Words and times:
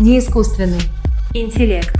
Не 0.00 0.18
искусственный. 0.18 0.80
Интеллект. 1.34 1.94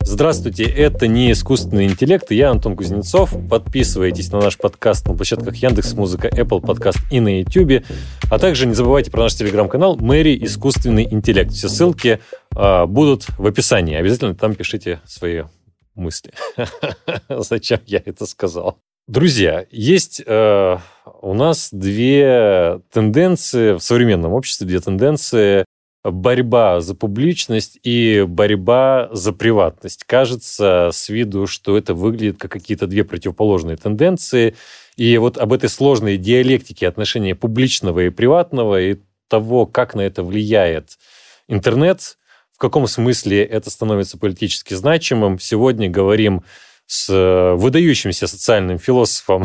Здравствуйте, 0.00 0.64
это 0.64 1.06
не 1.06 1.32
искусственный 1.32 1.84
интеллект, 1.84 2.32
и 2.32 2.36
я 2.36 2.50
Антон 2.50 2.76
Кузнецов. 2.76 3.34
Подписывайтесь 3.50 4.32
на 4.32 4.40
наш 4.40 4.56
подкаст 4.56 5.06
на 5.06 5.14
площадках 5.14 5.54
Яндекс 5.56 5.92
Музыка, 5.92 6.28
Apple 6.28 6.62
Podcast 6.62 6.96
и 7.10 7.20
на 7.20 7.40
YouTube. 7.40 7.84
А 8.30 8.38
также 8.38 8.66
не 8.66 8.72
забывайте 8.72 9.10
про 9.10 9.24
наш 9.24 9.34
телеграм-канал 9.34 9.96
Мэри 9.96 10.42
Искусственный 10.42 11.04
интеллект. 11.04 11.52
Все 11.52 11.68
ссылки 11.68 12.20
э, 12.56 12.86
будут 12.86 13.26
в 13.38 13.46
описании. 13.46 13.96
Обязательно 13.96 14.34
там 14.34 14.54
пишите 14.54 15.00
свои 15.04 15.42
мысли. 15.94 16.32
Зачем 17.28 17.80
я 17.84 18.00
это 18.02 18.24
сказал? 18.24 18.78
Друзья, 19.06 19.66
есть 19.70 20.22
э, 20.24 20.78
у 21.20 21.34
нас 21.34 21.68
две 21.70 22.80
тенденции 22.90 23.74
в 23.74 23.80
современном 23.80 24.32
обществе, 24.32 24.66
две 24.66 24.80
тенденции 24.80 25.66
борьба 26.02 26.80
за 26.80 26.94
публичность 26.94 27.78
и 27.82 28.24
борьба 28.26 29.10
за 29.12 29.34
приватность. 29.34 30.04
Кажется 30.04 30.88
с 30.90 31.10
виду, 31.10 31.46
что 31.46 31.76
это 31.76 31.92
выглядит 31.92 32.38
как 32.38 32.52
какие-то 32.52 32.86
две 32.86 33.04
противоположные 33.04 33.76
тенденции. 33.76 34.54
И 34.96 35.18
вот 35.18 35.36
об 35.36 35.52
этой 35.52 35.68
сложной 35.68 36.16
диалектике 36.16 36.88
отношения 36.88 37.34
публичного 37.34 38.06
и 38.06 38.10
приватного 38.10 38.80
и 38.80 38.96
того, 39.28 39.66
как 39.66 39.94
на 39.94 40.00
это 40.00 40.22
влияет 40.22 40.96
интернет, 41.46 42.16
в 42.52 42.58
каком 42.58 42.86
смысле 42.86 43.44
это 43.44 43.68
становится 43.68 44.16
политически 44.16 44.72
значимым, 44.72 45.38
сегодня 45.38 45.90
говорим 45.90 46.42
с 46.86 47.08
э, 47.10 47.54
выдающимся 47.54 48.26
социальным 48.26 48.78
философом 48.78 49.44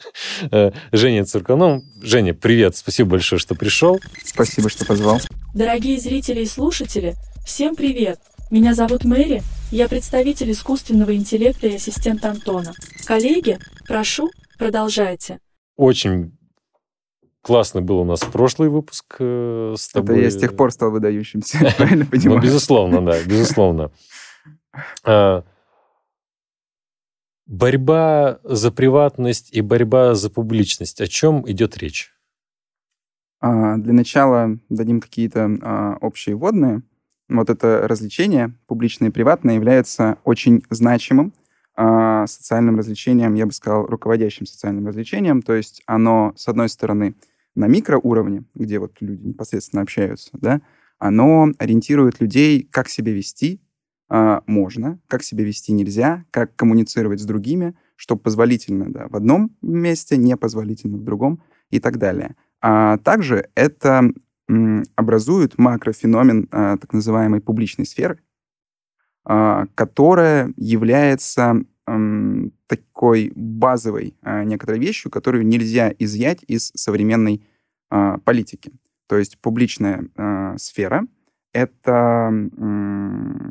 э, 0.50 0.70
Женей 0.92 1.24
Циркуном. 1.24 1.82
Женя, 2.02 2.34
привет, 2.34 2.76
спасибо 2.76 3.10
большое, 3.10 3.38
что 3.38 3.54
пришел. 3.54 4.00
Спасибо, 4.24 4.70
что 4.70 4.86
позвал. 4.86 5.20
Дорогие 5.54 5.98
зрители 5.98 6.40
и 6.40 6.46
слушатели, 6.46 7.14
всем 7.44 7.76
привет! 7.76 8.20
Меня 8.50 8.74
зовут 8.74 9.04
Мэри, 9.04 9.42
я 9.70 9.88
представитель 9.88 10.50
искусственного 10.52 11.14
интеллекта 11.14 11.66
и 11.66 11.76
ассистент 11.76 12.24
Антона. 12.24 12.72
Коллеги, 13.04 13.58
прошу, 13.86 14.30
продолжайте. 14.58 15.38
Очень 15.76 16.38
классный 17.42 17.82
был 17.82 17.98
у 17.98 18.04
нас 18.04 18.20
прошлый 18.20 18.70
выпуск 18.70 19.16
э, 19.18 19.74
с 19.76 19.88
тобой. 19.88 20.16
Это 20.16 20.24
я 20.24 20.30
с 20.30 20.36
тех 20.36 20.56
пор 20.56 20.72
стал 20.72 20.90
выдающимся, 20.90 21.58
правильно 21.76 22.04
ну, 22.04 22.10
понимаю? 22.10 22.40
Ну, 22.40 22.44
безусловно, 22.44 23.04
да, 23.04 23.22
безусловно. 23.24 23.90
Борьба 27.48 28.40
за 28.44 28.70
приватность 28.70 29.48
и 29.56 29.62
борьба 29.62 30.14
за 30.14 30.28
публичность. 30.28 31.00
О 31.00 31.06
чем 31.06 31.50
идет 31.50 31.78
речь? 31.78 32.12
А, 33.40 33.78
для 33.78 33.94
начала 33.94 34.58
дадим 34.68 35.00
какие-то 35.00 35.56
а, 35.62 35.96
общие 36.02 36.36
вводные. 36.36 36.82
Вот 37.30 37.48
это 37.48 37.88
развлечение, 37.88 38.52
публичное 38.66 39.08
и 39.08 39.12
приватное, 39.12 39.54
является 39.54 40.18
очень 40.24 40.62
значимым 40.68 41.32
а, 41.74 42.26
социальным 42.26 42.76
развлечением, 42.76 43.32
я 43.32 43.46
бы 43.46 43.52
сказал, 43.52 43.86
руководящим 43.86 44.44
социальным 44.44 44.86
развлечением. 44.86 45.40
То 45.40 45.54
есть 45.54 45.82
оно, 45.86 46.34
с 46.36 46.48
одной 46.48 46.68
стороны, 46.68 47.14
на 47.54 47.66
микроуровне, 47.66 48.44
где 48.54 48.78
вот 48.78 48.98
люди 49.00 49.26
непосредственно 49.26 49.80
общаются, 49.80 50.28
да, 50.34 50.60
оно 50.98 51.48
ориентирует 51.58 52.20
людей, 52.20 52.62
как 52.70 52.90
себя 52.90 53.12
вести 53.12 53.62
можно, 54.10 54.98
как 55.06 55.22
себя 55.22 55.44
вести 55.44 55.72
нельзя, 55.72 56.24
как 56.30 56.56
коммуницировать 56.56 57.20
с 57.20 57.24
другими, 57.24 57.74
что 57.94 58.16
позволительно 58.16 58.90
да, 58.90 59.08
в 59.08 59.16
одном 59.16 59.54
месте, 59.60 60.16
непозволительно 60.16 60.96
в 60.96 61.04
другом 61.04 61.42
и 61.70 61.78
так 61.78 61.98
далее. 61.98 62.36
А 62.60 62.96
также 62.98 63.48
это 63.54 64.10
образует 64.96 65.58
макрофеномен 65.58 66.48
а, 66.50 66.76
так 66.78 66.92
называемой 66.92 67.40
публичной 67.40 67.86
сферы, 67.86 68.20
а, 69.24 69.66
которая 69.74 70.52
является 70.56 71.62
такой 72.66 73.32
базовой 73.34 74.14
а, 74.20 74.44
некоторой 74.44 74.78
вещью, 74.78 75.10
которую 75.10 75.46
нельзя 75.46 75.90
изъять 75.98 76.44
из 76.46 76.70
современной 76.74 77.42
политики. 78.24 78.72
То 79.06 79.16
есть 79.16 79.38
публичная 79.38 80.04
сфера— 80.58 81.06
это 81.52 82.30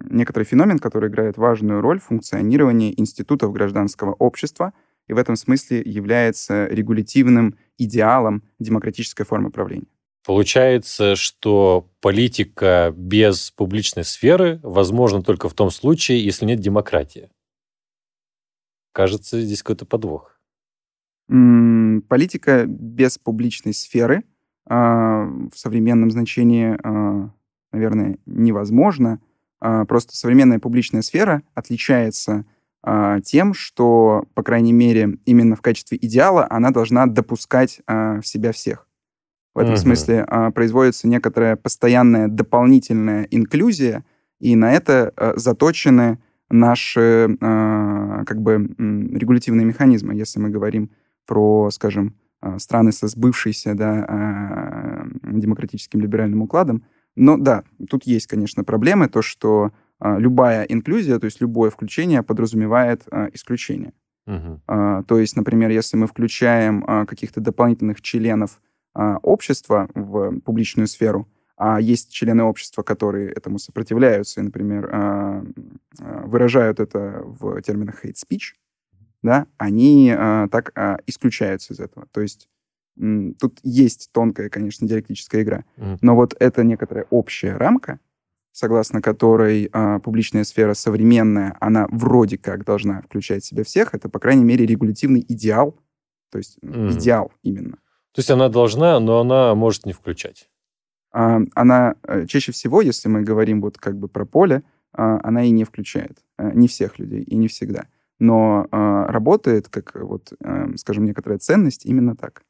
некоторый 0.09 0.43
феномен, 0.43 0.79
который 0.79 1.09
играет 1.09 1.37
важную 1.37 1.81
роль 1.81 1.99
в 1.99 2.05
функционировании 2.05 2.93
институтов 2.97 3.51
гражданского 3.53 4.13
общества 4.13 4.73
и 5.07 5.13
в 5.13 5.17
этом 5.17 5.35
смысле 5.35 5.81
является 5.85 6.67
регулятивным 6.67 7.55
идеалом 7.77 8.43
демократической 8.59 9.23
формы 9.23 9.51
правления. 9.51 9.87
Получается, 10.25 11.15
что 11.15 11.89
политика 12.01 12.93
без 12.95 13.51
публичной 13.51 14.03
сферы 14.03 14.59
возможна 14.61 15.23
только 15.23 15.47
в 15.47 15.53
том 15.53 15.71
случае, 15.71 16.21
если 16.21 16.45
нет 16.45 16.59
демократии. 16.59 17.29
Кажется, 18.91 19.39
здесь 19.39 19.63
какой-то 19.63 19.85
подвох. 19.85 20.37
Политика 21.29 22.65
без 22.65 23.17
публичной 23.17 23.73
сферы 23.73 24.23
а, 24.65 25.25
в 25.25 25.57
современном 25.57 26.11
значении, 26.11 26.77
а, 26.83 27.31
наверное, 27.71 28.17
невозможна. 28.25 29.19
А, 29.59 29.85
просто 29.85 30.15
современная 30.15 30.59
публичная 30.59 31.01
сфера 31.01 31.41
отличается 31.53 32.45
а, 32.83 33.19
тем, 33.21 33.53
что, 33.53 34.25
по 34.33 34.43
крайней 34.43 34.73
мере, 34.73 35.17
именно 35.25 35.55
в 35.55 35.61
качестве 35.61 35.97
идеала 36.01 36.45
она 36.49 36.71
должна 36.71 37.07
допускать 37.07 37.81
а, 37.87 38.21
в 38.21 38.27
себя 38.27 38.51
всех. 38.51 38.87
В 39.53 39.59
этом 39.59 39.73
угу. 39.73 39.81
смысле 39.81 40.23
производится 40.53 41.07
некоторая 41.07 41.55
постоянная 41.55 42.27
дополнительная 42.27 43.23
инклюзия, 43.31 44.05
и 44.39 44.55
на 44.55 44.71
это 44.71 45.33
заточены 45.35 46.19
наши 46.51 47.35
как 47.39 48.39
бы 48.39 48.55
регулятивные 48.77 49.65
механизмы, 49.65 50.13
если 50.13 50.39
мы 50.39 50.49
говорим 50.51 50.91
про, 51.25 51.71
скажем, 51.71 52.13
страны 52.59 52.91
со 52.91 53.07
сбывшейся 53.07 53.73
да, 53.73 55.07
демократическим 55.23 56.01
либеральным 56.01 56.43
укладом. 56.43 56.83
Но 57.17 57.35
да, 57.35 57.63
тут 57.89 58.05
есть, 58.05 58.27
конечно, 58.27 58.63
проблемы, 58.63 59.09
то, 59.09 59.21
что 59.21 59.71
а, 59.99 60.17
любая 60.19 60.63
инклюзия, 60.63 61.17
то 61.17 61.25
есть 61.25 61.41
любое 61.41 61.71
включение 61.71 62.21
подразумевает 62.21 63.01
а, 63.11 63.29
исключение. 63.33 63.93
Угу. 64.27 64.61
То 65.07 65.19
есть, 65.19 65.37
например, 65.37 65.69
если 65.69 65.95
мы 65.95 66.05
включаем 66.05 67.05
каких-то 67.05 67.39
дополнительных 67.39 68.01
членов 68.01 68.59
общества 68.93 69.87
в 69.95 70.41
публичную 70.41 70.87
сферу, 70.87 71.29
а 71.55 71.79
есть 71.79 72.11
члены 72.11 72.43
общества, 72.43 72.83
которые 72.83 73.31
этому 73.31 73.57
сопротивляются 73.57 74.41
и, 74.41 74.43
например, 74.43 74.91
выражают 75.97 76.81
это 76.81 77.21
в 77.23 77.61
терминах 77.61 78.03
hate 78.03 78.15
speech, 78.15 78.55
да, 79.23 79.47
они 79.57 80.13
так 80.51 80.73
исключаются 81.07 81.73
из 81.73 81.79
этого. 81.79 82.05
То 82.11 82.19
есть 82.19 82.49
тут 83.39 83.59
есть 83.63 84.09
тонкая, 84.11 84.49
конечно, 84.49 84.87
диалектическая 84.87 85.43
игра, 85.43 85.65
но 86.01 86.15
вот 86.15 86.35
это 86.39 86.63
некоторая 86.63 87.05
общая 87.09 87.55
рамка, 87.57 87.99
согласно 88.57 89.03
которой 89.03 89.69
э, 89.71 89.99
публичная 90.03 90.43
сфера 90.43 90.73
современная, 90.73 91.55
она 91.59 91.87
вроде 91.91 92.39
как 92.39 92.65
должна 92.65 93.03
включать 93.03 93.43
в 93.43 93.45
себя 93.45 93.63
всех, 93.63 93.93
это, 93.93 94.09
по 94.09 94.17
крайней 94.17 94.43
мере, 94.43 94.65
регулятивный 94.65 95.23
идеал, 95.27 95.77
то 96.31 96.39
есть 96.39 96.57
mm. 96.63 96.93
идеал 96.93 97.31
именно. 97.43 97.77
То 98.13 98.19
есть 98.19 98.31
она 98.31 98.49
должна, 98.49 98.99
но 98.99 99.19
она 99.19 99.53
может 99.53 99.85
не 99.85 99.93
включать. 99.93 100.49
А, 101.11 101.39
она 101.53 101.95
э, 102.01 102.25
чаще 102.25 102.51
всего, 102.51 102.81
если 102.81 103.09
мы 103.09 103.21
говорим 103.21 103.61
вот 103.61 103.77
как 103.77 103.95
бы 103.95 104.07
про 104.07 104.25
поле, 104.25 104.63
а, 104.91 105.19
она 105.23 105.43
и 105.43 105.51
не 105.51 105.63
включает. 105.63 106.17
А, 106.37 106.51
не 106.51 106.67
всех 106.67 106.97
людей 106.97 107.21
и 107.21 107.35
не 107.35 107.47
всегда. 107.47 107.85
Но 108.19 108.65
работает 108.71 109.69
как 109.69 109.93
вот, 109.93 110.33
а, 110.43 110.69
скажем, 110.77 111.05
некоторая 111.05 111.37
ценность 111.37 111.85
именно 111.85 112.15
так. 112.15 112.41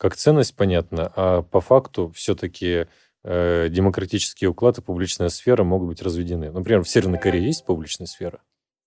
Как 0.00 0.16
ценность, 0.16 0.56
понятно. 0.56 1.12
А 1.14 1.42
по 1.42 1.60
факту 1.60 2.10
все-таки 2.14 2.86
Э, 3.22 3.68
демократический 3.68 4.46
уклад 4.46 4.78
и 4.78 4.82
публичная 4.82 5.28
сфера 5.28 5.62
могут 5.62 5.88
быть 5.88 6.02
разведены. 6.02 6.50
Например, 6.50 6.82
в 6.82 6.88
Северной 6.88 7.18
Корее 7.18 7.46
есть 7.46 7.66
публичная 7.66 8.06
сфера? 8.06 8.40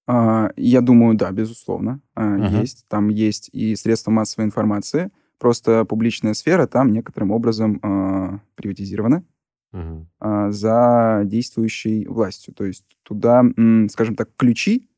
А, 0.07 0.50
я 0.57 0.81
думаю, 0.81 1.15
да, 1.15 1.31
безусловно, 1.31 2.01
uh 2.18 2.60
есть. 2.60 2.86
Там 2.88 3.10
есть 3.10 3.50
и 3.54 3.75
средства 3.75 4.10
массовой 4.10 4.45
информации. 4.45 5.12
Просто 5.38 5.86
публичная 5.86 6.33
сфера 6.33 6.65
там 6.65 6.92
некоторым 6.92 7.31
образом 7.31 7.80
э, 7.83 8.39
приватизирована 8.56 9.24
uh 9.71 10.06
э, 10.19 10.51
за 10.51 11.21
действующей 11.25 12.07
властью. 12.07 12.56
То 12.56 12.66
есть 12.66 12.86
туда, 13.04 13.44
скажем 13.89 14.16
так, 14.16 14.30
ключи 14.36 14.89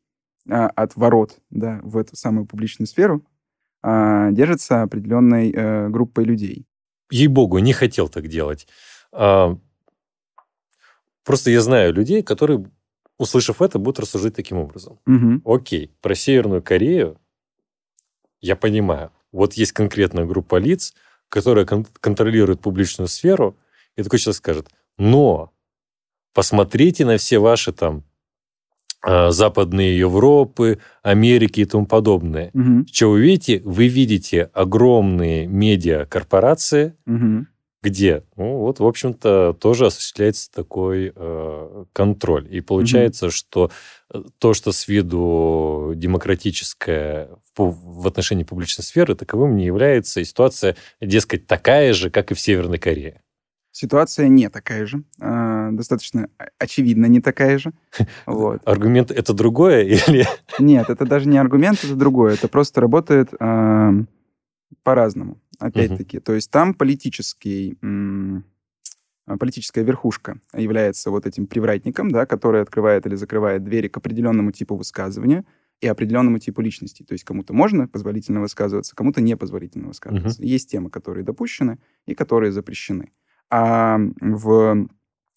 э, 0.47 0.53
от 0.53 0.95
ворот 0.95 1.39
да, 1.49 1.81
в 1.83 1.97
эту 1.97 2.15
самую 2.15 2.45
публичную 2.45 2.87
сферу 2.87 3.25
э, 3.85 4.29
держатся 4.31 4.81
определенной 4.81 5.51
э, 5.51 5.89
группой 5.89 6.25
людей. 6.25 6.65
Ей-богу, 7.11 7.59
не 7.59 7.73
хотел 7.73 8.09
так 8.09 8.27
делать. 8.27 8.67
А, 9.11 9.57
просто 11.23 11.51
я 11.51 11.61
знаю 11.61 11.93
людей, 11.93 12.23
которые, 12.23 12.65
услышав 13.17 13.61
это, 13.61 13.77
будут 13.79 13.99
рассуждать 13.99 14.35
таким 14.35 14.57
образом. 14.57 14.99
Угу. 15.05 15.53
Окей, 15.55 15.91
про 16.01 16.15
Северную 16.15 16.63
Корею 16.63 17.19
я 18.41 18.55
понимаю. 18.55 19.11
Вот 19.31 19.53
есть 19.53 19.71
конкретная 19.71 20.25
группа 20.25 20.55
лиц, 20.57 20.93
которая 21.29 21.65
кон- 21.65 21.87
контролирует 21.99 22.61
публичную 22.61 23.07
сферу, 23.07 23.57
и 23.95 24.03
такой 24.03 24.19
человек 24.19 24.37
скажет, 24.37 24.69
Но 24.97 25.51
посмотрите 26.33 27.05
на 27.05 27.17
все 27.17 27.39
ваши 27.39 27.71
там 27.71 28.03
а, 29.01 29.31
западные 29.31 29.97
Европы, 29.97 30.79
Америки 31.03 31.61
и 31.61 31.65
тому 31.65 31.85
подобное. 31.85 32.49
Мгм. 32.53 32.87
Что 32.91 33.11
вы 33.11 33.21
видите? 33.21 33.61
Вы 33.63 33.87
видите 33.87 34.49
огромные 34.53 35.47
медиакорпорации, 35.47 36.95
Мгм. 37.05 37.47
где, 37.83 38.23
ну, 38.35 38.57
вот, 38.57 38.79
в 38.79 38.85
общем-то, 38.85 39.55
тоже 39.59 39.85
осуществляется 39.85 40.51
такой 40.51 41.13
э, 41.15 41.85
контроль. 41.93 42.47
И 42.49 42.61
получается, 42.61 43.29
что 43.29 43.69
э, 44.11 44.23
то, 44.39 44.55
что 44.55 44.71
с 44.71 44.87
виду 44.87 45.93
демократическое 45.95 47.29
в, 47.55 48.01
в 48.01 48.07
отношении 48.07 48.43
публичной 48.43 48.83
сферы, 48.83 49.13
таковым 49.13 49.55
не 49.55 49.65
является. 49.65 50.19
И 50.19 50.25
ситуация, 50.25 50.75
дескать, 50.99 51.45
такая 51.45 51.93
же, 51.93 52.09
как 52.09 52.31
и 52.31 52.33
в 52.33 52.39
Северной 52.39 52.79
Корее. 52.79 53.21
Ситуация 53.71 54.29
не 54.29 54.49
такая 54.49 54.85
же. 54.85 55.03
А, 55.65 55.71
достаточно 55.71 56.29
о- 56.37 56.45
очевидно 56.59 57.05
не 57.05 57.21
такая 57.21 57.57
же. 57.57 57.73
Вот. 58.25 58.61
Аргумент 58.65 59.11
это 59.11 59.33
другое 59.33 59.83
или... 59.83 60.25
Нет, 60.59 60.89
это 60.89 61.05
даже 61.05 61.27
не 61.27 61.37
аргумент, 61.37 61.83
это 61.83 61.95
другое. 61.95 62.33
Это 62.33 62.47
просто 62.47 62.81
работает 62.81 63.29
ам, 63.39 64.07
по-разному. 64.83 65.39
Опять-таки. 65.59 66.19
То 66.19 66.33
есть 66.33 66.51
там 66.51 66.73
политический, 66.73 67.77
а, 67.81 69.37
политическая 69.37 69.83
верхушка 69.83 70.39
является 70.53 71.11
вот 71.11 71.25
этим 71.25 71.47
привратником, 71.47 72.11
да, 72.11 72.25
который 72.25 72.61
открывает 72.61 73.05
или 73.05 73.15
закрывает 73.15 73.63
двери 73.63 73.87
к 73.87 73.97
определенному 73.97 74.51
типу 74.51 74.75
высказывания 74.75 75.45
и 75.81 75.87
определенному 75.87 76.39
типу 76.39 76.61
личности. 76.61 77.03
То 77.03 77.13
есть 77.13 77.23
кому-то 77.23 77.53
можно 77.53 77.87
позволительно 77.87 78.41
высказываться, 78.41 78.95
кому-то 78.95 79.21
непозволительно 79.21 79.87
высказываться. 79.87 80.43
Есть 80.43 80.71
темы, 80.71 80.89
которые 80.89 81.23
допущены 81.23 81.79
и 82.05 82.15
которые 82.15 82.51
запрещены. 82.51 83.11
А 83.49 83.99
в 84.19 84.87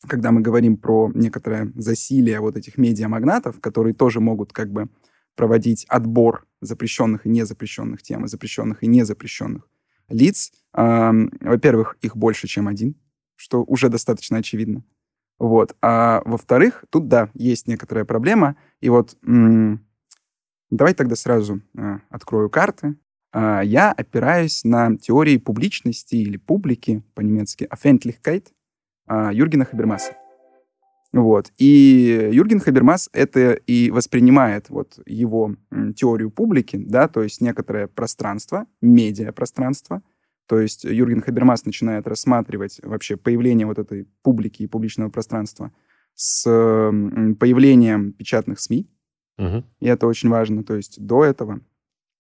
когда 0.07 0.31
мы 0.31 0.41
говорим 0.41 0.77
про 0.77 1.11
некоторое 1.15 1.73
засилие 1.75 2.41
вот 2.41 2.57
этих 2.57 2.79
медиамагнатов, 2.79 3.61
которые 3.61 3.95
тоже 3.95 4.21
могут 4.21 4.53
как 4.53 4.71
бы 4.71 4.89
проводить 5.35 5.85
отбор 5.89 6.47
запрещенных 6.61 7.27
и 7.27 7.29
незапрещенных 7.29 8.03
тем, 8.03 8.25
и 8.25 8.29
запрещенных 8.29 8.83
и 8.83 8.87
незапрещенных 8.87 9.69
лиц. 10.09 10.53
Во-первых, 10.73 11.97
их 12.01 12.17
больше, 12.17 12.49
чем 12.49 12.67
один, 12.67 12.97
что 13.37 13.63
уже 13.63 13.89
достаточно 13.89 14.39
очевидно. 14.39 14.83
Вот. 15.39 15.77
А 15.81 16.23
во-вторых, 16.25 16.85
тут, 16.91 17.09
да, 17.09 17.31
есть 17.35 17.69
некоторая 17.69 18.05
проблема. 18.05 18.57
И 18.81 18.89
вот 18.89 19.17
давай 20.71 20.95
тогда 20.95 21.17
сразу 21.17 21.63
а, 21.77 22.01
открою 22.11 22.51
карты. 22.51 22.97
А, 23.33 23.63
Я 23.63 23.93
опираюсь 23.93 24.65
на 24.65 24.97
теории 24.97 25.37
публичности 25.37 26.17
или 26.17 26.37
публики, 26.37 27.03
по-немецки 27.15 27.69
Öffentlichkeit, 27.71 28.49
а, 28.49 28.53
Юргена 29.33 29.65
Хабермаса. 29.65 30.13
Вот. 31.13 31.51
И 31.57 32.29
Юрген 32.33 32.61
Хабермас 32.61 33.09
это 33.15 33.53
и 33.55 33.91
воспринимает 33.91 34.69
вот 34.69 34.99
его 35.07 35.55
теорию 35.97 36.31
публики, 36.31 36.77
да, 36.77 37.09
то 37.09 37.23
есть 37.23 37.41
некоторое 37.41 37.87
пространство, 37.87 38.67
медиапространство. 38.83 40.03
То 40.47 40.61
есть 40.61 40.85
Юрген 40.85 41.23
Хабермас 41.23 41.65
начинает 41.65 42.07
рассматривать 42.07 42.81
вообще 42.83 43.17
появление 43.17 43.67
вот 43.67 43.79
этой 43.79 44.07
публики 44.23 44.63
и 44.63 44.67
публичного 44.67 45.09
пространства 45.11 45.73
с 46.15 46.43
появлением 46.45 48.13
печатных 48.13 48.61
СМИ, 48.61 48.87
Мгм. 49.39 49.65
и 49.81 49.87
это 49.87 50.07
очень 50.07 50.29
важно. 50.29 50.63
То 50.65 50.75
есть 50.75 51.01
до 51.01 51.25
этого 51.25 51.61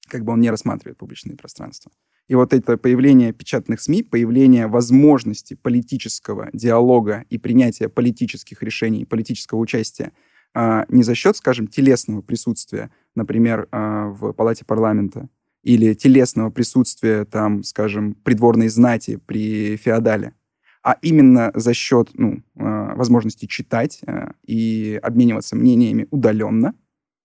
как 0.08 0.24
бы 0.24 0.32
он 0.32 0.40
не 0.40 0.50
рассматривает 0.50 0.96
публичные 0.96 1.36
пространства. 1.36 1.92
И 2.28 2.34
вот 2.34 2.52
это 2.52 2.76
появление 2.76 3.32
печатных 3.32 3.80
СМИ, 3.80 4.02
появление 4.02 4.66
возможности 4.66 5.54
политического 5.54 6.50
диалога 6.52 7.24
и 7.30 7.38
принятия 7.38 7.88
политических 7.88 8.62
решений, 8.62 9.06
политического 9.06 9.58
участия 9.58 10.12
а, 10.54 10.84
не 10.88 11.02
за 11.02 11.14
счет, 11.14 11.36
скажем, 11.36 11.66
телесного 11.66 12.20
присутствия, 12.20 12.90
например, 13.14 13.68
а, 13.70 14.08
в 14.08 14.32
палате 14.32 14.64
парламента, 14.64 15.28
или 15.62 15.94
телесного 15.94 16.50
присутствия, 16.50 17.24
там, 17.24 17.62
скажем, 17.62 18.14
придворной 18.14 18.68
знати 18.68 19.18
при 19.26 19.76
феодале, 19.76 20.34
а 20.82 20.96
именно 21.02 21.50
за 21.54 21.74
счет 21.74 22.10
ну, 22.14 22.42
а, 22.56 22.94
возможности 22.94 23.46
читать 23.46 24.00
и 24.46 24.98
обмениваться 25.02 25.56
мнениями 25.56 26.06
удаленно. 26.10 26.74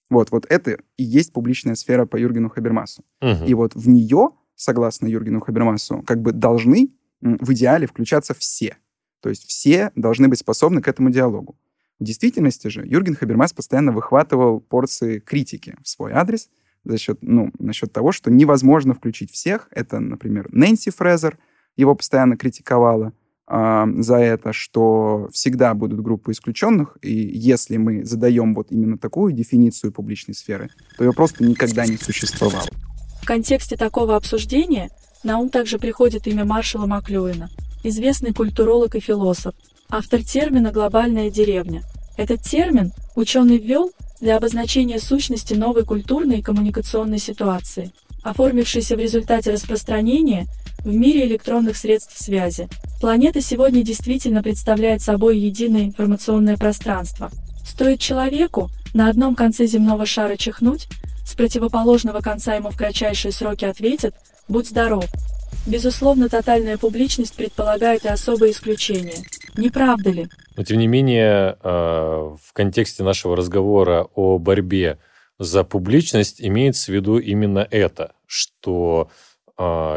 Вот, 0.10 0.32
вот 0.32 0.46
это 0.50 0.78
и 0.98 1.04
есть 1.04 1.34
публичная 1.34 1.76
сфера 1.76 2.06
по 2.06 2.18
Юргену 2.18 2.50
Хабермасу. 2.50 3.04
Мгм. 3.22 3.46
И 3.46 3.54
вот 3.54 3.76
в 3.76 3.88
нее, 3.88 4.32
согласно 4.64 5.08
Юргену 5.08 5.42
Хабермасу, 5.42 6.02
как 6.04 6.22
бы 6.22 6.32
должны 6.32 6.90
в 7.22 7.54
идеале 7.54 7.88
включаться 7.88 8.34
все. 8.34 8.78
То 9.22 9.30
есть 9.30 9.46
все 9.46 9.92
должны 9.96 10.28
быть 10.28 10.40
способны 10.40 10.82
к 10.82 10.88
этому 10.88 11.10
диалогу. 11.10 11.58
В 12.00 12.04
действительности 12.04 12.68
же 12.68 12.86
Юрген 12.86 13.16
Хабермас 13.16 13.54
постоянно 13.54 13.92
выхватывал 13.92 14.60
порции 14.60 15.20
критики 15.20 15.76
в 15.82 15.88
свой 15.88 16.12
адрес 16.12 16.50
за 16.84 16.98
счет, 16.98 17.20
ну, 17.22 17.52
насчет 17.60 17.94
того, 17.94 18.12
что 18.12 18.30
невозможно 18.30 18.94
включить 18.94 19.32
всех. 19.32 19.70
Это, 19.72 20.00
например, 20.00 20.48
Нэнси 20.52 20.92
Фрезер 20.92 21.38
его 21.78 21.96
постоянно 21.96 22.36
критиковала 22.36 23.14
а, 23.48 23.88
за 23.98 24.18
это, 24.18 24.52
что 24.52 25.30
всегда 25.32 25.74
будут 25.74 26.02
группы 26.02 26.32
исключенных, 26.32 26.98
и 27.02 27.14
если 27.14 27.78
мы 27.78 28.04
задаем 28.04 28.54
вот 28.54 28.72
именно 28.72 28.98
такую 28.98 29.32
дефиницию 29.34 29.94
публичной 29.94 30.34
сферы, 30.34 30.70
то 30.98 31.04
ее 31.04 31.14
просто 31.14 31.44
никогда 31.44 31.86
не 31.86 31.98
существовало. 31.98 32.68
В 33.24 33.26
контексте 33.26 33.78
такого 33.78 34.18
обсуждения 34.18 34.90
на 35.24 35.40
ум 35.40 35.50
также 35.50 35.80
приходит 35.80 36.28
имя 36.28 36.44
Маршала 36.44 36.88
Маклюина, 36.88 37.50
известный 37.82 38.34
культуролог 38.34 38.96
и 38.96 39.00
философ, 39.00 39.56
автор 39.90 40.22
термина 40.22 40.74
«глобальная 40.74 41.30
деревня». 41.30 41.84
Этот 42.18 42.42
термин 42.42 42.92
ученый 43.16 43.60
ввел 43.60 43.94
для 44.20 44.36
обозначения 44.36 45.00
сущности 45.00 45.54
новой 45.54 45.86
культурной 45.86 46.40
и 46.40 46.42
коммуникационной 46.42 47.18
ситуации, 47.18 47.94
оформившейся 48.24 48.98
в 48.98 49.00
результате 49.00 49.54
распространения 49.54 50.48
в 50.80 50.94
мире 50.94 51.26
электронных 51.26 51.78
средств 51.78 52.20
связи. 52.20 52.68
Планета 53.00 53.40
сегодня 53.40 53.84
действительно 53.84 54.44
представляет 54.44 55.02
собой 55.02 55.40
единое 55.40 55.86
информационное 55.86 56.58
пространство. 56.58 57.32
Стоит 57.66 58.02
человеку 58.02 58.70
на 58.94 59.08
одном 59.08 59.34
конце 59.34 59.66
земного 59.66 60.06
шара 60.06 60.36
чихнуть, 60.36 60.90
с 61.26 61.36
противоположного 61.36 62.22
конца 62.22 62.56
ему 62.56 62.70
в 62.70 62.78
кратчайшие 62.78 63.32
сроки 63.32 63.66
ответят 63.66 64.16
«Будь 64.48 64.68
здоров». 64.68 65.06
Безусловно, 65.66 66.28
тотальная 66.28 66.78
публичность 66.78 67.36
предполагает 67.36 68.04
и 68.04 68.10
особые 68.10 68.52
исключения. 68.52 69.24
Не 69.56 69.70
правда 69.70 70.10
ли? 70.10 70.28
Но, 70.58 70.64
тем 70.64 70.80
не 70.80 70.88
менее, 70.88 71.58
э, 71.62 71.68
в 71.70 72.54
контексте 72.54 73.04
нашего 73.04 73.38
разговора 73.38 74.08
о 74.16 74.38
борьбе 74.40 75.00
за 75.40 75.64
публичность 75.64 76.42
имеется 76.42 76.92
в 76.92 76.96
виду 76.96 77.18
именно 77.18 77.66
это, 77.70 78.14
что 78.26 79.10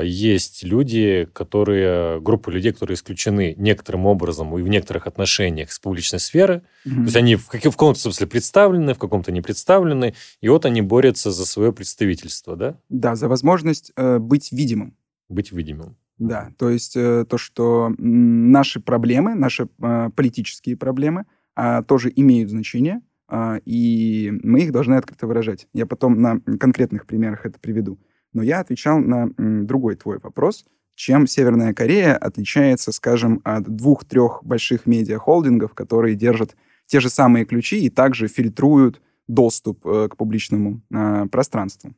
есть 0.03 0.65
люди, 0.65 1.29
которые, 1.33 2.21
группа 2.21 2.51
людей, 2.51 2.73
которые 2.73 2.97
исключены 2.97 3.55
некоторым 3.57 4.05
образом 4.07 4.57
и 4.59 4.63
в 4.63 4.69
некоторых 4.69 5.07
отношениях 5.07 5.73
с 5.73 5.79
публичной 5.79 6.21
сферы. 6.21 6.63
То 6.85 6.91
есть 6.91 7.17
они 7.17 7.37
в, 7.37 7.49
как- 7.49 7.63
в 7.63 7.71
каком-то 7.71 7.99
смысле 7.99 8.27
представлены, 8.27 8.93
в 8.93 8.99
каком-то 8.99 9.33
не 9.33 9.41
представлены, 9.41 10.15
и 10.41 10.49
вот 10.49 10.67
они 10.67 10.83
борются 10.83 11.31
за 11.31 11.47
свое 11.47 11.73
представительство, 11.73 12.55
да? 12.55 12.79
Да, 12.91 13.17
за 13.17 13.29
возможность 13.29 13.93
э, 13.97 14.19
быть 14.19 14.53
видимым. 14.53 14.95
Быть 15.29 15.53
видимым. 15.53 15.97
Да, 16.19 16.53
то 16.59 16.71
есть 16.71 16.97
э, 16.97 17.25
то, 17.29 17.39
что 17.39 17.93
наши 17.99 18.81
проблемы, 18.81 19.35
наши 19.35 19.69
э, 19.83 20.11
политические 20.15 20.77
проблемы 20.77 21.25
а, 21.55 21.83
тоже 21.83 22.13
имеют 22.15 22.51
значение, 22.51 23.01
а, 23.29 23.59
и 23.65 24.31
мы 24.43 24.61
их 24.61 24.73
должны 24.73 24.95
открыто 24.95 25.27
выражать. 25.27 25.69
Я 25.73 25.87
потом 25.87 26.21
на 26.21 26.41
конкретных 26.61 27.07
примерах 27.07 27.47
это 27.47 27.59
приведу. 27.59 27.99
Но 28.33 28.43
я 28.43 28.61
отвечал 28.61 28.99
на 28.99 29.31
другой 29.39 29.97
твой 29.97 30.19
вопрос, 30.19 30.65
чем 30.95 31.27
Северная 31.27 31.75
Корея 31.75 32.17
отличается, 32.17 32.93
скажем, 32.93 33.41
от 33.45 33.65
двух-трех 33.65 34.43
больших 34.45 34.87
медиахолдингов, 34.87 35.75
которые 35.75 36.15
держат 36.17 36.57
те 36.87 37.01
же 37.01 37.11
самые 37.11 37.45
ключи 37.45 37.79
и 37.85 37.91
также 37.91 38.29
фильтруют 38.29 39.03
доступ 39.29 39.87
э, 39.87 40.09
к 40.09 40.17
публичному 40.17 40.81
э, 40.91 41.27
пространству. 41.27 41.95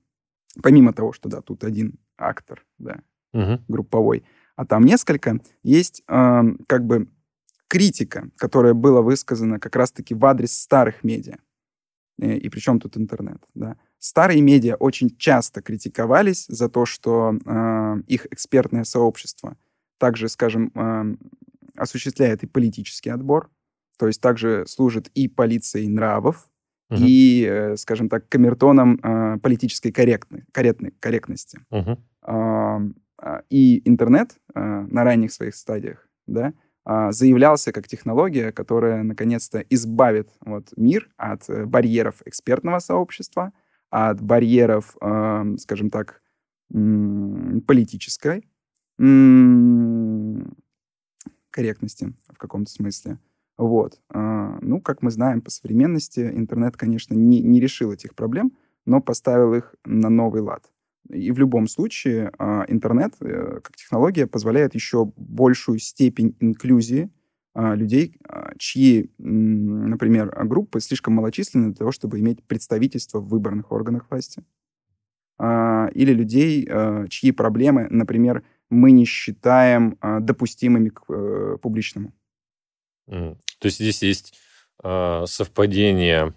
Помимо 0.63 0.93
того, 0.93 1.13
что, 1.13 1.29
да, 1.29 1.41
тут 1.43 1.63
один 1.65 1.95
актор, 2.17 2.65
да, 2.79 3.01
Мгм. 3.33 3.63
групповой, 3.69 4.25
а 4.57 4.65
там 4.65 4.85
несколько, 4.85 5.39
есть 5.63 6.03
э, 6.09 6.43
как 6.67 6.87
бы 6.87 7.09
критика, 7.69 8.31
которая 8.37 8.73
была 8.75 9.03
высказана 9.03 9.61
как 9.61 9.77
раз-таки 9.77 10.15
в 10.15 10.25
адрес 10.25 10.59
старых 10.59 11.05
медиа. 11.05 11.37
Э, 12.19 12.35
И 12.37 12.49
причем 12.49 12.81
тут 12.81 12.97
интернет, 12.97 13.43
да. 13.55 13.77
Старые 13.99 14.41
медиа 14.41 14.77
очень 14.77 15.17
часто 15.17 15.61
критиковались 15.61 16.47
за 16.47 16.69
то, 16.69 16.87
что 16.87 17.35
э, 17.45 18.03
их 18.07 18.27
экспертное 18.31 18.85
сообщество 18.85 19.57
также, 19.99 20.29
скажем, 20.29 20.71
э, 20.75 21.17
осуществляет 21.77 22.43
и 22.45 22.47
политический 22.47 23.11
отбор, 23.11 23.51
то 23.99 24.07
есть 24.07 24.21
также 24.21 24.65
служит 24.67 25.09
и 25.15 25.29
полицией 25.29 25.89
нравов, 25.89 26.49
Мгм. 26.91 27.05
и, 27.07 27.47
э, 27.49 27.77
скажем 27.77 28.09
так, 28.09 28.29
камертоном 28.29 29.01
э, 29.03 29.39
политической 29.43 29.91
корректны- 29.91 30.45
корректны- 30.53 30.93
корректности. 31.01 31.61
Мгм. 31.71 31.99
А, 32.23 32.81
а, 33.21 33.43
и 33.51 33.83
интернет 33.89 34.37
а, 34.55 34.87
на 34.89 35.03
ранних 35.05 35.33
своих 35.33 35.55
стадиях, 35.57 36.09
да, 36.27 36.53
а, 36.85 37.11
заявлялся 37.13 37.73
как 37.73 37.89
технология, 37.89 38.53
которая 38.53 39.03
наконец-то 39.03 39.59
избавит 39.71 40.31
вот, 40.41 40.69
мир 40.77 41.11
от 41.17 41.49
э, 41.51 41.65
барьеров 41.67 42.23
экспертного 42.25 42.79
сообщества, 42.79 43.53
от 43.91 44.21
барьеров, 44.21 44.97
скажем 45.59 45.91
так, 45.91 46.23
политической 46.69 48.49
корректности 51.51 52.15
в 52.29 52.39
каком-то 52.39 52.71
смысле. 52.71 53.19
Вот. 53.57 54.01
А, 54.11 54.59
ну, 54.61 54.81
как 54.81 55.03
мы 55.03 55.11
знаем 55.11 55.41
по 55.41 55.51
современности, 55.51 56.21
интернет, 56.21 56.77
конечно, 56.77 57.15
не, 57.15 57.41
не 57.41 57.61
решил 57.61 57.93
этих 57.93 58.15
проблем, 58.15 58.53
но 58.87 59.01
поставил 59.01 59.55
их 59.55 59.75
на 59.85 60.09
новый 60.09 60.41
лад. 60.41 60.63
И 61.11 61.33
в 61.33 61.39
любом 61.39 61.67
случае 61.67 62.31
а, 62.39 62.65
интернет 62.69 63.15
э, 63.21 63.61
как 63.63 63.75
технология 63.77 64.27
позволяет 64.27 64.75
еще 64.75 65.07
большую 65.17 65.81
степень 65.81 66.37
инклюзии 66.39 67.11
людей, 67.59 68.17
чьи, 68.59 69.11
например, 69.19 70.33
группы 70.47 70.81
слишком 70.81 71.15
малочисленны 71.15 71.69
для 71.69 71.75
того, 71.75 71.91
чтобы 71.91 72.21
иметь 72.21 72.45
представительство 72.45 73.19
в 73.19 73.29
выборных 73.29 73.73
органах 73.73 74.09
власти. 74.11 74.45
Или 75.41 76.13
людей, 76.13 76.69
чьи 77.09 77.33
проблемы, 77.33 77.89
например, 77.91 78.45
мы 78.71 78.93
не 78.93 79.05
считаем 79.05 79.99
допустимыми 80.21 80.91
к 80.91 81.05
э, 81.09 81.57
публичному. 81.63 82.13
То 83.07 83.37
есть 83.63 83.79
здесь 83.79 84.03
есть 84.03 84.35
совпадение 84.81 86.35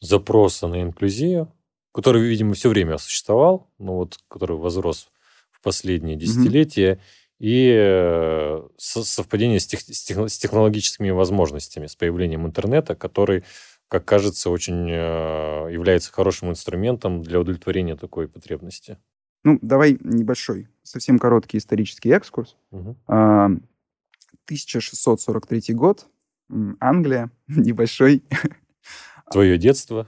запроса 0.00 0.68
на 0.68 0.82
инклюзию, 0.82 1.52
который, 1.92 2.22
видимо, 2.22 2.54
все 2.54 2.68
время 2.68 2.98
существовал, 2.98 3.70
но 3.78 3.96
вот 3.96 4.18
который 4.28 4.56
возрос 4.56 5.10
в 5.50 5.60
последние 5.60 6.16
десятилетия, 6.16 6.92
mm-hmm. 6.92 7.00
И 7.44 7.76
э, 7.76 8.62
совпадение 8.78 9.60
с, 9.60 9.66
тех, 9.66 9.80
с 9.80 10.38
технологическими 10.38 11.10
возможностями, 11.10 11.88
с 11.88 11.94
появлением 11.94 12.46
интернета, 12.46 12.94
который, 12.94 13.44
как 13.88 14.06
кажется, 14.06 14.48
очень 14.48 14.88
э, 14.90 15.68
является 15.70 16.10
хорошим 16.10 16.48
инструментом 16.48 17.22
для 17.22 17.38
удовлетворения 17.38 17.96
такой 17.96 18.28
потребности. 18.28 18.96
Ну, 19.42 19.58
давай 19.60 19.98
небольшой, 20.00 20.68
совсем 20.84 21.18
короткий 21.18 21.58
исторический 21.58 22.12
экскурс. 22.12 22.56
Угу. 22.70 22.96
1643 23.08 25.74
год, 25.74 26.06
Англия, 26.80 27.30
небольшой 27.46 28.22
Твое 29.30 29.58
детство? 29.58 30.06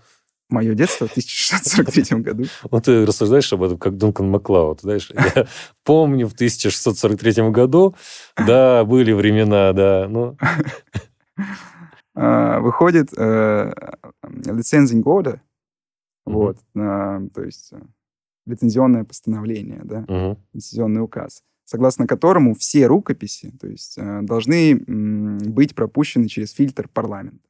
Мое 0.48 0.74
детство 0.74 1.08
в 1.08 1.10
1643 1.10 2.20
году. 2.20 2.44
Вот 2.70 2.84
ты 2.84 3.04
рассуждаешь 3.04 3.52
об 3.52 3.64
этом, 3.64 3.78
как 3.78 3.96
Дункан 3.96 4.30
Маклауд, 4.30 4.80
знаешь. 4.80 5.10
Я 5.12 5.46
помню 5.84 6.28
в 6.28 6.34
1643 6.34 7.50
году, 7.50 7.96
да, 8.36 8.84
были 8.84 9.12
времена, 9.12 9.72
да, 9.72 10.06
ну... 10.08 10.36
Выходит 12.14 13.10
э, 13.18 13.74
лицензинг 14.46 15.04
года, 15.04 15.42
вот, 16.24 16.56
то 16.72 17.42
есть 17.44 17.74
э, 17.74 17.80
лицензионное 18.46 19.04
постановление, 19.04 19.82
да, 19.84 20.36
лицензионный 20.54 21.02
указ, 21.02 21.42
согласно 21.64 22.06
которому 22.06 22.54
все 22.54 22.86
рукописи, 22.86 23.52
то 23.60 23.66
есть 23.66 23.98
э, 23.98 24.20
должны 24.22 24.76
быть 24.86 25.74
пропущены 25.74 26.28
через 26.28 26.52
фильтр 26.52 26.88
парламента. 26.88 27.45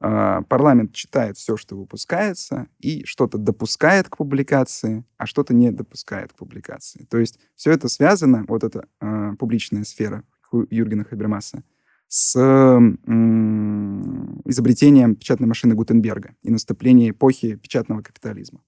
А, 0.00 0.42
парламент 0.42 0.92
читает 0.92 1.36
все, 1.36 1.56
что 1.56 1.76
выпускается, 1.76 2.68
и 2.78 3.04
что-то 3.04 3.38
допускает 3.38 4.08
к 4.08 4.16
публикации, 4.16 5.04
а 5.16 5.26
что-то 5.26 5.54
не 5.54 5.72
допускает 5.72 6.32
к 6.32 6.36
публикации. 6.36 7.04
То 7.10 7.18
есть 7.18 7.40
все 7.56 7.72
это 7.72 7.88
связано, 7.88 8.44
вот 8.48 8.62
эта 8.62 8.86
э, 9.00 9.32
публичная 9.38 9.84
сфера 9.84 10.22
Юргена 10.70 11.04
Хабермаса, 11.04 11.64
с 12.06 12.38
м- 12.38 14.40
изобретением 14.44 15.16
печатной 15.16 15.48
машины 15.48 15.74
Гутенберга 15.74 16.36
и 16.42 16.50
наступлением 16.50 17.12
эпохи 17.12 17.56
печатного 17.56 18.02
капитализма. 18.02 18.62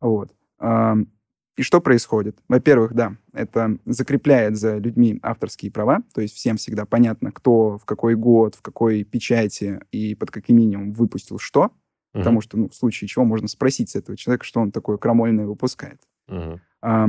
Вот. 0.00 0.34
И 1.56 1.62
что 1.62 1.80
происходит? 1.80 2.36
Во-первых, 2.48 2.94
да, 2.94 3.16
это 3.32 3.78
закрепляет 3.84 4.56
за 4.56 4.78
людьми 4.78 5.20
авторские 5.22 5.70
права, 5.70 6.02
то 6.12 6.20
есть 6.20 6.34
всем 6.34 6.56
всегда 6.56 6.84
понятно, 6.84 7.30
кто 7.30 7.78
в 7.78 7.84
какой 7.84 8.16
год, 8.16 8.56
в 8.56 8.62
какой 8.62 9.04
печати 9.04 9.80
и 9.92 10.16
под 10.16 10.32
каким 10.32 10.56
минимум 10.56 10.92
выпустил 10.92 11.38
что, 11.38 11.66
uh-huh. 11.66 11.70
потому 12.18 12.40
что, 12.40 12.58
ну, 12.58 12.68
в 12.68 12.74
случае 12.74 13.06
чего 13.06 13.24
можно 13.24 13.46
спросить 13.46 13.90
с 13.90 13.96
этого 13.96 14.16
человека, 14.16 14.44
что 14.44 14.60
он 14.60 14.72
такое 14.72 14.96
крамольное 14.96 15.46
выпускает. 15.46 16.00
Uh-huh. 16.28 16.58
А, 16.82 17.08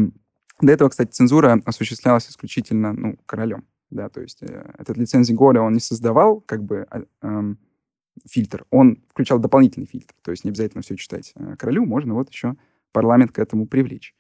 до 0.62 0.72
этого, 0.72 0.90
кстати, 0.90 1.10
цензура 1.10 1.60
осуществлялась 1.66 2.30
исключительно, 2.30 2.94
ну, 2.94 3.18
королем, 3.26 3.66
да, 3.90 4.10
то 4.10 4.22
есть 4.22 4.44
э, 4.44 4.74
этот 4.78 4.96
лицензий 4.98 5.34
года 5.34 5.62
он 5.62 5.74
не 5.74 5.80
создавал, 5.80 6.42
как 6.42 6.64
бы, 6.64 6.88
э, 6.92 7.04
э, 7.24 7.56
фильтр, 8.30 8.66
он 8.70 9.04
включал 9.10 9.40
дополнительный 9.40 9.88
фильтр, 9.88 10.14
то 10.22 10.32
есть 10.32 10.44
не 10.44 10.52
обязательно 10.52 10.84
все 10.84 10.96
читать 10.96 11.34
э, 11.36 11.56
королю, 11.58 11.86
можно 11.86 12.14
вот 12.14 12.30
еще 12.30 12.56
парламент 12.92 13.32
к 13.32 13.40
этому 13.40 13.68
привлечь. 13.68 14.16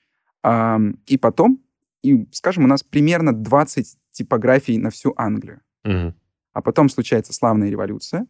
И 0.45 1.17
потом, 1.17 1.59
и, 2.03 2.27
скажем, 2.31 2.65
у 2.65 2.67
нас 2.67 2.83
примерно 2.83 3.33
20 3.33 3.97
типографий 4.11 4.77
на 4.77 4.91
всю 4.91 5.13
Англию. 5.17 5.61
Угу. 5.83 6.13
А 6.53 6.61
потом 6.61 6.89
случается 6.89 7.33
славная 7.33 7.69
революция. 7.69 8.27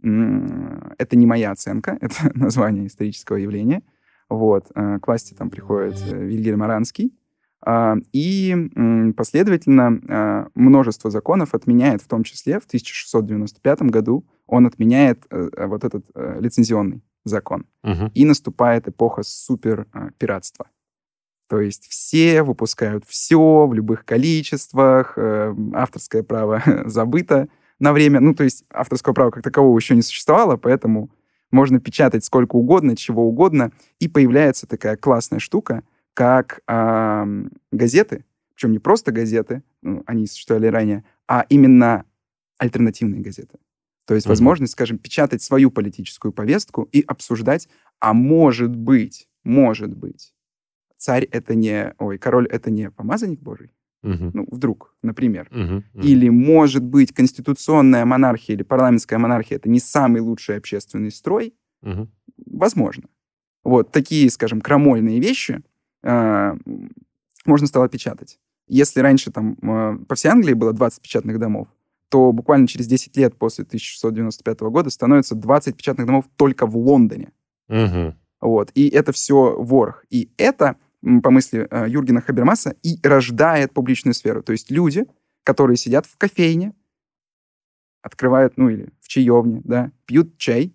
Это 0.00 1.16
не 1.16 1.26
моя 1.26 1.50
оценка, 1.50 1.98
это 2.00 2.30
название 2.34 2.86
исторического 2.86 3.36
явления. 3.36 3.82
Вот. 4.30 4.70
Э, 4.74 4.98
к 5.00 5.06
власти 5.06 5.34
там 5.34 5.50
приходит 5.50 6.00
э, 6.10 6.24
Вильгельм 6.24 6.62
Аранский. 6.62 7.12
А, 7.62 7.96
и 8.12 8.56
последовательно 9.14 10.00
э, 10.08 10.46
множество 10.54 11.10
законов 11.10 11.54
отменяет, 11.54 12.00
в 12.00 12.08
том 12.08 12.22
числе 12.22 12.58
в 12.58 12.64
1695 12.64 13.82
году 13.82 14.24
он 14.46 14.66
отменяет 14.66 15.26
вот 15.30 15.84
этот 15.84 16.06
лицензионный 16.40 17.04
закон. 17.24 17.66
Угу. 17.84 18.12
И 18.14 18.24
наступает 18.24 18.88
эпоха 18.88 19.22
супер 19.22 19.86
пиратства. 20.18 20.66
То 21.50 21.60
есть 21.60 21.88
все 21.88 22.44
выпускают 22.44 23.04
все 23.08 23.66
в 23.66 23.74
любых 23.74 24.04
количествах, 24.04 25.14
э, 25.16 25.52
авторское 25.74 26.22
право 26.22 26.62
забыто 26.84 27.48
на 27.80 27.92
время. 27.92 28.20
Ну, 28.20 28.36
то 28.36 28.44
есть 28.44 28.64
авторского 28.72 29.14
права 29.14 29.32
как 29.32 29.42
такового 29.42 29.76
еще 29.76 29.96
не 29.96 30.02
существовало, 30.02 30.56
поэтому 30.56 31.10
можно 31.50 31.80
печатать 31.80 32.24
сколько 32.24 32.54
угодно, 32.54 32.94
чего 32.94 33.26
угодно, 33.26 33.72
и 33.98 34.06
появляется 34.06 34.68
такая 34.68 34.96
классная 34.96 35.40
штука, 35.40 35.82
как 36.14 36.60
э, 36.68 37.48
газеты, 37.72 38.24
причем 38.54 38.70
не 38.70 38.78
просто 38.78 39.10
газеты, 39.10 39.64
ну, 39.82 40.04
они 40.06 40.28
существовали 40.28 40.68
ранее, 40.68 41.04
а 41.26 41.44
именно 41.48 42.04
альтернативные 42.58 43.22
газеты. 43.22 43.58
То 44.06 44.14
есть 44.14 44.24
mm-hmm. 44.24 44.30
возможность, 44.30 44.72
скажем, 44.74 44.98
печатать 44.98 45.42
свою 45.42 45.72
политическую 45.72 46.32
повестку 46.32 46.88
и 46.92 47.00
обсуждать, 47.00 47.68
а 47.98 48.12
может 48.12 48.76
быть, 48.76 49.26
может 49.42 49.96
быть, 49.96 50.32
царь 51.00 51.24
это 51.24 51.54
не, 51.54 51.94
ой, 51.98 52.18
король 52.18 52.46
это 52.46 52.70
не 52.70 52.90
помазанник 52.90 53.40
Божий? 53.40 53.70
Угу. 54.02 54.30
Ну, 54.32 54.46
вдруг, 54.50 54.94
например. 55.02 55.48
Угу, 55.50 55.84
угу. 55.94 56.06
Или, 56.06 56.28
может 56.28 56.84
быть, 56.84 57.12
конституционная 57.12 58.04
монархия 58.04 58.54
или 58.54 58.62
парламентская 58.62 59.18
монархия 59.18 59.56
это 59.56 59.68
не 59.68 59.80
самый 59.80 60.20
лучший 60.20 60.56
общественный 60.56 61.10
строй? 61.10 61.54
Угу. 61.82 62.08
Возможно. 62.46 63.04
Вот 63.64 63.92
такие, 63.92 64.30
скажем, 64.30 64.60
крамольные 64.60 65.20
вещи 65.20 65.62
э, 66.02 66.56
можно 67.44 67.66
стало 67.66 67.88
печатать. 67.88 68.38
Если 68.68 69.00
раньше 69.00 69.30
там 69.30 69.56
э, 69.62 69.98
по 70.06 70.14
всей 70.14 70.28
Англии 70.28 70.54
было 70.54 70.72
20 70.72 71.02
печатных 71.02 71.38
домов, 71.38 71.68
то 72.08 72.32
буквально 72.32 72.66
через 72.66 72.86
10 72.86 73.16
лет 73.16 73.36
после 73.36 73.64
1695 73.64 74.60
года 74.60 74.90
становится 74.90 75.34
20 75.34 75.76
печатных 75.76 76.06
домов 76.06 76.24
только 76.36 76.66
в 76.66 76.76
Лондоне. 76.76 77.32
Угу. 77.68 78.14
Вот. 78.40 78.70
И 78.74 78.88
это 78.88 79.12
все 79.12 79.56
ворох. 79.58 80.04
И 80.10 80.30
это 80.38 80.76
по 81.22 81.30
мысли 81.30 81.66
э, 81.70 81.86
Юргена 81.88 82.20
Хабермаса, 82.20 82.76
и 82.82 82.98
рождает 83.02 83.72
публичную 83.72 84.14
сферу. 84.14 84.42
То 84.42 84.52
есть 84.52 84.70
люди, 84.70 85.06
которые 85.44 85.76
сидят 85.76 86.06
в 86.06 86.16
кофейне, 86.16 86.74
открывают, 88.02 88.56
ну 88.56 88.68
или 88.68 88.90
в 89.00 89.08
чаевне, 89.08 89.60
да, 89.64 89.92
пьют 90.06 90.36
чай, 90.38 90.74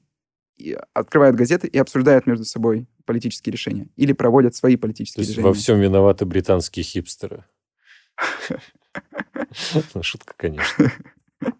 и 0.58 0.77
открывают 0.94 1.36
газеты 1.36 1.67
и 1.67 1.77
обсуждают 1.77 2.27
между 2.27 2.46
собой 2.46 2.88
политические 3.05 3.51
решения. 3.51 3.89
Или 3.96 4.13
проводят 4.13 4.55
свои 4.55 4.77
политические 4.77 5.15
То 5.15 5.22
есть 5.22 5.32
решения. 5.32 5.48
во 5.48 5.53
всем 5.53 5.79
виноваты 5.79 6.25
британские 6.25 6.84
хипстеры. 6.84 7.46
Ну, 9.94 10.03
шутка, 10.03 10.34
конечно. 10.38 10.91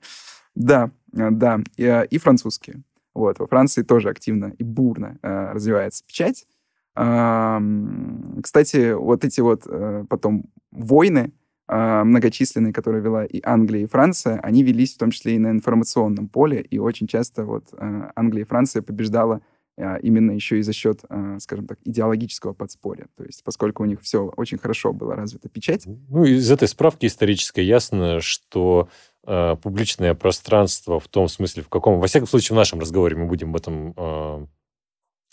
Да, 0.56 0.90
да, 1.08 1.60
и, 1.76 2.08
и 2.10 2.18
французские. 2.18 2.84
Вот, 3.14 3.40
во 3.40 3.48
Франции 3.48 3.84
тоже 3.84 4.10
активно 4.10 4.54
и 4.58 4.64
бурно 4.64 5.20
э, 5.22 5.52
развивается 5.52 6.06
печать. 6.08 6.48
Кстати, 6.96 8.94
вот 8.94 9.26
эти 9.26 9.42
вот 9.42 9.64
э, 9.68 10.06
потом 10.08 10.46
войны 10.72 11.34
а, 11.68 12.04
многочисленные, 12.04 12.74
которые 12.74 13.02
вела 13.02 13.26
и 13.26 13.42
Англия, 13.44 13.84
и 13.84 13.88
Франция, 13.88 14.40
они 14.42 14.62
велись 14.62 14.94
в 14.94 15.00
том 15.00 15.10
числе 15.10 15.36
и 15.36 15.40
на 15.40 15.50
информационном 15.50 16.30
поле, 16.30 16.62
и 16.62 16.78
очень 16.78 17.08
часто 17.08 17.44
вот 17.44 17.74
э, 17.74 18.12
Англия 18.16 18.44
и 18.44 18.48
Франция 18.48 18.84
побеждала 18.84 19.42
а, 19.78 19.98
именно 19.98 20.32
еще 20.32 20.60
и 20.60 20.62
за 20.62 20.74
счет, 20.74 21.02
а, 21.10 21.40
скажем 21.40 21.66
так, 21.66 21.80
идеологического 21.84 22.54
подспорья. 22.54 23.08
То 23.18 23.24
есть 23.24 23.44
поскольку 23.44 23.82
у 23.82 23.88
них 23.88 24.02
все 24.02 24.32
очень 24.38 24.60
хорошо 24.60 24.94
было 24.94 25.16
развита 25.16 25.50
печать. 25.50 25.86
Ну, 25.86 26.24
из 26.24 26.52
этой 26.52 26.68
справки 26.68 27.08
исторической 27.08 27.66
ясно, 27.66 28.22
что 28.22 28.88
э, 29.26 29.56
публичное 29.62 30.14
пространство 30.14 31.00
в 31.00 31.08
том 31.08 31.28
смысле, 31.28 31.64
в 31.64 31.70
каком, 31.70 32.00
во 32.00 32.06
всяком 32.06 32.28
случае, 32.28 32.56
в 32.56 32.60
нашем 32.60 32.80
разговоре 32.80 33.16
мы 33.16 33.26
будем 33.26 33.50
об 33.50 33.56
этом 33.56 33.94
э, 33.98 34.46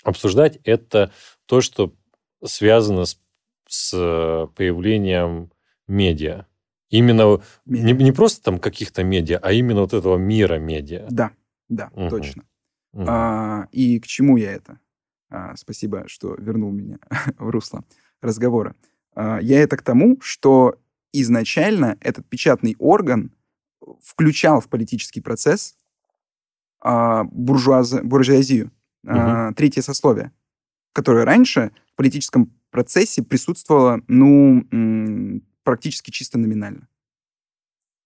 обсуждать, 0.02 0.59
это 0.64 1.12
то, 1.52 1.61
что 1.61 1.92
связано 2.42 3.04
с, 3.04 3.21
с 3.68 3.90
появлением 4.56 5.52
медиа. 5.87 6.47
Именно 6.88 7.42
не, 7.66 7.92
не 7.92 8.11
просто 8.11 8.42
там 8.42 8.59
каких-то 8.59 9.04
медиа, 9.04 9.38
а 9.42 9.52
именно 9.52 9.82
вот 9.82 9.92
этого 9.92 10.16
мира 10.16 10.59
медиа. 10.59 11.06
Да, 11.11 11.32
да, 11.68 11.90
угу. 11.92 12.09
точно. 12.09 12.44
Угу. 12.94 13.04
А, 13.06 13.68
и 13.71 14.00
к 14.00 14.06
чему 14.06 14.38
я 14.38 14.52
это? 14.52 14.78
А, 15.28 15.54
спасибо, 15.56 16.04
что 16.06 16.37
вернул 16.37 16.71
меня 16.71 16.97
в 17.38 17.50
русло 17.50 17.85
разговора. 18.23 18.75
А, 19.14 19.38
я 19.42 19.61
это 19.61 19.76
к 19.76 19.82
тому, 19.82 20.16
что 20.23 20.80
изначально 21.12 21.99
этот 22.00 22.26
печатный 22.30 22.76
орган 22.78 23.30
включал 24.02 24.62
в 24.62 24.71
политический 24.71 25.21
процесс 25.21 25.76
а, 26.80 27.25
буржуаз, 27.25 27.92
буржуазию, 28.02 28.73
угу. 29.04 29.12
а, 29.12 29.52
третье 29.52 29.82
сословие, 29.82 30.32
которое 30.92 31.25
раньше 31.25 31.72
в 31.92 31.96
политическом 31.96 32.52
процессе 32.70 33.22
присутствовало, 33.22 34.00
ну, 34.08 35.40
практически 35.62 36.11
чисто 36.11 36.38
номинально. 36.38 36.88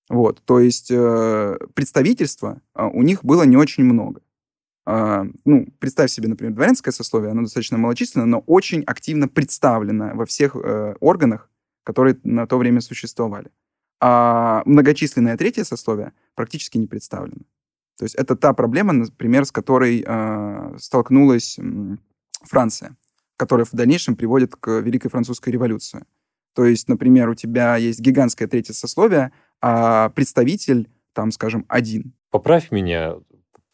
Вот, 0.09 0.40
то 0.45 0.61
есть 0.61 0.90
э, 0.90 1.59
представительства 1.75 2.62
э, 2.76 2.85
у 2.85 3.02
них 3.02 3.25
было 3.25 3.43
не 3.43 3.57
очень 3.57 3.83
много. 3.83 4.21
А, 4.85 5.25
ну, 5.45 5.66
представь 5.81 6.12
себе, 6.12 6.28
например, 6.28 6.55
дворянское 6.55 6.93
сословие, 6.93 7.33
оно 7.33 7.43
достаточно 7.43 7.76
малочисленное, 7.76 8.26
но 8.26 8.38
очень 8.47 8.85
активно 8.85 9.26
представлено 9.26 10.12
во 10.14 10.25
всех 10.25 10.55
э, 10.55 10.95
органах, 11.00 11.50
которые 11.83 12.21
на 12.23 12.47
то 12.47 12.57
время 12.57 12.81
существовали. 12.81 13.50
А 14.00 14.62
многочисленное 14.64 15.37
третье 15.37 15.64
сословие 15.64 16.12
практически 16.37 16.78
не 16.78 16.87
представлено. 16.87 17.43
То 17.99 18.05
есть 18.05 18.14
это 18.14 18.37
та 18.37 18.52
проблема, 18.52 18.93
например, 18.93 19.45
с 19.45 19.50
которой 19.50 20.05
э, 20.07 20.76
столкнулась 20.78 21.59
Франция, 22.47 22.97
которая 23.37 23.67
в 23.67 23.73
дальнейшем 23.73 24.17
приводит 24.17 24.57
к 24.57 24.81
Великой 24.81 25.11
Французской 25.11 25.50
революции. 25.50 26.05
То 26.55 26.65
есть, 26.65 26.88
например, 26.88 27.29
у 27.29 27.35
тебя 27.35 27.76
есть 27.76 28.00
гигантское 28.00 28.49
третье 28.49 28.73
сословие, 28.73 29.33
а 29.61 30.09
представитель, 30.11 30.88
там, 31.12 31.31
скажем, 31.31 31.67
один. 31.69 32.15
Поправь 32.31 32.71
меня, 32.71 33.17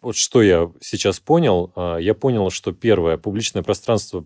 вот 0.01 0.17
что 0.17 0.43
я 0.43 0.71
сейчас 0.81 1.21
понял. 1.21 1.73
А, 1.77 1.97
я 1.99 2.15
понял, 2.15 2.51
что 2.51 2.73
первое, 2.73 3.19
публичное 3.19 3.63
пространство 3.63 4.25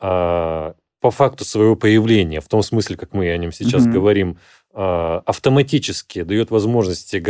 а, 0.00 0.74
по 1.00 1.10
факту 1.10 1.46
своего 1.46 1.76
появления, 1.76 2.42
в 2.42 2.48
том 2.48 2.62
смысле, 2.62 2.96
как 2.96 3.14
мы 3.14 3.30
о 3.30 3.38
нем 3.38 3.52
сейчас 3.52 3.86
mm-hmm. 3.86 3.92
говорим, 3.92 4.38
а, 4.74 5.22
автоматически 5.24 6.22
дает 6.22 6.50
возможности 6.50 7.22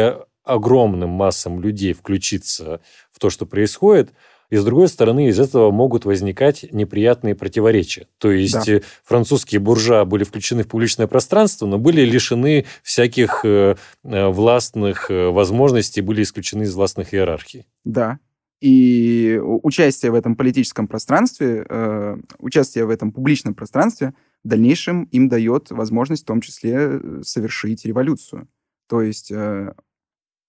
огромным 0.43 1.11
массам 1.11 1.61
людей 1.61 1.93
включиться 1.93 2.81
в 3.13 3.21
то, 3.21 3.31
что 3.31 3.47
происходит– 3.47 4.13
и 4.51 4.57
с 4.57 4.65
другой 4.65 4.89
стороны, 4.89 5.29
из 5.29 5.39
этого 5.39 5.71
могут 5.71 6.05
возникать 6.05 6.67
неприятные 6.73 7.35
противоречия. 7.35 8.09
То 8.19 8.31
есть 8.31 8.67
да. 8.67 8.77
Э, 8.77 8.81
французские 9.05 9.61
буржуа 9.61 10.05
были 10.05 10.25
включены 10.25 10.63
в 10.63 10.69
публичное 10.69 11.07
пространство, 11.07 11.67
но 11.67 11.79
были 11.79 12.03
лишены 12.03 12.65
всяких 12.83 13.45
э, 13.45 13.77
э, 14.05 14.29
властных 14.29 15.11
возможностей, 15.11 16.01
были 16.01 16.23
исключены 16.23 16.63
из 16.63 16.75
властных 16.75 17.15
иерархий. 17.15 17.67
Да, 17.85 18.19
и 18.61 19.41
участие 19.41 20.11
в 20.11 20.15
этом 20.15 20.35
политическом 20.35 20.89
пространстве, 20.89 21.65
э, 21.69 22.17
участие 22.39 22.87
в 22.87 22.91
этом 22.91 23.13
публичном 23.13 23.55
пространстве 23.55 24.15
в 24.43 24.49
дальнейшем 24.49 25.05
им 25.05 25.29
дает 25.29 25.71
возможность 25.71 26.25
в 26.25 26.27
том 26.27 26.41
числе 26.41 27.01
совершить 27.23 27.85
революцию. 27.85 28.49
То 28.89 29.03
есть 29.03 29.31
э, 29.31 29.75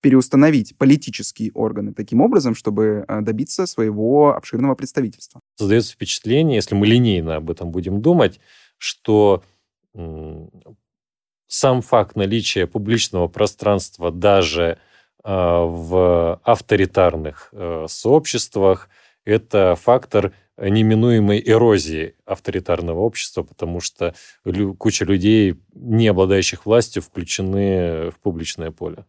переустановить 0.01 0.77
политические 0.77 1.51
органы 1.53 1.93
таким 1.93 2.21
образом, 2.21 2.55
чтобы 2.55 3.05
э, 3.07 3.21
добиться 3.21 3.65
своего 3.65 4.35
обширного 4.35 4.75
представительства. 4.75 5.41
Создается 5.55 5.93
впечатление, 5.93 6.55
если 6.55 6.75
мы 6.75 6.87
линейно 6.87 7.35
об 7.35 7.49
этом 7.49 7.71
будем 7.71 8.01
думать, 8.01 8.39
что 8.77 9.43
сам 11.47 11.81
факт 11.81 12.15
наличия 12.15 12.67
публичного 12.67 13.27
пространства 13.27 14.11
даже 14.11 14.63
э, 14.63 14.77
в 15.23 16.39
авторитарных 16.43 17.49
э, 17.51 17.85
сообществах– 17.89 18.89
это 19.25 19.75
фактор 19.75 20.33
неминуемой 20.57 21.41
эрозии 21.45 22.15
авторитарного 22.25 22.99
общества, 22.99 23.43
потому 23.43 23.79
что 23.79 24.13
куча 24.77 25.05
людей, 25.05 25.55
не 25.73 26.07
обладающих 26.07 26.65
властью, 26.65 27.01
включены 27.01 28.11
в 28.11 28.19
публичное 28.21 28.71
поле. 28.71 29.05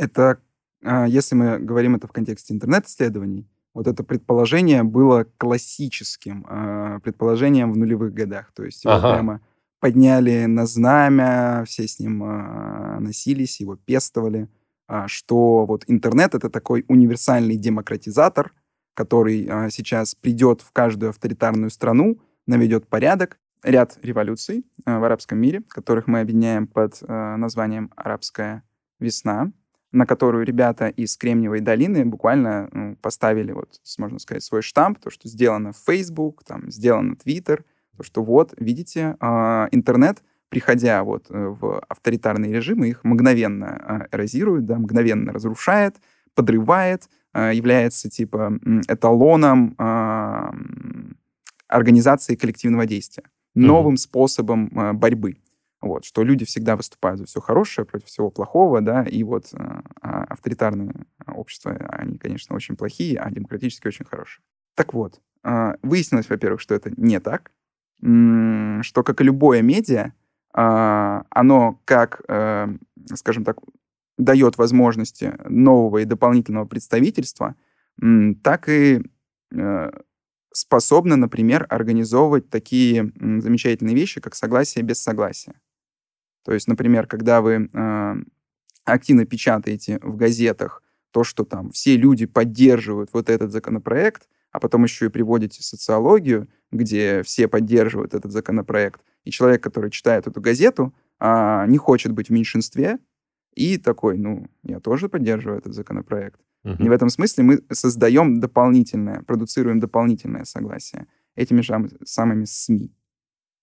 Это, 0.00 0.40
а, 0.82 1.06
если 1.06 1.34
мы 1.34 1.58
говорим 1.58 1.94
это 1.94 2.06
в 2.06 2.12
контексте 2.12 2.54
интернет-исследований, 2.54 3.46
вот 3.74 3.86
это 3.86 4.02
предположение 4.02 4.82
было 4.82 5.26
классическим 5.36 6.46
а, 6.48 7.00
предположением 7.00 7.70
в 7.70 7.76
нулевых 7.76 8.14
годах. 8.14 8.50
То 8.54 8.64
есть 8.64 8.82
его 8.84 8.94
ага. 8.94 9.12
прямо 9.12 9.40
подняли 9.78 10.46
на 10.46 10.64
знамя, 10.64 11.64
все 11.66 11.86
с 11.86 11.98
ним 11.98 12.22
а, 12.24 12.98
носились, 12.98 13.60
его 13.60 13.76
пестовали, 13.76 14.48
что 15.06 15.66
вот 15.66 15.84
интернет— 15.86 16.34
это 16.34 16.48
такой 16.48 16.84
универсальный 16.88 17.56
демократизатор, 17.56 18.52
который 18.94 19.70
сейчас 19.70 20.16
придет 20.16 20.62
в 20.62 20.72
каждую 20.72 21.10
авторитарную 21.10 21.70
страну, 21.70 22.18
наведет 22.46 22.88
порядок. 22.88 23.38
Ряд 23.62 23.98
революций 24.02 24.64
в 24.84 25.04
арабском 25.04 25.38
мире, 25.38 25.62
которых 25.68 26.08
мы 26.08 26.20
объединяем 26.20 26.66
под 26.66 27.00
названием 27.06 27.92
«Арабская 27.94 28.64
весна», 28.98 29.52
на 29.92 30.06
которую 30.06 30.44
ребята 30.44 30.88
из 30.88 31.16
Кремниевой 31.16 31.60
долины 31.60 32.04
буквально 32.04 32.68
ну, 32.72 32.96
поставили, 32.96 33.52
вот, 33.52 33.80
можно 33.98 34.18
сказать, 34.18 34.42
свой 34.42 34.62
штамп, 34.62 34.98
то, 34.98 35.10
что 35.10 35.28
сделано 35.28 35.72
в 35.72 35.78
Facebook, 35.78 36.44
там, 36.44 36.70
сделано 36.70 37.14
Twitter, 37.14 37.64
то, 37.96 38.02
что 38.04 38.22
вот, 38.22 38.54
видите, 38.56 39.16
э, 39.20 39.68
интернет, 39.72 40.22
приходя 40.48 41.02
вот 41.02 41.26
э, 41.30 41.56
в 41.60 41.80
авторитарные 41.88 42.52
режимы, 42.52 42.88
их 42.88 43.04
мгновенно 43.04 44.06
э, 44.10 44.16
эрозирует, 44.16 44.66
да, 44.66 44.76
мгновенно 44.78 45.32
разрушает, 45.32 45.96
подрывает, 46.34 47.08
э, 47.34 47.52
является 47.54 48.08
типа 48.08 48.58
эталоном 48.88 49.74
э, 49.76 50.52
организации 51.66 52.36
коллективного 52.36 52.86
действия, 52.86 53.24
новым 53.54 53.94
mm-hmm. 53.94 53.98
способом 53.98 54.70
борьбы. 54.94 55.36
Вот, 55.80 56.04
что 56.04 56.22
люди 56.22 56.44
всегда 56.44 56.76
выступают 56.76 57.20
за 57.20 57.26
все 57.26 57.40
хорошее 57.40 57.86
против 57.86 58.06
всего 58.08 58.30
плохого, 58.30 58.82
да, 58.82 59.02
и 59.02 59.22
вот 59.22 59.46
э, 59.54 59.80
а 60.02 60.24
авторитарные 60.24 60.92
общества, 61.26 61.72
они, 61.88 62.18
конечно, 62.18 62.54
очень 62.54 62.76
плохие, 62.76 63.18
а 63.18 63.30
демократические 63.30 63.88
очень 63.88 64.04
хорошие. 64.04 64.42
Так 64.74 64.92
вот, 64.92 65.20
э, 65.42 65.74
выяснилось, 65.82 66.28
во-первых, 66.28 66.60
что 66.60 66.74
это 66.74 66.92
не 66.96 67.18
так, 67.18 67.50
что, 68.02 69.02
как 69.02 69.20
и 69.20 69.24
любое 69.24 69.62
медиа, 69.62 70.12
э, 70.54 71.22
оно 71.30 71.80
как, 71.84 72.22
э, 72.28 72.68
скажем 73.14 73.44
так, 73.44 73.58
дает 74.16 74.58
возможности 74.58 75.34
нового 75.48 75.98
и 75.98 76.04
дополнительного 76.04 76.66
представительства, 76.66 77.54
так 78.42 78.68
и 78.68 79.02
э, 79.52 79.90
способно, 80.52 81.16
например, 81.16 81.66
организовывать 81.68 82.50
такие 82.50 83.12
замечательные 83.16 83.94
вещи, 83.94 84.20
как 84.20 84.34
согласие 84.34 84.84
без 84.84 85.02
согласия. 85.02 85.54
То 86.44 86.52
есть, 86.52 86.68
например, 86.68 87.06
когда 87.06 87.40
вы 87.40 87.68
э, 87.72 88.14
активно 88.84 89.26
печатаете 89.26 89.98
в 90.02 90.16
газетах 90.16 90.82
то, 91.10 91.24
что 91.24 91.44
там 91.44 91.70
все 91.70 91.96
люди 91.96 92.26
поддерживают 92.26 93.10
вот 93.12 93.28
этот 93.28 93.50
законопроект, 93.50 94.28
а 94.52 94.60
потом 94.60 94.84
еще 94.84 95.06
и 95.06 95.10
приводите 95.10 95.62
социологию, 95.62 96.48
где 96.70 97.22
все 97.22 97.48
поддерживают 97.48 98.14
этот 98.14 98.32
законопроект, 98.32 99.00
и 99.24 99.30
человек, 99.30 99.62
который 99.62 99.90
читает 99.90 100.26
эту 100.26 100.40
газету, 100.40 100.94
э, 101.18 101.64
не 101.68 101.78
хочет 101.78 102.12
быть 102.12 102.28
в 102.28 102.32
меньшинстве, 102.32 102.98
и 103.54 103.78
такой, 103.78 104.16
ну, 104.16 104.46
я 104.62 104.80
тоже 104.80 105.08
поддерживаю 105.08 105.58
этот 105.58 105.74
законопроект. 105.74 106.40
Uh-huh. 106.64 106.76
И 106.78 106.88
в 106.88 106.92
этом 106.92 107.08
смысле 107.08 107.44
мы 107.44 107.62
создаем 107.70 108.40
дополнительное, 108.40 109.22
продуцируем 109.22 109.80
дополнительное 109.80 110.44
согласие 110.44 111.06
этими 111.34 111.60
же 111.62 111.90
самыми 112.04 112.44
СМИ. 112.44 112.92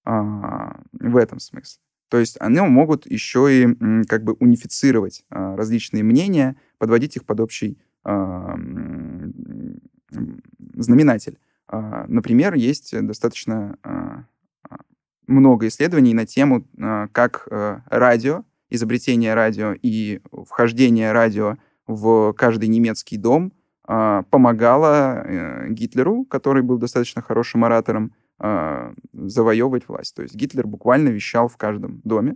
А, 0.04 0.82
в 0.94 1.18
этом 1.18 1.40
смысле. 1.40 1.82
То 2.10 2.18
есть 2.18 2.38
они 2.40 2.60
могут 2.62 3.06
еще 3.06 3.48
и 3.52 4.06
как 4.06 4.24
бы 4.24 4.34
унифицировать 4.34 5.26
а, 5.30 5.56
различные 5.56 6.04
мнения, 6.04 6.56
подводить 6.78 7.16
их 7.18 7.26
под 7.26 7.40
общий 7.40 7.78
а, 8.04 8.56
знаменатель. 10.76 11.38
А, 11.68 12.06
например, 12.08 12.54
есть 12.54 12.98
достаточно 13.06 13.78
много 15.28 15.68
исследований 15.68 16.14
на 16.14 16.26
тему, 16.26 16.66
как 17.12 17.48
радио, 17.50 18.46
изобретение 18.70 19.34
радио 19.34 19.74
и 19.74 20.22
вхождение 20.32 21.12
радио 21.12 21.58
в 21.86 22.32
каждый 22.32 22.70
немецкий 22.70 23.18
дом 23.18 23.52
помогала 23.84 25.24
э, 25.24 25.70
Гитлеру, 25.70 26.26
который 26.26 26.62
был 26.62 26.78
достаточно 26.78 27.22
хорошим 27.22 27.64
оратором, 27.64 28.14
а, 28.40 28.94
завоевывать 29.14 29.88
власть. 29.88 30.16
То 30.16 30.22
есть 30.22 30.36
Гитлер 30.36 30.68
буквально 30.68 31.10
вещал 31.10 31.48
в 31.48 31.58
каждом 31.58 32.02
доме, 32.04 32.36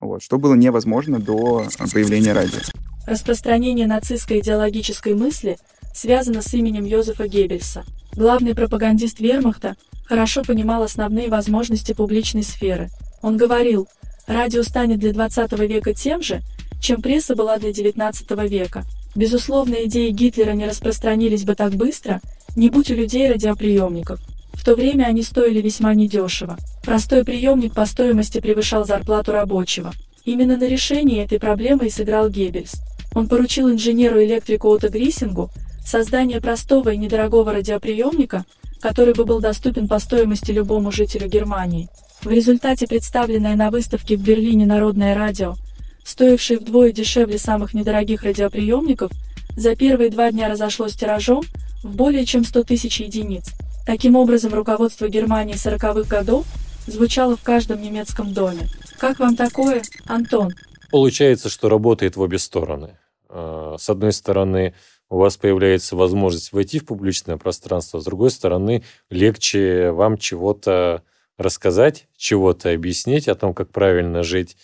вот, 0.00 0.22
что 0.22 0.38
было 0.38 0.54
невозможно 0.54 1.18
до 1.18 1.66
появления 1.92 2.32
радио. 2.32 2.58
Распространение 3.06 3.86
нацистской 3.86 4.40
идеологической 4.40 5.14
мысли 5.14 5.58
связано 5.94 6.42
с 6.42 6.52
именем 6.52 6.84
Йозефа 6.84 7.28
Геббельса. 7.28 7.84
Главный 8.14 8.54
пропагандист 8.54 9.20
вермахта 9.20 9.76
хорошо 10.06 10.42
понимал 10.42 10.82
основные 10.82 11.28
возможности 11.28 11.92
публичной 11.92 12.42
сферы. 12.42 12.88
Он 13.22 13.36
говорил, 13.36 13.88
радио 14.26 14.62
станет 14.62 14.98
для 14.98 15.12
20 15.12 15.52
века 15.60 15.94
тем 15.94 16.22
же, 16.22 16.42
чем 16.80 17.00
пресса 17.00 17.34
была 17.34 17.58
для 17.58 17.72
19 17.72 18.30
века. 18.48 18.84
Безусловно, 19.14 19.76
идеи 19.84 20.10
Гитлера 20.10 20.52
не 20.52 20.66
распространились 20.66 21.44
бы 21.44 21.54
так 21.54 21.74
быстро, 21.74 22.20
не 22.54 22.68
будь 22.68 22.90
у 22.90 22.94
людей 22.94 23.30
радиоприемников. 23.30 24.20
В 24.56 24.64
то 24.64 24.74
время 24.74 25.04
они 25.04 25.22
стоили 25.22 25.60
весьма 25.60 25.94
недешево. 25.94 26.56
Простой 26.82 27.24
приемник 27.24 27.74
по 27.74 27.86
стоимости 27.86 28.40
превышал 28.40 28.84
зарплату 28.84 29.32
рабочего. 29.32 29.92
Именно 30.24 30.56
на 30.56 30.66
решении 30.66 31.22
этой 31.22 31.38
проблемы 31.38 31.86
и 31.86 31.90
сыграл 31.90 32.28
Геббельс. 32.28 32.74
Он 33.14 33.28
поручил 33.28 33.70
инженеру-электрику 33.70 34.68
Отто 34.68 34.88
Гриссингу 34.88 35.50
создание 35.86 36.40
простого 36.40 36.90
и 36.90 36.96
недорогого 36.96 37.52
радиоприемника, 37.52 38.44
который 38.80 39.14
бы 39.14 39.24
был 39.24 39.40
доступен 39.40 39.86
по 39.88 39.98
стоимости 40.00 40.50
любому 40.50 40.90
жителю 40.90 41.28
Германии. 41.28 41.88
В 42.22 42.30
результате 42.30 42.86
представленное 42.86 43.54
на 43.54 43.70
выставке 43.70 44.16
в 44.16 44.20
Берлине 44.20 44.66
Народное 44.66 45.14
радио, 45.14 45.54
стоившее 46.04 46.58
вдвое 46.58 46.92
дешевле 46.92 47.38
самых 47.38 47.72
недорогих 47.72 48.24
радиоприемников, 48.24 49.12
за 49.56 49.76
первые 49.76 50.10
два 50.10 50.30
дня 50.32 50.48
разошлось 50.48 50.94
тиражом 50.94 51.42
в 51.82 51.94
более 51.94 52.26
чем 52.26 52.44
100 52.44 52.64
тысяч 52.64 53.00
единиц. 53.00 53.52
Таким 53.86 54.16
образом, 54.16 54.52
руководство 54.52 55.08
Германии 55.08 55.54
40-х 55.54 56.08
годов 56.08 56.44
звучало 56.88 57.36
в 57.36 57.42
каждом 57.42 57.80
немецком 57.80 58.34
доме. 58.34 58.66
Как 58.98 59.20
вам 59.20 59.36
такое, 59.36 59.82
Антон? 60.06 60.52
Получается, 60.90 61.48
что 61.48 61.68
работает 61.68 62.16
в 62.16 62.20
обе 62.20 62.38
стороны. 62.38 62.98
А, 63.28 63.76
с 63.78 63.88
одной 63.88 64.12
стороны, 64.12 64.74
у 65.08 65.18
вас 65.18 65.36
появляется 65.36 65.94
возможность 65.94 66.52
войти 66.52 66.80
в 66.80 66.86
публичное 66.86 67.36
пространство, 67.36 68.00
с 68.00 68.04
другой 68.04 68.30
стороны, 68.32 68.82
легче 69.08 69.92
вам 69.92 70.18
чего-то 70.18 71.04
рассказать, 71.38 72.08
чего-то 72.16 72.72
объяснить 72.72 73.28
о 73.28 73.36
том, 73.36 73.54
как 73.54 73.70
правильно 73.70 74.24
жить. 74.24 74.56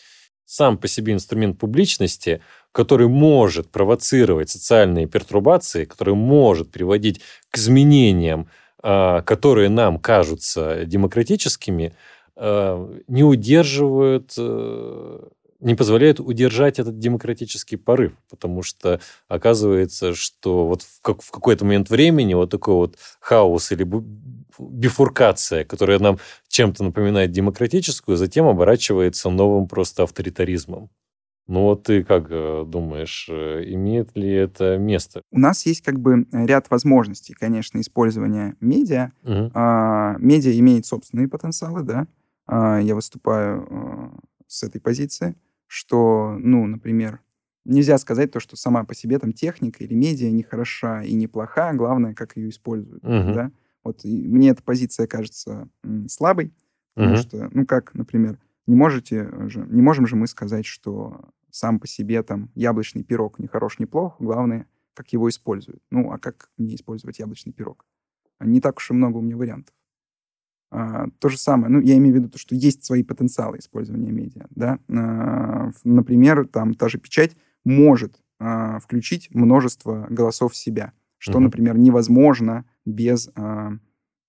Сам 0.46 0.76
по 0.76 0.88
себе 0.88 1.12
инструмент 1.12 1.58
публичности, 1.58 2.42
который 2.72 3.06
может 3.06 3.70
провоцировать 3.70 4.50
социальные 4.50 5.06
пертурбации, 5.06 5.84
который 5.84 6.14
может 6.14 6.72
приводить 6.72 7.20
к 7.50 7.58
изменениям 7.58 8.48
которые 8.82 9.68
нам 9.68 9.98
кажутся 9.98 10.84
демократическими, 10.84 11.94
а, 12.34 12.90
не 13.08 13.22
удерживают, 13.22 14.34
э, 14.36 15.18
не 15.60 15.74
позволяют 15.74 16.18
удержать 16.18 16.78
этот 16.78 16.98
демократический 16.98 17.76
порыв, 17.76 18.12
потому 18.30 18.62
что 18.62 19.00
оказывается, 19.28 20.14
что 20.14 20.66
вот 20.66 20.82
в 20.82 21.00
какой-то 21.30 21.64
момент 21.64 21.88
времени 21.88 22.34
вот 22.34 22.50
такой 22.50 22.74
вот 22.74 22.96
хаос 23.20 23.70
или 23.70 23.86
бифуркация, 24.58 25.64
которая 25.64 25.98
нам 25.98 26.18
чем-то 26.48 26.82
напоминает 26.84 27.30
демократическую, 27.30 28.16
затем 28.16 28.46
оборачивается 28.46 29.30
новым 29.30 29.68
просто 29.68 30.02
авторитаризмом. 30.02 30.90
Ну 31.48 31.62
вот 31.62 31.82
ты 31.84 32.04
как 32.04 32.26
э, 32.30 32.64
думаешь, 32.66 33.28
э, 33.28 33.64
имеет 33.66 34.16
ли 34.16 34.30
это 34.30 34.78
место? 34.78 35.22
У 35.30 35.38
нас 35.38 35.66
есть 35.66 35.82
как 35.82 35.98
бы 35.98 36.26
ряд 36.32 36.70
возможностей, 36.70 37.34
конечно, 37.34 37.80
использования 37.80 38.56
медиа. 38.60 39.12
Угу. 39.24 39.50
А, 39.54 40.16
медиа 40.18 40.56
имеет 40.58 40.86
собственные 40.86 41.28
потенциалы, 41.28 41.82
да. 41.82 42.06
А, 42.46 42.78
я 42.78 42.94
выступаю 42.94 43.66
а, 43.68 44.12
с 44.46 44.62
этой 44.62 44.80
позиции, 44.80 45.34
что, 45.66 46.36
ну, 46.38 46.66
например, 46.66 47.20
нельзя 47.64 47.98
сказать 47.98 48.30
то, 48.30 48.40
что 48.40 48.56
сама 48.56 48.84
по 48.84 48.94
себе 48.94 49.18
там 49.18 49.32
техника 49.32 49.82
или 49.82 49.94
медиа 49.94 50.30
не 50.30 50.42
хороша 50.42 51.02
и 51.02 51.12
не 51.12 51.26
плоха, 51.26 51.72
главное, 51.72 52.14
как 52.14 52.36
ее 52.36 52.50
используют, 52.50 53.04
угу. 53.04 53.32
да. 53.32 53.50
Вот 53.82 54.04
мне 54.04 54.50
эта 54.50 54.62
позиция 54.62 55.08
кажется 55.08 55.68
слабой, 56.08 56.52
потому 56.94 57.14
угу. 57.14 57.20
что, 57.20 57.48
ну, 57.52 57.66
как, 57.66 57.94
например, 57.94 58.38
не 58.66 58.76
можете 58.76 59.48
же, 59.48 59.66
не 59.68 59.82
можем 59.82 60.06
же 60.06 60.16
мы 60.16 60.26
сказать, 60.26 60.66
что 60.66 61.28
сам 61.50 61.80
по 61.80 61.86
себе 61.86 62.22
там 62.22 62.50
яблочный 62.54 63.04
пирог 63.04 63.38
не 63.38 63.46
хорош, 63.46 63.78
не 63.78 63.86
плох, 63.86 64.16
главное, 64.18 64.66
как 64.94 65.12
его 65.12 65.28
используют. 65.28 65.82
Ну, 65.90 66.10
а 66.12 66.18
как 66.18 66.50
не 66.58 66.74
использовать 66.74 67.18
яблочный 67.18 67.52
пирог? 67.52 67.86
Не 68.40 68.60
так 68.60 68.78
уж 68.78 68.90
и 68.90 68.94
много 68.94 69.18
у 69.18 69.20
меня 69.20 69.36
вариантов. 69.36 69.74
А, 70.70 71.06
то 71.18 71.28
же 71.28 71.38
самое, 71.38 71.70
ну, 71.70 71.80
я 71.80 71.96
имею 71.98 72.14
в 72.14 72.18
виду 72.18 72.28
то, 72.30 72.38
что 72.38 72.54
есть 72.54 72.84
свои 72.84 73.02
потенциалы 73.02 73.58
использования 73.58 74.10
медиа, 74.10 74.46
да. 74.50 74.78
А, 74.88 75.70
например, 75.84 76.48
там 76.48 76.74
та 76.74 76.88
же 76.88 76.98
печать 76.98 77.36
может 77.64 78.18
а, 78.38 78.78
включить 78.80 79.28
множество 79.34 80.06
голосов 80.08 80.52
в 80.52 80.56
себя, 80.56 80.92
что, 81.18 81.38
mm-hmm. 81.38 81.42
например, 81.42 81.76
невозможно 81.76 82.64
без 82.86 83.30
а, 83.34 83.72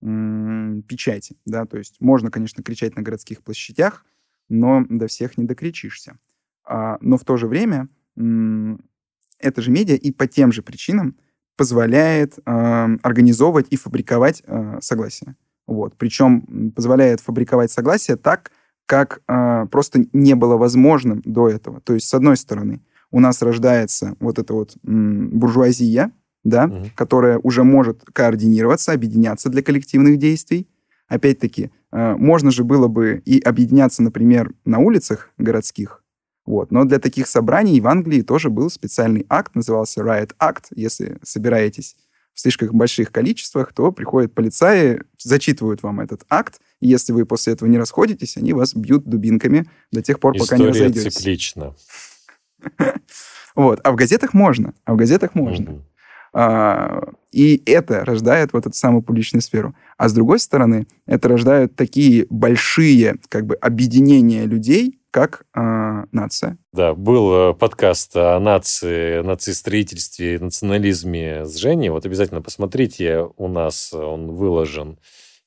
печати, 0.02 1.38
да, 1.46 1.64
то 1.64 1.78
есть 1.78 1.98
можно, 2.00 2.30
конечно, 2.30 2.62
кричать 2.62 2.94
на 2.94 3.00
городских 3.00 3.42
площадях, 3.42 4.04
но 4.48 4.84
до 4.88 5.06
всех 5.06 5.38
не 5.38 5.44
докричишься. 5.44 6.18
А, 6.66 6.98
но 7.00 7.16
в 7.16 7.24
то 7.24 7.36
же 7.36 7.46
время 7.46 7.88
это 9.38 9.62
же 9.62 9.70
медиа 9.70 9.96
и 9.96 10.12
по 10.12 10.26
тем 10.26 10.52
же 10.52 10.62
причинам 10.62 11.16
позволяет 11.56 12.38
э, 12.38 12.42
организовывать 13.02 13.66
и 13.70 13.76
фабриковать 13.76 14.42
э, 14.46 14.78
согласие. 14.80 15.36
Вот. 15.66 15.94
Причем 15.96 16.72
позволяет 16.72 17.20
фабриковать 17.20 17.70
согласие 17.70 18.16
так, 18.16 18.50
как 18.86 19.22
э, 19.28 19.66
просто 19.70 20.06
не 20.12 20.34
было 20.34 20.56
возможным 20.56 21.22
до 21.24 21.48
этого. 21.48 21.80
То 21.80 21.94
есть, 21.94 22.08
с 22.08 22.14
одной 22.14 22.36
стороны, 22.36 22.82
у 23.10 23.20
нас 23.20 23.40
рождается 23.42 24.16
вот 24.18 24.38
эта 24.38 24.52
вот 24.52 24.76
м, 24.84 25.30
буржуазия, 25.30 26.10
да, 26.42 26.64
угу. 26.64 26.90
которая 26.96 27.38
уже 27.38 27.62
может 27.62 28.04
координироваться, 28.12 28.92
объединяться 28.92 29.48
для 29.48 29.62
коллективных 29.62 30.18
действий. 30.18 30.68
Опять-таки, 31.06 31.70
можно 31.94 32.50
же 32.50 32.64
было 32.64 32.88
бы 32.88 33.22
и 33.24 33.40
объединяться, 33.40 34.02
например, 34.02 34.52
на 34.64 34.80
улицах 34.80 35.30
городских, 35.38 36.02
вот. 36.46 36.70
Но 36.70 36.84
для 36.84 36.98
таких 36.98 37.26
собраний 37.26 37.80
в 37.80 37.86
Англии 37.86 38.22
тоже 38.22 38.50
был 38.50 38.68
специальный 38.70 39.24
акт, 39.28 39.54
назывался 39.54 40.00
Riot 40.02 40.32
Act. 40.38 40.66
Если 40.74 41.18
собираетесь 41.22 41.96
в 42.34 42.40
слишком 42.40 42.76
больших 42.76 43.12
количествах, 43.12 43.72
то 43.72 43.92
приходят 43.92 44.34
полицаи, 44.34 45.00
зачитывают 45.18 45.82
вам 45.82 46.00
этот 46.00 46.24
акт, 46.28 46.60
и 46.80 46.88
если 46.88 47.12
вы 47.12 47.26
после 47.26 47.52
этого 47.52 47.68
не 47.68 47.78
расходитесь, 47.78 48.36
они 48.36 48.52
вас 48.52 48.74
бьют 48.74 49.04
дубинками 49.04 49.66
до 49.92 50.02
тех 50.02 50.18
пор, 50.18 50.36
пока 50.36 50.58
не 50.58 50.66
разойдетесь. 50.66 51.14
циклично. 51.14 51.74
Вот. 53.56 53.78
А 53.84 53.92
в 53.92 53.94
газетах 53.94 54.34
можно. 54.34 54.74
А 54.84 54.94
в 54.94 54.96
газетах 54.96 55.36
можно. 55.36 55.80
А, 56.34 57.12
и 57.30 57.62
это 57.64 58.04
рождает 58.04 58.52
вот 58.52 58.66
эту 58.66 58.76
самую 58.76 59.02
публичную 59.02 59.40
сферу. 59.40 59.74
А 59.96 60.08
с 60.08 60.12
другой 60.12 60.40
стороны, 60.40 60.86
это 61.06 61.28
рождает 61.28 61.76
такие 61.76 62.26
большие 62.28 63.16
как 63.28 63.46
бы 63.46 63.54
объединения 63.54 64.44
людей, 64.44 64.98
как 65.12 65.46
э, 65.54 66.04
нация. 66.10 66.58
Да, 66.72 66.92
был 66.92 67.50
э, 67.50 67.54
подкаст 67.54 68.16
о 68.16 68.40
нации, 68.40 69.22
нации-строительстве 69.22 70.34
и 70.34 70.38
национализме 70.38 71.46
с 71.46 71.54
Женей. 71.56 71.90
Вот 71.90 72.04
обязательно 72.04 72.42
посмотрите, 72.42 73.28
у 73.36 73.46
нас 73.46 73.92
он 73.92 74.32
выложен 74.32 74.98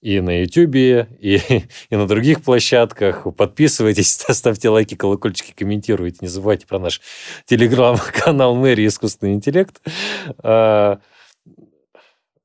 и 0.01 0.19
на 0.19 0.41
YouTube, 0.41 0.75
и, 0.75 1.05
и 1.89 1.95
на 1.95 2.07
других 2.07 2.41
площадках. 2.43 3.27
Подписывайтесь, 3.35 4.13
ставьте 4.29 4.69
лайки, 4.69 4.95
колокольчики, 4.95 5.53
комментируйте. 5.55 6.19
Не 6.21 6.27
забывайте 6.27 6.67
про 6.67 6.79
наш 6.79 7.01
телеграм-канал 7.45 8.55
Мэри 8.55 8.87
Искусственный 8.87 9.33
интеллект. 9.33 9.81
А, 10.39 10.99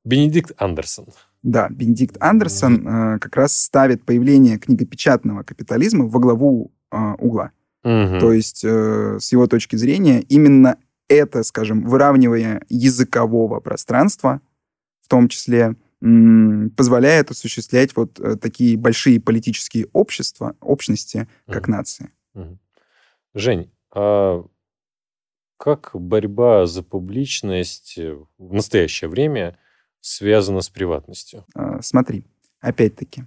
Бенедикт 0.03 0.51
Андерсон. 0.57 1.07
Да, 1.43 1.67
Бенедикт 1.69 2.15
Андерсон 2.21 2.87
э, 2.87 3.19
как 3.19 3.35
раз 3.35 3.57
ставит 3.57 4.05
появление 4.05 4.57
книгопечатного 4.57 5.43
капитализма 5.43 6.07
во 6.07 6.19
главу 6.19 6.71
э, 6.91 6.97
угла. 7.19 7.51
Угу. 7.83 8.19
То 8.19 8.31
есть, 8.31 8.63
э, 8.63 9.17
с 9.19 9.31
его 9.33 9.47
точки 9.47 9.75
зрения, 9.75 10.21
именно 10.21 10.77
это, 11.09 11.43
скажем, 11.43 11.83
выравнивание 11.83 12.63
языкового 12.69 13.59
пространства, 13.59 14.39
в 15.01 15.09
том 15.09 15.27
числе, 15.27 15.75
позволяет 16.75 17.31
осуществлять 17.31 17.95
вот 17.95 18.19
э, 18.19 18.35
такие 18.35 18.77
большие 18.77 19.21
политические 19.21 19.87
общества, 19.93 20.55
общности, 20.59 21.27
как 21.47 21.63
угу. 21.63 21.71
нации. 21.71 22.11
Угу. 22.33 22.57
Жень, 23.35 23.71
а 23.91 24.43
как 25.57 25.91
борьба 25.93 26.65
за 26.65 26.83
публичность 26.83 27.97
в 27.97 28.53
настоящее 28.53 29.09
время 29.09 29.57
связана 30.01 30.59
с 30.59 30.69
приватностью? 30.69 31.45
А, 31.55 31.81
смотри, 31.81 32.25
опять-таки, 32.59 33.23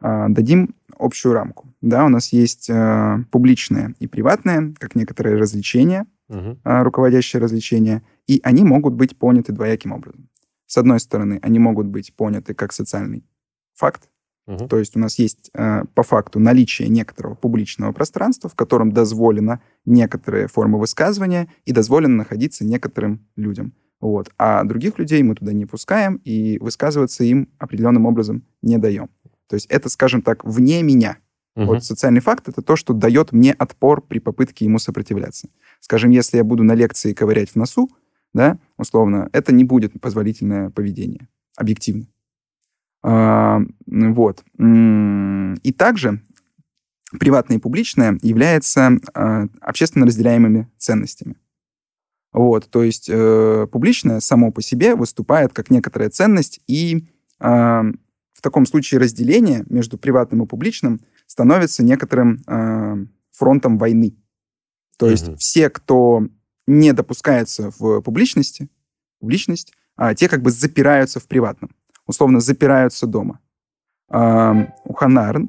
А, 0.00 0.28
дадим 0.28 0.76
общую 0.96 1.32
рамку. 1.32 1.74
Да, 1.80 2.04
у 2.04 2.08
нас 2.08 2.32
есть 2.32 2.70
а, 2.70 3.18
публичное 3.32 3.94
и 3.98 4.06
приватное, 4.06 4.74
как 4.78 4.94
некоторые 4.94 5.36
развлечения, 5.36 6.06
а, 6.28 6.84
руководящие 6.84 7.42
развлечения, 7.42 8.02
и 8.28 8.40
они 8.44 8.62
могут 8.62 8.94
быть 8.94 9.18
поняты 9.18 9.52
двояким 9.52 9.92
образом. 9.92 10.28
С 10.72 10.78
одной 10.78 11.00
стороны, 11.00 11.38
они 11.42 11.58
могут 11.58 11.86
быть 11.86 12.14
поняты 12.16 12.54
как 12.54 12.72
социальный 12.72 13.26
факт, 13.74 14.08
Мгм. 14.46 14.68
то 14.68 14.78
есть 14.78 14.96
у 14.96 15.00
нас 15.00 15.18
есть 15.18 15.50
э, 15.52 15.82
по 15.94 16.02
факту 16.02 16.40
наличие 16.40 16.88
некоторого 16.88 17.34
публичного 17.34 17.92
пространства, 17.92 18.48
в 18.48 18.54
котором 18.54 18.90
дозволено 18.90 19.60
некоторые 19.84 20.48
формы 20.48 20.78
высказывания 20.78 21.48
и 21.66 21.72
дозволено 21.72 22.16
находиться 22.16 22.64
некоторым 22.64 23.20
людям. 23.36 23.74
Вот. 24.00 24.30
А 24.38 24.64
других 24.64 24.98
людей 24.98 25.22
мы 25.22 25.34
туда 25.34 25.52
не 25.52 25.66
пускаем 25.66 26.22
и 26.24 26.56
высказываться 26.58 27.22
им 27.22 27.50
определенным 27.58 28.06
образом 28.06 28.42
не 28.62 28.78
даем. 28.78 29.10
То 29.48 29.56
есть 29.56 29.66
это, 29.66 29.90
скажем 29.90 30.22
так, 30.22 30.42
вне 30.42 30.82
меня. 30.82 31.18
Мгм. 31.54 31.66
Вот 31.66 31.84
социальный 31.84 32.22
факт— 32.22 32.48
это 32.48 32.62
то, 32.62 32.76
что 32.76 32.94
дает 32.94 33.32
мне 33.32 33.52
отпор 33.52 34.00
при 34.00 34.20
попытке 34.20 34.64
ему 34.64 34.78
сопротивляться. 34.78 35.50
Скажем, 35.80 36.10
если 36.12 36.38
я 36.38 36.44
буду 36.44 36.62
на 36.62 36.74
лекции 36.74 37.12
ковырять 37.12 37.50
в 37.50 37.56
носу, 37.56 37.90
да, 38.34 38.58
условно, 38.76 39.28
это 39.32 39.52
не 39.52 39.64
будет 39.64 39.98
позволительное 40.00 40.70
поведение, 40.70 41.28
объективно. 41.56 42.06
А, 43.04 43.60
вот. 43.86 44.44
И 44.58 45.72
также 45.72 46.22
приватное 47.18 47.58
и 47.58 47.60
публичное 47.60 48.18
является 48.22 48.92
а, 49.12 49.46
общественно 49.60 50.06
разделяемыми 50.06 50.70
ценностями. 50.78 51.36
Вот, 52.32 52.70
то 52.70 52.82
есть 52.82 53.10
э, 53.10 53.66
публичное 53.70 54.20
само 54.20 54.50
по 54.50 54.62
себе 54.62 54.94
выступает 54.94 55.52
как 55.52 55.70
некоторая 55.70 56.08
ценность, 56.08 56.62
и 56.66 57.06
а, 57.38 57.82
в 58.32 58.40
таком 58.40 58.64
случае 58.64 59.00
разделение 59.00 59.64
между 59.68 59.98
приватным 59.98 60.42
и 60.42 60.46
публичным 60.46 61.02
становится 61.26 61.84
некоторым 61.84 62.42
а, 62.46 62.96
фронтом 63.32 63.76
войны. 63.76 64.16
То 64.96 65.10
есть 65.10 65.28
Мгм. 65.28 65.36
все, 65.36 65.68
кто 65.68 66.26
не 66.66 66.92
допускается 66.92 67.72
в 67.78 68.00
публичности, 68.00 68.68
публичность, 69.20 69.72
а 69.96 70.14
те 70.14 70.28
как 70.28 70.42
бы 70.42 70.50
запираются 70.50 71.20
в 71.20 71.26
приватном. 71.26 71.74
Условно, 72.06 72.40
запираются 72.40 73.06
дома. 73.06 73.40
У 74.08 74.94
Ханна 74.94 75.48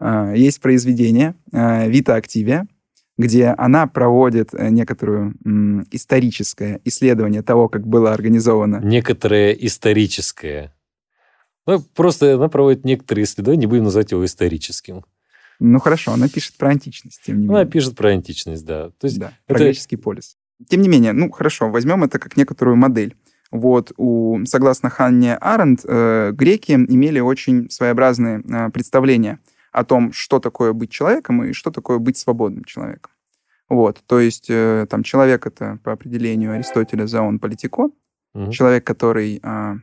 есть 0.34 0.60
произведение 0.60 1.34
а, 1.52 1.86
«Вита 1.86 2.16
Активия», 2.16 2.66
где 3.20 3.48
она 3.58 3.86
проводит 3.86 4.54
э, 4.54 4.70
некоторую 4.70 5.34
м, 5.44 5.86
историческое 5.90 6.80
исследование 6.84 7.42
того, 7.42 7.68
как 7.68 7.86
было 7.86 8.14
организовано 8.14 8.80
Некоторое 8.82 9.52
историческое. 9.52 10.74
Ну, 11.66 11.80
просто 11.80 12.36
она 12.36 12.48
проводит 12.48 12.84
некоторые 12.86 13.24
исследования, 13.24 13.60
не 13.60 13.66
будем 13.66 13.84
называть 13.84 14.12
его 14.12 14.24
историческим. 14.24 15.04
Ну 15.60 15.78
хорошо, 15.78 16.12
она 16.12 16.28
пишет 16.28 16.56
про 16.56 16.70
античность, 16.70 17.20
тем 17.24 17.40
не 17.42 17.44
Она 17.48 17.58
менее. 17.60 17.70
пишет 17.72 17.94
про 17.96 18.08
античность, 18.10 18.64
да. 18.64 18.90
То 18.98 19.06
есть 19.06 19.18
да, 19.18 19.32
про 19.46 19.56
это- 19.56 19.64
греческий 19.64 19.96
полис. 19.96 20.36
Тем 20.68 20.80
не 20.82 20.88
менее, 20.88 21.12
ну 21.12 21.30
хорошо, 21.30 21.70
возьмем 21.70 22.02
это 22.04 22.18
как 22.18 22.36
некоторую 22.36 22.76
модель. 22.76 23.16
Вот, 23.50 23.92
у, 23.96 24.38
согласно 24.44 24.90
Ханне 24.90 25.34
Аренд, 25.36 25.80
э, 25.84 26.30
греки 26.32 26.72
имели 26.72 27.18
очень 27.20 27.68
своеобразные 27.70 28.40
э, 28.48 28.70
представления 28.70 29.38
о 29.72 29.84
том, 29.84 30.12
что 30.12 30.38
такое 30.38 30.72
быть 30.72 30.90
человеком 30.90 31.42
и 31.44 31.52
что 31.52 31.70
такое 31.70 31.98
быть 31.98 32.16
свободным 32.16 32.64
человеком. 32.64 33.12
Вот, 33.68 34.02
то 34.06 34.18
есть 34.20 34.46
э, 34.48 34.86
там 34.88 35.02
человек 35.02 35.46
это 35.46 35.78
по 35.84 35.92
определению 35.92 36.52
Аристотеля 36.52 37.06
зоон 37.06 37.38
политикон, 37.38 37.92
Мгм, 38.34 38.50
человек, 38.52 38.84
который 38.84 39.40
м, 39.42 39.82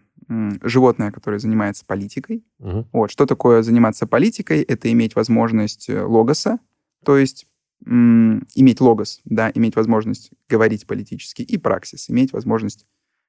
животное, 0.63 1.11
которое 1.11 1.39
занимается 1.39 1.85
политикой, 1.85 2.43
мгм, 2.59 2.87
Вот, 2.91 3.11
что 3.11 3.25
такое 3.25 3.61
заниматься 3.63 4.07
политикой? 4.07 4.61
Это 4.61 4.91
иметь 4.91 5.15
возможность 5.15 5.89
э, 5.89 6.01
логоса, 6.03 6.59
то 7.05 7.17
есть 7.17 7.47
иметь 7.85 8.81
логос, 8.81 9.21
да, 9.23 9.51
иметь 9.53 9.75
возможность 9.75 10.31
говорить 10.49 10.87
политически, 10.87 11.43
и 11.43 11.57
праксис, 11.57 12.09
иметь 12.09 12.33
возможность 12.33 12.85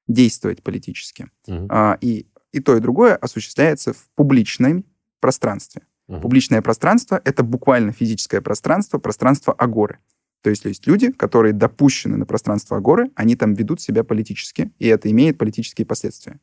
действовать 0.07 0.63
политически. 0.63 1.29
мгм, 1.47 1.67
А, 1.69 1.97
и, 2.01 2.25
и 2.51 2.59
то, 2.59 2.75
и 2.75 2.79
другое 2.79 3.15
осуществляется 3.15 3.93
в 3.93 4.09
публичном 4.15 4.83
пространстве. 5.21 5.83
мгм. 6.07 6.21
Публичное 6.21 6.61
пространство— 6.61 7.21
это 7.25 7.43
буквально 7.43 7.91
физическое 7.91 8.41
пространство, 8.41 8.97
пространство 8.97 9.53
агоры. 9.53 9.99
То 10.41 10.49
есть 10.49 10.65
есть 10.65 10.87
люди, 10.87 11.11
которые 11.11 11.53
допущены 11.53 12.17
на 12.17 12.25
пространство 12.25 12.77
агоры, 12.77 13.11
они 13.15 13.35
там 13.35 13.53
ведут 13.53 13.81
себя 13.81 14.03
политически, 14.03 14.71
и 14.79 14.87
это 14.87 15.11
имеет 15.11 15.37
политические 15.37 15.85
последствия. 15.85 16.39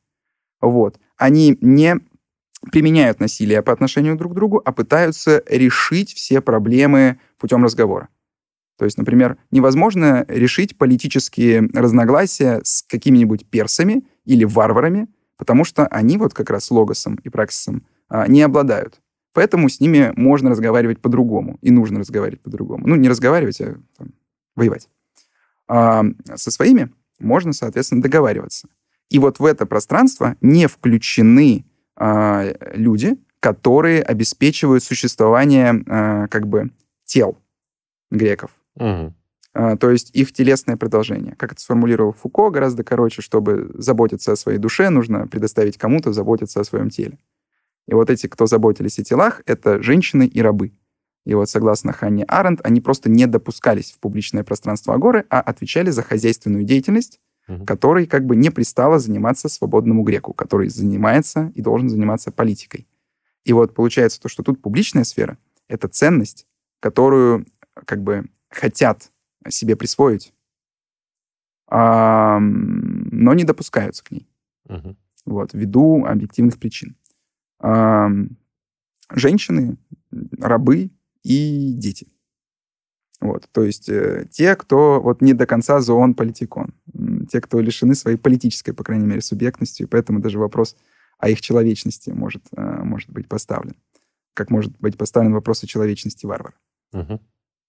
Вот. 0.70 0.98
Они 1.16 1.56
не 1.60 1.96
применяют 2.72 3.20
насилие 3.20 3.62
по 3.62 3.72
отношению 3.72 4.16
друг 4.16 4.32
к 4.32 4.34
другу, 4.34 4.62
а 4.64 4.72
пытаются 4.72 5.42
решить 5.46 6.12
все 6.12 6.40
проблемы 6.40 7.18
путем 7.38 7.62
разговора. 7.62 8.08
То 8.78 8.84
есть, 8.84 8.98
например, 8.98 9.38
невозможно 9.50 10.24
решить 10.28 10.76
политические 10.76 11.68
разногласия 11.72 12.60
с 12.62 12.82
какими-нибудь 12.82 13.46
персами 13.48 14.04
или 14.24 14.44
варварами, 14.44 15.08
потому 15.38 15.64
что 15.64 15.86
они 15.86 16.18
вот 16.18 16.34
как 16.34 16.50
раз 16.50 16.70
логосом 16.70 17.16
и 17.24 17.28
праксисом 17.28 17.86
а, 18.08 18.26
не 18.26 18.42
обладают. 18.42 19.00
Поэтому 19.32 19.68
с 19.68 19.80
ними 19.80 20.12
можно 20.16 20.50
разговаривать 20.50 21.00
по-другому, 21.00 21.58
и 21.60 21.70
нужно 21.70 22.00
разговаривать 22.00 22.40
по-другому. 22.40 22.86
Ну, 22.86 22.96
не 22.96 23.08
разговаривать, 23.08 23.60
а 23.60 23.76
там, 23.96 24.12
воевать. 24.54 24.88
А 25.68 26.04
со 26.34 26.50
своими 26.50 26.90
можно, 27.18 27.52
соответственно, 27.52 28.02
договариваться. 28.02 28.68
И 29.10 29.18
вот 29.18 29.38
в 29.38 29.44
это 29.44 29.66
пространство 29.66 30.36
не 30.40 30.66
включены 30.66 31.64
а, 31.96 32.44
люди, 32.74 33.16
которые 33.40 34.02
обеспечивают 34.02 34.82
существование 34.82 35.82
а, 35.86 36.26
как 36.28 36.46
бы 36.46 36.70
тел 37.04 37.38
греков. 38.10 38.50
А, 39.54 39.76
то 39.76 39.90
есть 39.90 40.10
их 40.14 40.32
телесное 40.32 40.76
продолжение. 40.76 41.34
Как 41.36 41.52
это 41.52 41.60
сформулировал 41.60 42.12
Фуко, 42.12 42.50
гораздо 42.50 42.84
короче, 42.84 43.22
чтобы 43.22 43.70
заботиться 43.74 44.32
о 44.32 44.36
своей 44.36 44.58
душе, 44.58 44.90
нужно 44.90 45.26
предоставить 45.28 45.78
кому-то 45.78 46.12
заботиться 46.12 46.60
о 46.60 46.64
своем 46.64 46.90
теле. 46.90 47.18
И 47.88 47.94
вот 47.94 48.10
эти, 48.10 48.26
кто 48.26 48.46
заботились 48.46 48.98
о 48.98 49.04
телах, 49.04 49.42
это 49.46 49.82
женщины 49.82 50.26
и 50.26 50.42
рабы. 50.42 50.72
И 51.24 51.34
вот 51.34 51.48
согласно 51.48 51.92
Ханне 51.92 52.24
Аренд, 52.24 52.60
они 52.64 52.80
просто 52.80 53.08
не 53.08 53.26
допускались 53.26 53.92
в 53.92 53.98
публичное 53.98 54.44
пространство 54.44 54.94
Агоры, 54.94 55.24
а 55.30 55.40
отвечали 55.40 55.90
за 55.90 56.02
хозяйственную 56.02 56.64
деятельность, 56.64 57.20
Мгм. 57.48 57.64
которой 57.64 58.06
как 58.06 58.24
бы 58.26 58.34
не 58.34 58.50
пристало 58.50 58.98
заниматься 58.98 59.48
свободному 59.48 60.02
греку, 60.02 60.32
который 60.32 60.68
занимается 60.68 61.52
и 61.54 61.62
должен 61.62 61.88
заниматься 61.88 62.32
политикой. 62.32 62.88
И 63.44 63.52
вот 63.52 63.72
получается 63.74 64.20
то, 64.20 64.28
что 64.28 64.42
тут 64.42 64.60
публичная 64.60 65.04
сфера— 65.04 65.38
это 65.68 65.86
ценность, 65.88 66.46
которую 66.80 67.46
как 67.84 68.02
бы 68.02 68.28
хотят 68.50 69.12
себе 69.48 69.76
присвоить, 69.76 70.32
а, 71.68 72.38
но 72.40 73.34
не 73.34 73.44
допускаются 73.44 74.02
к 74.04 74.10
ней, 74.10 74.28
Мгм. 74.68 74.96
вот, 75.24 75.52
ввиду 75.52 76.04
объективных 76.04 76.58
причин. 76.58 76.96
А, 77.60 78.10
Женщины, 79.14 79.76
рабы 80.40 80.90
и 81.22 81.72
дети. 81.74 82.08
Вот, 83.20 83.48
то 83.52 83.62
есть 83.62 83.88
э, 83.88 84.26
те, 84.30 84.54
кто 84.56 85.00
вот 85.00 85.22
не 85.22 85.32
до 85.32 85.46
конца 85.46 85.80
зоон 85.80 86.14
политикон, 86.14 86.74
те, 87.30 87.40
кто 87.40 87.60
лишены 87.60 87.94
своей 87.94 88.18
политической, 88.18 88.72
по 88.72 88.84
крайней 88.84 89.06
мере, 89.06 89.22
субъектности, 89.22 89.82
и 89.82 89.86
поэтому 89.86 90.20
даже 90.20 90.38
вопрос 90.38 90.76
о 91.18 91.30
их 91.30 91.40
человечности 91.40 92.10
может, 92.10 92.42
э, 92.54 92.82
может 92.82 93.10
быть 93.10 93.26
поставлен. 93.26 93.76
Как 94.34 94.50
может 94.50 94.78
быть 94.78 94.98
поставлен 94.98 95.32
вопрос 95.32 95.64
о 95.64 95.66
человечности 95.66 96.26
варвара. 96.26 96.54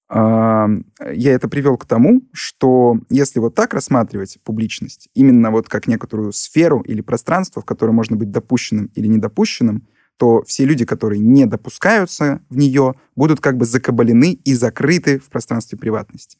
А, 0.09 0.67
Я 1.13 1.33
это 1.33 1.47
привел 1.47 1.77
к 1.77 1.85
тому, 1.85 2.21
что 2.31 2.99
если 3.09 3.39
вот 3.39 3.55
так 3.55 3.73
рассматривать 3.73 4.39
публичность, 4.43 5.09
именно 5.13 5.51
вот 5.51 5.67
как 5.67 5.87
некоторую 5.87 6.31
сферу 6.31 6.81
или 6.81 7.01
пространство, 7.01 7.61
в 7.61 7.65
которое 7.65 7.91
можно 7.91 8.15
быть 8.15 8.31
допущенным 8.31 8.89
или 8.95 9.07
недопущенным, 9.07 9.87
то 10.17 10.43
все 10.43 10.65
люди, 10.65 10.85
которые 10.85 11.19
не 11.19 11.45
допускаются 11.45 12.41
в 12.49 12.57
нее, 12.57 12.95
будут 13.15 13.39
как 13.39 13.57
бы 13.57 13.65
закабалены 13.65 14.33
и 14.33 14.53
закрыты 14.53 15.19
в 15.19 15.29
пространстве 15.29 15.77
приватности. 15.77 16.37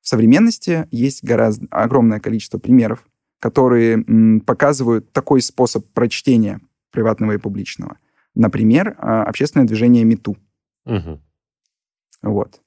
В 0.00 0.08
современности 0.08 0.88
есть 0.90 1.22
гораздо 1.22 1.66
огромное 1.70 2.18
количество 2.18 2.58
примеров, 2.58 3.04
которые 3.38 4.04
м, 4.06 4.40
показывают 4.40 5.12
такой 5.12 5.40
способ 5.40 5.86
прочтения 5.92 6.60
приватного 6.90 7.32
и 7.32 7.38
публичного. 7.38 7.98
Например, 8.34 8.96
а, 8.98 9.24
общественное 9.24 9.66
движение 9.66 10.04
МИТУ. 10.04 10.36
Мгм. 10.84 11.20
Вот. 12.22 12.60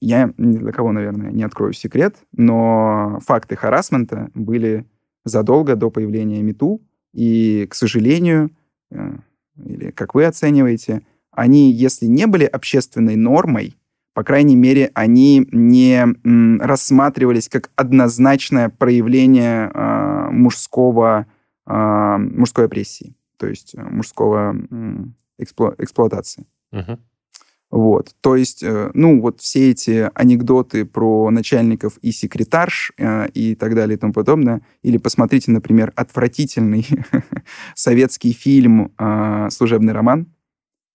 Я 0.00 0.32
ни 0.38 0.56
для 0.56 0.72
кого, 0.72 0.92
наверное, 0.92 1.30
не 1.32 1.42
открою 1.42 1.72
секрет, 1.72 2.16
но 2.32 3.18
факты 3.26 3.56
харасмента 3.56 4.30
были 4.34 4.86
задолго 5.24 5.74
до 5.76 5.90
появления 5.90 6.40
МИТУ, 6.40 6.80
и, 7.18 7.66
к 7.66 7.74
сожалению, 7.74 8.50
э, 8.92 9.16
или 9.64 9.90
как 9.90 10.14
вы 10.14 10.24
оцениваете, 10.24 11.02
они, 11.32 11.72
если 11.72 12.06
не 12.06 12.28
были 12.28 12.44
общественной 12.44 13.16
нормой, 13.16 13.76
по 14.14 14.22
крайней 14.22 14.54
мере, 14.54 14.92
они 14.94 15.44
не 15.50 16.06
рассматривались 16.64 17.48
как 17.48 17.70
однозначное 17.74 18.68
проявление 18.68 19.70
а, 19.74 20.30
мужского 20.30 21.26
а, 21.66 22.18
мужской 22.18 22.66
опрессии, 22.66 23.16
то 23.36 23.48
есть 23.48 23.74
э, 23.74 23.82
мужского 23.82 24.56
экспло, 25.38 25.74
эксплуатации. 25.78 26.46
Угу. 26.72 26.98
Вот, 27.70 28.14
то 28.22 28.34
есть, 28.34 28.62
э, 28.62 28.90
ну, 28.94 29.20
вот 29.20 29.42
все 29.42 29.70
эти 29.70 30.10
анекдоты 30.14 30.86
про 30.86 31.30
начальников 31.30 31.98
и 31.98 32.12
секретарш 32.12 32.92
э, 32.96 33.28
и 33.34 33.54
так 33.54 33.74
далее 33.74 33.96
и 33.96 34.00
тому 34.00 34.14
подобное, 34.14 34.62
или 34.82 34.96
посмотрите, 34.96 35.50
например, 35.50 35.92
отвратительный 35.94 36.86
советский 37.74 38.32
фильм 38.32 38.94
э, 38.98 39.48
«Служебный 39.50 39.92
роман», 39.92 40.32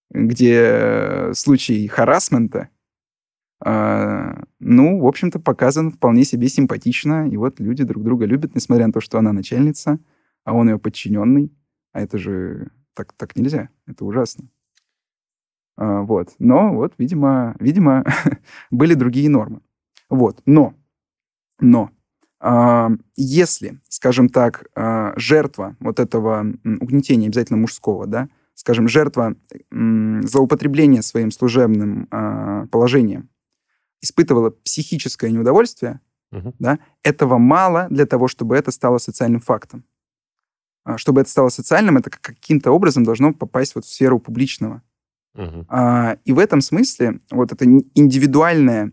где 0.09 1.31
случай 1.33 1.88
харасмента, 1.88 2.69
ну, 3.65 4.99
в 4.99 5.07
общем-то, 5.07 5.39
показан 5.39 5.89
вполне 5.89 6.25
себе 6.25 6.49
симпатично, 6.49 7.29
и 7.29 7.38
вот 7.38 7.62
люди 7.62 7.86
друг 7.86 8.03
друга 8.03 8.25
любят, 8.25 8.53
несмотря 8.55 8.88
на 8.88 8.93
то, 8.93 8.99
что 8.99 9.17
она 9.17 9.31
начальница, 9.31 9.99
а 10.43 10.53
он 10.53 10.69
ее 10.69 10.77
подчиненный, 10.77 11.51
а 11.93 12.01
это 12.01 12.17
же 12.17 12.67
так, 12.93 13.13
так 13.13 13.38
нельзя, 13.38 13.69
это 13.88 14.03
ужасно. 14.03 14.49
А, 15.77 16.01
вот. 16.01 16.33
Но 16.39 16.73
вот, 16.73 16.93
видимо, 16.97 17.55
видимо 17.59 18.03
были 18.71 18.93
другие 18.93 19.29
нормы. 19.29 19.62
Вот. 20.09 20.41
Но, 20.45 20.73
но, 21.59 21.91
а, 22.39 22.91
если, 23.15 23.79
скажем 23.89 24.29
так, 24.29 24.65
а, 24.75 25.13
жертва 25.15 25.75
вот 25.79 25.99
этого 25.99 26.41
угнетения, 26.63 27.27
обязательно 27.27 27.57
мужского, 27.57 28.05
да, 28.05 28.29
скажем, 28.55 28.88
жертва 28.88 29.36
злоупотребления 29.71 31.01
своим 31.01 31.31
служебным 31.31 32.07
положением 32.71 33.29
испытывала 33.99 34.51
психическое 34.51 35.31
неудовольствие, 35.31 36.01
угу. 36.31 36.53
да, 36.59 36.77
этого 37.01 37.39
мало 37.39 37.88
для 37.89 38.05
того, 38.05 38.27
чтобы 38.27 38.55
это 38.55 38.69
стало 38.69 38.99
социальным 38.99 39.41
фактом. 39.41 39.86
Чтобы 40.97 41.21
это 41.21 41.31
стало 41.31 41.49
социальным, 41.49 41.97
это 41.97 42.12
каким-то 42.12 42.71
образом 42.71 43.03
должно 43.03 43.33
попасть 43.33 43.73
вот 43.73 43.86
в 43.86 43.91
сферу 43.91 44.19
публичного. 44.19 44.83
Угу. 45.35 45.65
А, 45.69 46.17
и 46.25 46.33
в 46.33 46.39
этом 46.39 46.61
смысле 46.61 47.19
вот 47.31 47.51
это 47.51 47.65
индивидуальное, 47.65 48.91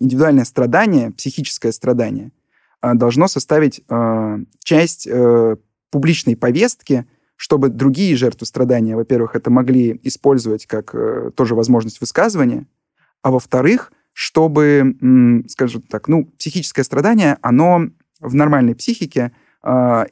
индивидуальное 0.00 0.44
страдание, 0.44 1.10
психическое 1.10 1.72
страдание, 1.72 2.30
а, 2.80 2.94
должно 2.94 3.26
составить 3.26 3.82
а, 3.88 4.38
часть 4.62 5.08
а, 5.08 5.56
публичной 5.90 6.36
повестки, 6.36 7.06
чтобы 7.34 7.68
другие 7.70 8.16
жертвы 8.16 8.46
страдания, 8.46 8.96
во-первых, 8.96 9.34
это 9.34 9.50
могли 9.50 9.98
использовать 10.04 10.66
как 10.66 10.94
а, 10.94 11.30
тоже 11.32 11.54
возможность 11.54 12.00
высказывания, 12.00 12.66
а 13.22 13.30
во-вторых, 13.32 13.92
чтобы, 14.12 15.44
скажем 15.48 15.82
так, 15.82 16.08
ну, 16.08 16.24
психическое 16.38 16.82
страдание, 16.82 17.38
оно 17.40 17.82
в 18.20 18.34
нормальной 18.34 18.74
психике 18.74 19.32
а, 19.62 20.06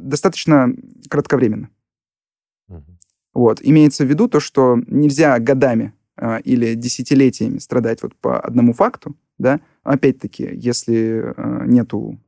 достаточно 0.00 0.74
кратковременно. 1.10 1.68
Вот. 3.34 3.58
Имеется 3.60 4.04
в 4.04 4.08
виду 4.08 4.28
то, 4.28 4.40
что 4.40 4.78
нельзя 4.86 5.38
годами 5.40 5.92
э, 6.16 6.40
или 6.42 6.74
десятилетиями 6.74 7.58
страдать 7.58 8.02
вот 8.02 8.14
по 8.14 8.40
одному 8.40 8.72
факту, 8.72 9.16
да, 9.38 9.60
опять-таки, 9.82 10.48
если 10.54 11.34
э, 11.36 11.66
нету 11.66 12.20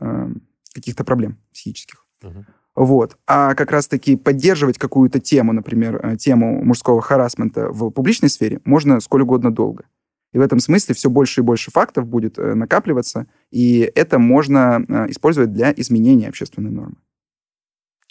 э, 0.00 0.28
каких-то 0.72 1.04
проблем 1.04 1.38
психических. 1.52 2.06
Uh-huh. 2.22 2.44
Вот. 2.76 3.18
А 3.26 3.54
как 3.54 3.72
раз-таки 3.72 4.16
поддерживать 4.16 4.78
какую-то 4.78 5.20
тему, 5.20 5.52
например, 5.52 6.16
тему 6.16 6.64
мужского 6.64 7.00
харасмента 7.00 7.70
в 7.70 7.90
публичной 7.90 8.28
сфере 8.28 8.60
можно 8.64 9.00
сколь 9.00 9.22
угодно 9.22 9.52
долго. 9.52 9.84
И 10.32 10.38
в 10.38 10.40
этом 10.40 10.58
смысле 10.58 10.94
все 10.94 11.10
больше 11.10 11.40
и 11.40 11.44
больше 11.44 11.70
фактов 11.70 12.06
будет 12.06 12.38
э, 12.38 12.54
накапливаться, 12.54 13.26
и 13.50 13.90
это 13.94 14.18
можно 14.18 14.84
использовать 15.08 15.52
для 15.52 15.72
изменения 15.76 16.28
общественной 16.28 16.70
нормы. 16.70 16.96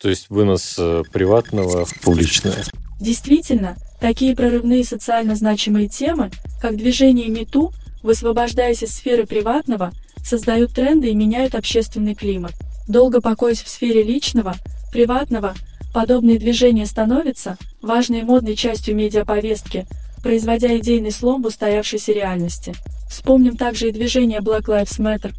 То 0.02 0.10
есть 0.10 0.30
вынос 0.30 0.76
э, 0.78 1.04
приватного 1.12 1.86
в 1.86 2.02
публичное. 2.02 2.64
Действительно, 3.00 3.76
такие 4.00 4.36
прорывные 4.36 4.84
социально 4.84 5.36
значимые 5.36 5.88
темы, 5.88 6.32
как 6.62 6.78
движение 6.78 7.28
МИТУ, 7.28 7.74
высвобождаясь 8.02 8.84
из 8.84 8.94
сферы 8.94 9.26
приватного, 9.26 9.92
создают 10.24 10.74
тренды 10.74 11.10
и 11.10 11.16
меняют 11.16 11.56
общественный 11.56 12.16
климат. 12.16 12.54
Долго 12.88 13.22
покоясь 13.22 13.62
в 13.62 13.70
сфере 13.70 14.04
личного, 14.04 14.56
приватного, 14.92 15.54
подобные 15.94 16.40
движения 16.40 16.86
становятся 16.86 17.58
важной 17.82 18.20
и 18.20 18.24
модной 18.24 18.56
частью 18.56 18.96
медиаповестки, 18.96 19.86
производя 20.22 20.78
идейный 20.78 21.12
слом 21.12 21.44
в 21.44 21.48
устоявшейся 21.48 22.14
реальности. 22.14 22.74
Вспомним 23.10 23.58
также 23.58 23.90
и 23.90 23.92
движение 23.92 24.40
Black 24.40 24.64
Lives 24.64 25.00
Matter, 25.00 25.34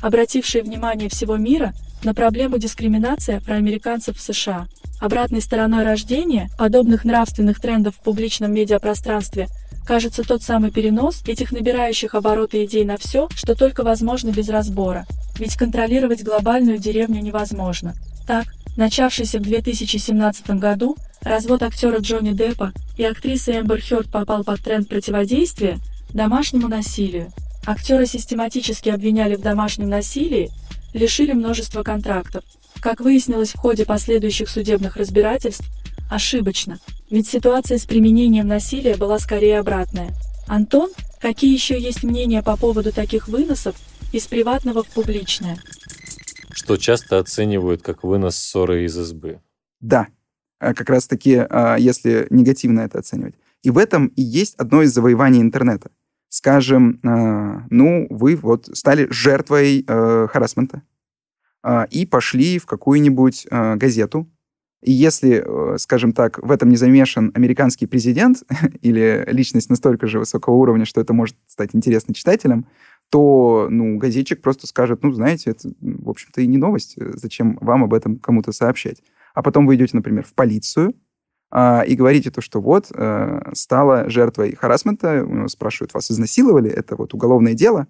обратившее 0.00 0.62
внимание 0.62 1.08
всего 1.08 1.36
мира– 1.36 1.74
на 2.04 2.14
проблему 2.14 2.58
дискриминации 2.58 3.36
афроамериканцев 3.36 4.16
в 4.16 4.20
США. 4.20 4.66
Обратной 5.00 5.40
стороной 5.40 5.84
рождения 5.84 6.50
подобных 6.58 7.04
нравственных 7.04 7.60
трендов 7.60 7.96
в 7.96 8.00
публичном 8.00 8.52
медиапространстве 8.52 9.48
кажется 9.86 10.22
тот 10.22 10.42
самый 10.42 10.70
перенос 10.70 11.22
этих 11.26 11.52
набирающих 11.52 12.14
обороты 12.14 12.64
идей 12.64 12.84
на 12.84 12.96
все, 12.96 13.28
что 13.34 13.54
только 13.54 13.82
возможно 13.82 14.30
без 14.30 14.48
разбора. 14.48 15.06
Ведь 15.38 15.56
контролировать 15.56 16.22
глобальную 16.22 16.78
деревню 16.78 17.22
невозможно. 17.22 17.94
Так, 18.26 18.46
начавшийся 18.76 19.38
в 19.38 19.42
2017 19.42 20.50
году, 20.50 20.96
развод 21.22 21.62
актера 21.62 21.98
Джонни 21.98 22.32
Деппа 22.32 22.72
и 22.98 23.04
актрисы 23.04 23.52
Эмбер 23.52 23.80
Хёрд 23.82 24.10
попал 24.10 24.44
под 24.44 24.60
тренд 24.60 24.88
противодействия 24.88 25.78
домашнему 26.12 26.68
насилию. 26.68 27.32
Актера 27.66 28.04
систематически 28.04 28.88
обвиняли 28.88 29.36
в 29.36 29.40
домашнем 29.40 29.88
насилии, 29.88 30.50
лишили 30.92 31.32
множества 31.32 31.82
контрактов. 31.82 32.44
Как 32.80 33.00
выяснилось 33.00 33.50
в 33.50 33.58
ходе 33.58 33.84
последующих 33.84 34.48
судебных 34.48 34.96
разбирательств, 34.96 35.64
ошибочно, 36.10 36.78
ведь 37.10 37.28
ситуация 37.28 37.78
с 37.78 37.84
применением 37.84 38.46
насилия 38.46 38.96
была 38.96 39.18
скорее 39.18 39.58
обратная. 39.58 40.14
Антон, 40.46 40.90
какие 41.20 41.52
еще 41.52 41.80
есть 41.80 42.02
мнения 42.02 42.42
по 42.42 42.56
поводу 42.56 42.92
таких 42.92 43.28
выносов 43.28 43.76
из 44.12 44.26
приватного 44.26 44.82
в 44.82 44.88
публичное? 44.88 45.58
Что 46.52 46.76
часто 46.76 47.18
оценивают 47.18 47.82
как 47.82 48.02
вынос 48.02 48.36
ссоры 48.36 48.84
из 48.84 48.98
избы. 48.98 49.40
Да, 49.80 50.08
а 50.58 50.74
как 50.74 50.90
раз 50.90 51.06
таки, 51.06 51.36
а, 51.36 51.76
если 51.76 52.26
негативно 52.30 52.80
это 52.80 52.98
оценивать. 52.98 53.34
И 53.62 53.70
в 53.70 53.78
этом 53.78 54.08
и 54.08 54.22
есть 54.22 54.56
одно 54.56 54.82
из 54.82 54.92
завоеваний 54.92 55.40
интернета 55.40 55.90
скажем, 56.30 57.00
э, 57.02 57.66
ну, 57.68 58.06
вы 58.08 58.36
вот 58.36 58.70
стали 58.72 59.06
жертвой 59.10 59.84
э, 59.86 60.28
харасмента 60.30 60.82
э, 61.62 61.86
и 61.90 62.06
пошли 62.06 62.58
в 62.58 62.66
какую-нибудь 62.66 63.46
э, 63.50 63.76
газету, 63.76 64.26
и 64.82 64.92
если, 64.92 65.44
э, 65.44 65.78
скажем 65.78 66.12
так, 66.12 66.38
в 66.38 66.50
этом 66.50 66.70
не 66.70 66.76
замешан 66.76 67.32
американский 67.34 67.86
президент 67.86 68.44
или 68.80 69.26
личность 69.30 69.68
настолько 69.68 70.06
же 70.06 70.20
высокого 70.20 70.54
уровня, 70.54 70.86
что 70.86 71.00
это 71.00 71.12
может 71.12 71.36
стать 71.46 71.70
интересно 71.74 72.14
читателям, 72.14 72.66
то, 73.10 73.66
ну, 73.68 73.98
газетчик 73.98 74.40
просто 74.40 74.68
скажет, 74.68 75.02
ну, 75.02 75.12
знаете, 75.12 75.50
это, 75.50 75.72
в 75.80 76.08
общем-то, 76.08 76.40
и 76.40 76.46
не 76.46 76.56
новость, 76.56 76.94
зачем 76.96 77.58
вам 77.60 77.84
об 77.84 77.92
этом 77.92 78.16
кому-то 78.16 78.52
сообщать. 78.52 79.02
А 79.34 79.42
потом 79.42 79.66
вы 79.66 79.74
идете, 79.74 79.96
например, 79.96 80.24
в 80.24 80.32
полицию, 80.32 80.90
а, 80.90 80.94
и 81.52 81.94
говорите 81.96 82.30
то, 82.30 82.40
что 82.40 82.60
вот, 82.60 82.92
э, 82.94 83.50
стала 83.54 84.08
жертвой 84.08 84.54
харасмента, 84.54 85.26
спрашивают, 85.48 85.94
вас 85.94 86.10
изнасиловали, 86.10 86.70
это 86.70 86.96
вот 86.96 87.12
уголовное 87.14 87.54
дело. 87.54 87.86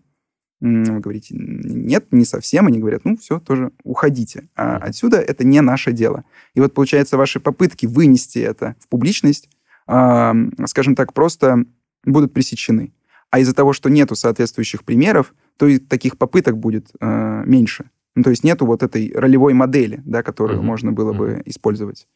Вы 0.61 1.01
говорите, 1.01 1.35
нет, 1.38 2.07
не 2.11 2.25
совсем. 2.25 2.66
Они 2.66 2.79
говорят, 2.79 3.03
ну, 3.05 3.16
все, 3.16 3.38
тоже 3.40 3.73
уходите. 3.83 4.49
А 4.57 4.77
отсюда 4.77 5.18
это 5.18 5.42
не 5.42 5.61
наше 5.62 5.92
дело. 5.92 6.25
И 6.55 6.61
вот, 6.61 6.75
получается, 6.75 7.16
ваши 7.16 7.40
попытки 7.40 7.87
вынести 7.87 8.40
это 8.40 8.77
в 8.79 8.88
публичность, 8.88 9.49
скажем 9.87 10.94
так, 10.94 11.14
просто 11.14 11.64
будут 12.05 12.35
пресечены. 12.35 12.92
А 13.31 13.38
из-за 13.38 13.55
того, 13.55 13.73
что 13.73 13.88
нету 13.88 14.16
соответствующих 14.16 14.85
примеров, 14.85 15.35
то 15.57 15.66
и 15.66 15.79
таких 15.79 16.18
попыток 16.18 16.59
будет 16.59 16.90
э, 17.01 17.42
меньше. 17.46 17.90
Ну, 18.16 18.25
то 18.25 18.31
есть 18.31 18.42
нету 18.42 18.66
вот 18.66 18.83
этой 18.83 19.12
ролевой 19.14 19.55
модели, 19.55 20.03
да, 20.05 20.23
которую 20.23 20.61
uh-huh. 20.61 20.64
можно 20.64 20.90
было 20.90 21.12
бы 21.12 21.42
использовать. 21.44 22.09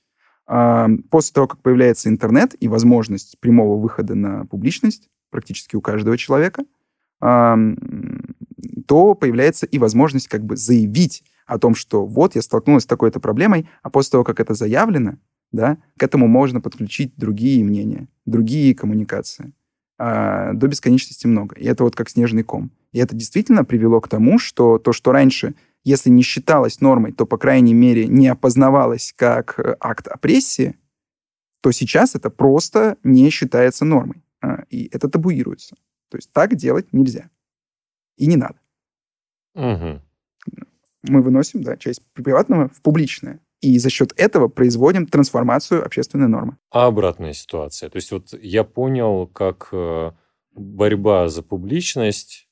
После 0.47 1.33
того, 1.33 1.47
как 1.47 1.63
появляется 1.63 2.09
интернет 2.09 2.55
и 2.61 2.69
возможность 2.69 3.39
прямого 3.41 3.81
выхода 3.81 4.15
на 4.15 4.45
публичность 4.47 5.09
практически 5.31 5.75
у 5.77 5.81
каждого 5.81 6.19
человека, 6.19 6.65
то 7.21 9.15
появляется 9.15 9.67
и 9.67 9.79
возможность 9.79 10.29
как 10.29 10.45
бы 10.45 10.57
заявить 10.57 11.25
о 11.47 11.59
том, 11.59 11.75
что 11.75 12.05
вот 12.07 12.35
я 12.35 12.43
столкнулась 12.43 12.85
с 12.85 12.87
такой-то 12.87 13.21
проблемой, 13.21 13.69
а 13.83 13.91
после 13.91 14.13
того, 14.13 14.25
как 14.25 14.41
это 14.41 14.55
заявлено, 14.55 15.17
да, 15.53 15.79
к 15.97 16.03
этому 16.03 16.27
можно 16.27 16.61
подключить 16.61 17.15
другие 17.17 17.65
мнения, 17.65 18.09
другие 18.27 18.75
коммуникации. 18.75 19.53
А, 19.97 20.53
до 20.55 20.67
бесконечности 20.67 21.27
много. 21.27 21.55
И 21.57 21.65
это 21.65 21.85
вот 21.85 21.95
как 21.95 22.11
снежный 22.11 22.43
ком. 22.43 22.71
И 22.93 22.99
это 22.99 23.15
действительно 23.15 23.65
привело 23.65 24.01
к 24.01 24.09
тому, 24.09 24.39
что 24.39 24.79
то, 24.79 24.93
что 24.93 25.13
раньше 25.13 25.55
если 25.85 26.11
не 26.11 26.23
считалось 26.23 26.81
нормой, 26.81 27.13
то, 27.13 27.27
по 27.27 27.39
крайней 27.39 27.75
мере, 27.75 28.07
не 28.07 28.29
опознавалось 28.29 29.13
как 29.15 29.59
э, 29.59 29.77
акт 29.81 30.09
опрессии, 30.09 30.79
то 31.61 31.71
сейчас 31.73 32.15
это 32.15 32.31
просто 32.31 32.97
не 33.05 33.31
считается 33.31 33.85
нормой. 33.85 34.23
А, 34.43 34.65
и 34.71 34.89
это 34.93 35.09
табуируется. 35.09 35.77
То 36.11 36.17
есть 36.17 36.33
так 36.33 36.55
делать 36.57 36.93
нельзя. 36.93 37.31
И 38.17 38.27
не 38.27 38.37
надо. 38.37 38.57
Угу. 39.55 40.01
мы 41.05 41.23
выносим 41.23 41.63
да, 41.63 41.77
часть 41.77 42.03
приватного 42.13 42.69
в 42.69 42.81
публичное. 42.83 43.41
И 43.61 43.79
за 43.79 43.89
счет 43.89 44.13
этого 44.17 44.49
производим 44.49 45.07
трансформацию 45.07 45.85
общественной 45.85 46.29
нормы. 46.29 46.57
А 46.71 46.87
обратная 46.87 47.33
ситуация? 47.33 47.89
То 47.89 47.97
есть 47.97 48.11
вот 48.11 48.35
я 48.43 48.65
понял, 48.65 49.27
как 49.27 49.69
э, 49.73 50.11
борьба 50.55 51.29
за 51.29 51.43
публичность 51.43 52.49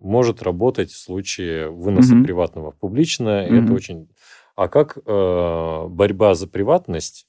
может 0.00 0.42
работать 0.42 0.90
в 0.90 0.98
случае 0.98 1.70
выноса 1.70 2.14
Мгм. 2.14 2.24
приватного 2.24 2.70
в 2.72 2.78
публичное. 2.78 3.50
Мгм. 3.50 3.64
Это 3.64 3.74
очень... 3.74 4.08
А 4.56 4.68
как 4.68 4.98
э, 4.98 5.86
борьба 5.88 6.34
за 6.34 6.46
приватность? 6.46 7.26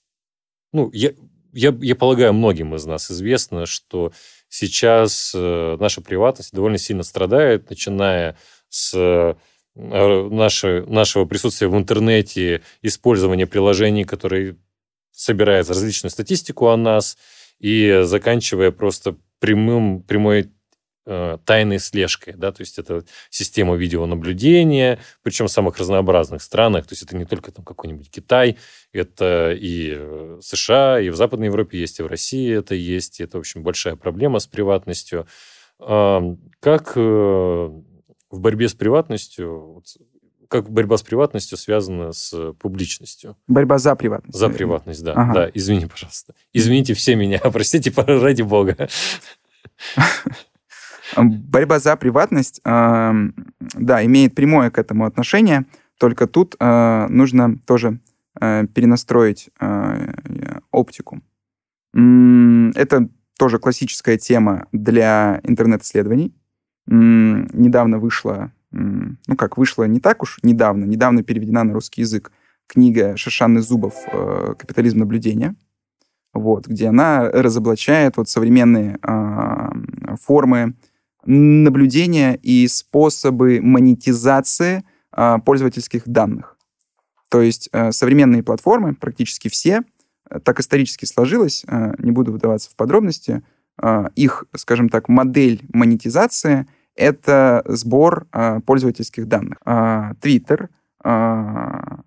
Ну, 0.74 0.90
я, 0.94 1.12
я, 1.54 1.76
я 1.82 1.96
полагаю, 1.96 2.34
многим 2.34 2.76
из 2.76 2.86
нас 2.86 3.10
известно, 3.10 3.66
что 3.66 4.12
сейчас 4.50 5.32
э, 5.36 5.78
наша 5.80 6.02
приватность 6.02 6.54
довольно 6.54 6.78
сильно 6.78 7.04
страдает, 7.04 7.70
начиная 7.70 8.38
с 8.70 8.94
э, 8.94 9.36
наше, 9.76 10.86
нашего 10.88 11.26
присутствия 11.26 11.68
в 11.68 11.78
интернете, 11.78 12.62
использования 12.82 13.48
приложений, 13.48 14.04
которые 14.04 14.58
собирают 15.12 15.70
различную 15.70 16.12
статистику 16.12 16.68
о 16.68 16.78
нас, 16.78 17.18
и 17.60 18.02
заканчивая 18.04 18.72
просто 18.72 19.16
прямым, 19.40 20.04
прямой 20.04 20.52
тайной 21.06 21.80
слежкой, 21.80 22.34
да, 22.34 22.51
то 22.51 22.62
есть 22.62 22.80
это 22.80 23.03
система 23.30 23.76
видеонаблюдения, 23.76 24.99
причем 25.22 25.47
в 25.47 25.51
самых 25.51 25.78
разнообразных 25.78 26.41
странах, 26.41 26.88
то 26.88 26.93
есть 26.93 27.03
это 27.03 27.16
не 27.16 27.26
только 27.26 27.51
там 27.51 27.64
какой-нибудь 27.64 28.10
Китай, 28.10 28.58
это 28.91 29.51
и 29.53 29.93
э, 29.95 30.39
США, 30.41 30.99
и 30.99 31.10
в 31.10 31.16
Западной 31.16 31.47
Европе 31.47 31.80
есть, 31.80 31.99
и 31.99 32.03
в 32.03 32.08
России 32.08 32.58
это 32.58 32.74
есть, 32.74 33.20
и 33.20 33.24
это, 33.24 33.38
в 33.38 33.41
общем, 33.41 33.62
большая 33.62 33.95
проблема 33.95 34.39
с 34.39 34.47
приватностью. 34.47 35.28
Как 35.78 36.93
э, 36.95 36.99
в 36.99 38.39
борьбе 38.39 38.70
с 38.70 38.74
приватностью, 38.74 39.84
как 40.47 40.70
борьба 40.70 40.97
с 40.97 41.03
приватностью 41.03 41.58
связана 41.58 42.14
с 42.14 42.53
публичностью? 42.53 43.36
Борьба 43.47 43.78
за 43.78 43.95
приватность. 43.95 44.38
За 44.38 44.49
приватность, 44.49 45.03
да. 45.03 45.14
Ага. 45.14 45.34
Да, 45.34 45.51
извини, 45.53 45.86
пожалуйста. 45.86 46.34
Извините 46.53 46.93
все 46.93 47.16
меня, 47.16 47.39
простите, 47.53 47.91
ради 47.95 48.41
бога. 48.41 48.89
Борьба 51.18 51.80
за 51.80 51.95
приватность, 51.95 52.61
эм, 52.66 53.34
да, 53.59 54.05
имеет 54.05 54.36
прямое 54.36 54.70
к 54.70 54.78
этому 54.78 55.05
отношение, 55.05 55.66
только 55.97 56.28
тут 56.28 56.55
э, 56.59 57.07
нужно 57.09 57.57
тоже 57.66 57.99
э, 58.39 58.66
перенастроить 58.74 59.49
э, 59.59 60.13
оптику. 60.72 61.22
Это 61.93 63.07
тоже 63.38 63.57
классическая 63.57 64.18
тема 64.18 64.68
для 64.74 65.39
интернет-исследований. 65.43 66.36
Недавно 66.88 67.99
вышла, 67.99 68.51
ну 68.72 69.36
как, 69.38 69.57
вышла 69.57 69.86
не 69.86 70.01
так 70.01 70.22
уж 70.22 70.39
недавно, 70.43 70.84
недавно 70.84 71.24
переведена 71.24 71.63
на 71.63 71.74
русский 71.74 72.01
язык 72.01 72.34
книга 72.68 73.16
Шишаны 73.16 73.61
Зубов 73.61 73.95
«Капитализм 74.11 74.99
наблюдения», 74.99 75.55
вот, 76.34 76.68
где 76.68 76.88
она 76.88 77.30
разоблачает 77.32 78.18
вот 78.18 78.28
современные 78.28 78.99
формы 80.22 80.74
наблюдения 81.26 82.39
и 82.41 82.67
способы 82.67 83.59
монетизации 83.61 84.84
а, 85.11 85.39
пользовательских 85.39 86.07
данных. 86.07 86.57
То 87.30 87.41
есть 87.41 87.69
а, 87.71 87.91
современные 87.91 88.43
платформы, 88.43 88.95
практически 88.95 89.47
все, 89.47 89.82
э, 90.30 90.39
так 90.39 90.59
исторически 90.59 91.05
сложилось, 91.05 91.63
а, 91.67 91.93
не 91.97 92.11
буду 92.11 92.32
вдаваться 92.32 92.69
в 92.69 92.76
подробности, 92.76 93.43
их, 94.15 94.45
скажем 94.55 94.88
так, 94.88 95.09
модель 95.09 95.61
монетизации— 95.73 96.65
это 96.95 97.61
сбор 97.65 98.26
пользовательских 98.65 99.28
данных. 99.28 99.57
А, 99.65 100.13
Twitter, 100.21 100.69
а, 101.03 101.99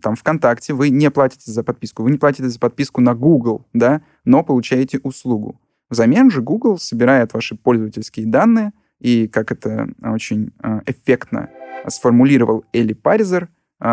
там 0.00 0.14
ВКонтакте 0.14 0.74
вы 0.74 0.90
не 0.90 1.10
платите 1.10 1.50
за 1.50 1.64
подписку, 1.64 2.02
вы 2.04 2.12
не 2.12 2.18
платите 2.18 2.48
за 2.48 2.58
подписку 2.58 3.00
на 3.00 3.14
Google, 3.14 3.66
да, 3.72 4.02
но 4.24 4.44
получаете 4.44 5.00
услугу. 5.02 5.60
Взамен 5.90 6.30
же 6.30 6.42
Google 6.42 6.78
собирает 6.78 7.32
ваши 7.34 7.56
пользовательские 7.56 8.26
данные, 8.26 8.72
и 9.00 9.26
как 9.28 9.52
это 9.52 9.88
очень 10.02 10.50
э, 10.62 10.80
эффектно 10.86 11.50
сформулировал 11.86 12.64
Элли 12.72 12.92
Паризер, 12.92 13.48
э, 13.80 13.86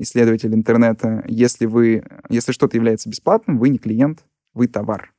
исследователь 0.00 0.54
интернета, 0.54 1.22
если 1.28 1.66
вы, 1.66 2.04
если 2.28 2.52
что-то 2.52 2.76
является 2.76 3.08
бесплатным, 3.08 3.58
вы 3.58 3.68
не 3.68 3.78
клиент, 3.78 4.24
вы 4.54 4.66
товар. 4.66 5.12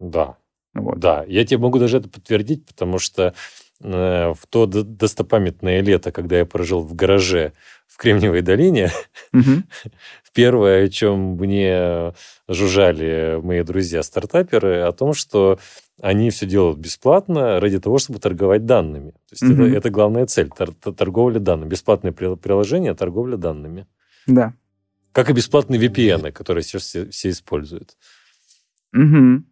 Да, 0.00 0.36
Вот. 0.74 0.98
да. 0.98 1.24
Я 1.28 1.46
тебе 1.46 1.58
могу 1.58 1.78
даже 1.78 1.98
это 1.98 2.08
подтвердить, 2.08 2.66
потому 2.66 2.98
что 2.98 3.32
э, 3.80 4.32
в 4.34 4.46
то 4.48 4.66
до- 4.66 4.82
достопамятное 4.82 5.80
лето, 5.80 6.10
когда 6.10 6.38
я 6.38 6.44
прожил 6.44 6.80
в 6.82 6.94
гараже 6.94 7.52
в 7.86 7.96
Кремниевой 7.96 8.42
долине, 8.42 8.90
Мгм. 9.32 9.64
первое, 10.34 10.84
о 10.84 10.88
чем 10.88 11.36
мне 11.36 12.12
жужжали 12.48 13.40
мои 13.42 13.62
друзья-стартаперы, 13.62 14.80
о 14.82 14.92
том, 14.92 15.14
что 15.14 15.58
они 16.02 16.30
все 16.30 16.44
делают 16.46 16.78
бесплатно 16.78 17.60
ради 17.60 17.78
того, 17.78 17.98
чтобы 17.98 18.18
торговать 18.18 18.66
данными. 18.66 19.12
То 19.12 19.32
есть 19.32 19.42
это, 19.44 19.52
Мгм. 19.52 19.74
это 19.74 19.90
главная 19.90 20.26
цель 20.26 20.50
тор- 20.50 20.74
тор- 20.74 20.92
торговля 20.94 21.38
данными. 21.38 21.68
Бесплатное 21.70 22.12
при- 22.12 22.34
приложение, 22.36 22.94
торговля 22.94 23.36
данными. 23.36 23.86
Да. 24.26 24.54
Как 25.12 25.30
и 25.30 25.32
бесплатные 25.32 25.80
VPN, 25.80 26.32
которые 26.32 26.64
сейчас 26.64 26.82
все, 26.82 27.08
все 27.10 27.30
используют. 27.30 27.96
Мгм. 28.92 29.46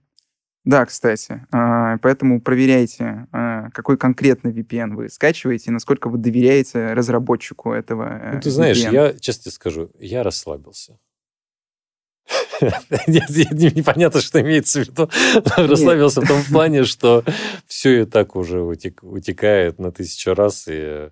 Да, 0.65 0.87
кстати. 0.87 1.45
А, 1.51 1.99
Поэтому 1.99 2.41
проверяйте, 2.41 3.27
а, 3.33 3.71
какой 3.71 3.97
конкретно 3.97 4.49
VPN 4.49 4.95
вы 4.95 5.09
скачиваете, 5.09 5.71
и 5.71 5.73
насколько 5.73 6.09
вы 6.09 6.19
доверяете 6.19 6.93
разработчику 6.93 7.73
этого 7.73 8.05
э, 8.05 8.35
Ну, 8.35 8.41
ты 8.41 8.51
знаешь, 8.51 8.79
VPN. 8.79 8.93
я, 8.93 9.13
честно 9.15 9.51
скажу, 9.51 9.91
я 9.99 10.23
расслабился. 10.23 10.99
Непонятно, 13.09 14.21
что 14.21 14.41
имеется 14.41 14.85
в 14.85 14.89
виду. 14.89 15.11
Расслабился 15.57 16.21
в 16.21 16.29
том 16.29 16.43
плане, 16.51 16.85
что 16.85 17.25
все 17.67 18.03
и 18.03 18.05
так 18.05 18.37
уже 18.37 18.59
утек- 18.59 19.03
утекает 19.03 19.81
на 19.81 19.91
тысячу 19.91 20.33
раз. 20.35 20.67
И... 20.69 21.11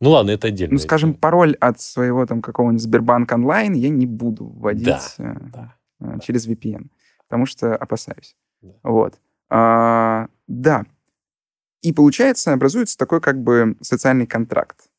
Ну 0.00 0.10
ладно, 0.10 0.32
это 0.32 0.48
отдельно. 0.48 0.74
Ну, 0.74 0.78
скажем, 0.78 1.14
пароль 1.14 1.54
от 1.60 1.80
своего 1.80 2.26
там 2.26 2.42
какого-нибудь 2.42 2.82
Сбербанк 2.82 3.32
онлайн 3.32 3.72
я 3.72 3.88
не 3.88 4.04
буду 4.06 4.46
вводить 4.46 5.14
э, 5.18 5.34
э, 6.00 6.18
через 6.22 6.46
VPN, 6.46 6.88
потому 7.26 7.46
что 7.46 7.74
опасаюсь. 7.74 8.36
Да. 8.62 8.72
Вот. 8.82 9.14
А, 9.48 10.28
да. 10.46 10.84
И 11.82 11.92
получается, 11.92 12.52
образуется 12.52 12.98
такой 12.98 13.20
как 13.20 13.42
бы 13.42 13.76
социальный 13.80 14.26
контракт, 14.26 14.90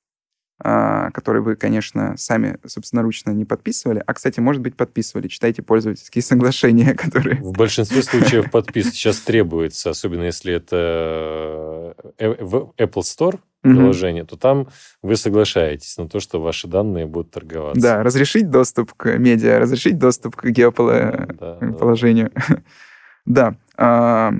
а, 0.60 1.12
который 1.12 1.42
вы, 1.42 1.56
конечно, 1.56 2.16
сами 2.18 2.58
собственноручно 2.66 3.32
не 3.32 3.46
подписывали. 3.46 4.04
А, 4.06 4.14
кстати, 4.14 4.40
может 4.40 4.62
быть, 4.62 4.76
подписывали. 4.76 5.28
Читайте 5.28 5.62
пользовательские 5.62 6.22
соглашения, 6.22 6.94
которые... 6.96 7.42
В 7.42 7.52
большинстве 7.52 8.02
случаев 8.04 8.52
подписка 8.52 8.92
сейчас 8.92 9.20
требуется, 9.20 9.92
особенно 9.92 10.24
если 10.24 10.54
это 10.54 11.96
э, 12.18 12.44
в 12.44 12.74
Apple 12.78 13.02
Store 13.02 13.40
приложение, 13.62 14.26
то 14.26 14.38
там 14.38 14.68
вы 15.04 15.16
соглашаетесь 15.16 15.98
на 15.98 16.10
то, 16.10 16.20
что 16.20 16.42
ваши 16.42 16.68
данные 16.68 17.06
будут 17.06 17.32
торговаться. 17.32 17.82
Да, 17.82 18.04
разрешить 18.04 18.50
доступ 18.50 18.94
к 18.94 19.18
медиа, 19.18 19.60
разрешить 19.60 20.00
доступ 20.00 20.36
к 20.36 20.46
геоположению. 20.48 22.32
Да, 22.32 22.48
да. 22.50 22.64
Да. 23.32 23.56
а, 23.78 24.34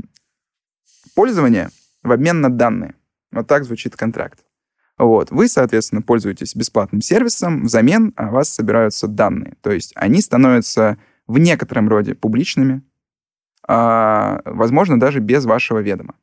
Пользование 1.16 1.70
в 2.04 2.12
обмен 2.12 2.42
на 2.42 2.50
данные. 2.50 2.96
Вот 3.32 3.48
так 3.48 3.64
звучит 3.64 3.96
контракт. 3.96 4.44
Вот. 4.98 5.32
Вы, 5.32 5.48
соответственно, 5.48 6.02
пользуетесь 6.02 6.56
бесплатным 6.56 7.02
сервисом, 7.02 7.64
взамен 7.64 8.14
о 8.18 8.30
вас 8.30 8.50
собираются 8.50 9.08
данные. 9.08 9.56
То 9.62 9.72
есть 9.72 9.94
они 9.96 10.22
становятся 10.22 10.98
в 11.26 11.38
некотором 11.38 11.88
роде 11.88 12.16
публичными, 12.16 12.84
а, 13.66 14.42
возможно, 14.44 15.00
даже 15.00 15.20
без 15.20 15.46
вашего 15.46 15.80
ведома. 15.80 16.16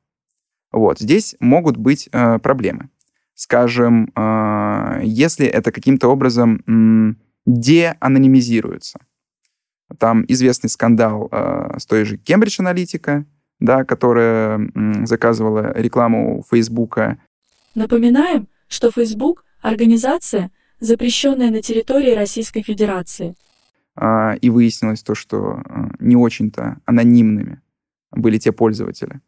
Вот. 0.71 0.99
Здесь 0.99 1.37
могут 1.41 1.79
быть 1.79 2.11
э, 2.13 2.39
проблемы. 2.41 2.91
Скажем, 3.35 4.13
э, 4.15 5.01
если 5.05 5.47
это 5.47 5.73
каким-то 5.73 6.09
образом 6.09 7.17
деанонимизируется. 7.47 9.01
Там 9.99 10.25
известный 10.29 10.69
скандал 10.69 11.29
э, 11.33 11.79
с 11.79 11.87
той 11.87 12.05
же 12.05 12.17
Cambridge 12.17 12.61
Analytica, 12.61 13.25
да, 13.61 13.85
которая 13.85 14.57
м, 14.75 15.07
заказывала 15.07 15.73
рекламу 15.75 16.45
Фейсбука. 16.51 17.17
Напоминаем, 17.75 18.49
что 18.69 18.91
Facebook– 18.91 19.45
организация, 19.63 20.51
запрещенная 20.81 21.51
на 21.51 21.63
территории 21.63 22.15
Российской 22.15 22.63
Федерации. 22.63 23.35
а, 24.01 24.35
и 24.41 24.49
выяснилось 24.51 25.03
то, 25.03 25.15
что 25.17 25.61
а, 25.65 25.89
не 25.99 26.15
очень-то 26.15 26.77
анонимными 26.85 27.61
были 28.13 28.39
те 28.39 28.53
пользователи, 28.53 29.21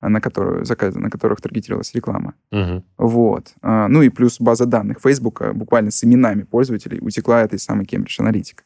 а, 0.00 0.10
на, 0.10 0.20
которую, 0.20 0.66
заказ- 0.66 0.94
на 0.96 1.08
которых 1.08 1.40
таргетировалась 1.40 1.94
реклама. 1.94 2.34
Мгм. 2.50 2.84
Вот. 2.98 3.54
А, 3.62 3.88
Ну 3.88 4.02
и 4.02 4.10
плюс 4.10 4.38
база 4.38 4.66
данных 4.66 4.98
Фейсбука 5.00 5.54
буквально 5.54 5.90
с 5.90 6.04
именами 6.04 6.42
пользователей 6.42 6.98
утекла 7.00 7.40
этой 7.42 7.58
самой 7.58 7.86
Cambridge 7.86 8.20
Analytica. 8.20 8.60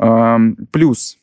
Плюс 0.00 1.18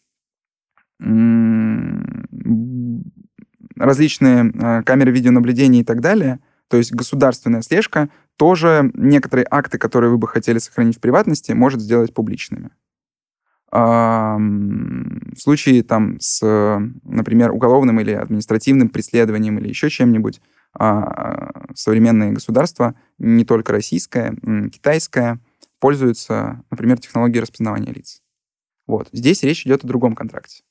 различные 3.80 4.52
а, 4.60 4.84
камеры 4.84 5.12
видеонаблюдения 5.12 5.82
и 5.82 5.84
так 5.84 6.02
далее, 6.02 6.40
то 6.68 6.78
есть 6.78 6.92
государственная 6.94 7.62
слежка 7.62 8.10
тоже 8.36 8.92
некоторые 8.94 9.48
акты, 9.50 9.78
которые 9.78 10.12
вы 10.12 10.18
бы 10.18 10.28
хотели 10.28 10.58
сохранить 10.58 10.98
в 10.98 11.00
приватности, 11.00 11.52
может 11.54 11.82
сделать 11.82 12.14
публичными. 12.14 12.72
В 13.70 14.40
случае 15.38 15.84
там 15.84 16.20
с, 16.20 16.42
например, 17.04 17.52
уголовным 17.52 18.00
или 18.00 18.12
административным 18.12 18.90
преследованием 18.90 19.60
или 19.60 19.68
еще 19.68 19.90
чем-нибудь, 19.90 20.42
а, 20.74 21.52
современные 21.76 22.32
государства, 22.32 22.96
не 23.18 23.44
только 23.44 23.74
российское, 23.74 24.36
китайское, 24.72 25.40
пользуются, 25.80 26.64
например, 26.72 27.00
технологией 27.00 27.42
распознавания 27.42 27.92
лиц. 27.92 28.22
Вот. 28.88 29.10
Здесь 29.12 29.44
речь 29.44 29.66
идет 29.66 29.84
о 29.84 29.88
другом 29.88 30.16
контракте. 30.16 30.64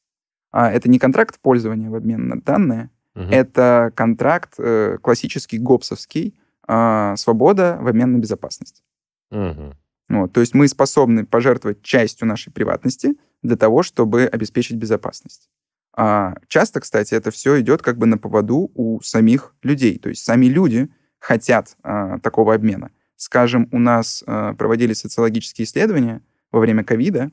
А 0.50 0.70
это 0.70 0.88
не 0.88 0.98
контракт 0.98 1.38
пользования 1.40 1.90
в 1.90 1.94
обмен 1.94 2.28
на 2.28 2.40
данные, 2.40 2.90
угу. 3.14 3.24
это 3.24 3.92
контракт 3.94 4.54
э, 4.58 4.98
классический 5.02 5.58
гопсовский, 5.58 6.38
э, 6.66 7.14
свобода 7.16 7.78
в 7.80 7.86
обмен 7.86 8.12
на 8.12 8.18
безопасность. 8.18 8.82
Угу. 9.30 9.74
Вот, 10.08 10.32
то 10.32 10.40
есть 10.40 10.54
мы 10.54 10.68
способны 10.68 11.26
пожертвовать 11.26 11.82
частью 11.82 12.28
нашей 12.28 12.52
приватности 12.52 13.16
для 13.42 13.56
того, 13.56 13.82
чтобы 13.82 14.24
обеспечить 14.24 14.76
безопасность. 14.76 15.50
А 15.96 16.36
часто, 16.48 16.80
кстати, 16.80 17.14
это 17.14 17.30
все 17.30 17.60
идет 17.60 17.82
как 17.82 17.96
бы 17.98 18.06
на 18.06 18.18
поводу 18.18 18.70
у 18.74 19.00
самих 19.00 19.54
людей. 19.62 19.98
То 19.98 20.10
есть 20.10 20.22
сами 20.22 20.46
люди 20.46 20.88
хотят 21.18 21.76
а, 21.82 22.18
такого 22.18 22.54
обмена. 22.54 22.90
Скажем, 23.16 23.66
у 23.72 23.78
нас 23.78 24.22
а, 24.26 24.52
проводили 24.52 24.92
социологические 24.92 25.64
исследования 25.64 26.22
во 26.52 26.60
время 26.60 26.84
ковида, 26.84 27.30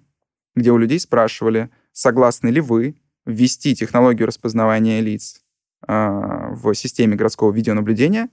где 0.55 0.71
у 0.71 0.77
людей 0.77 0.99
спрашивали, 0.99 1.69
согласны 1.91 2.49
ли 2.49 2.61
вы 2.61 2.95
ввести 3.25 3.75
технологию 3.75 4.27
распознавания 4.27 5.01
лиц 5.01 5.41
а, 5.85 6.49
в 6.51 6.73
системе 6.73 7.15
городского 7.15 7.51
видеонаблюдения, 7.51 8.29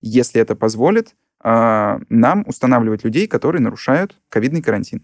если 0.00 0.40
это 0.40 0.54
позволит 0.54 1.14
а, 1.40 2.00
нам 2.08 2.44
устанавливать 2.46 3.04
людей, 3.04 3.26
которые 3.26 3.62
нарушают 3.62 4.16
ковидный 4.28 4.62
карантин. 4.62 5.02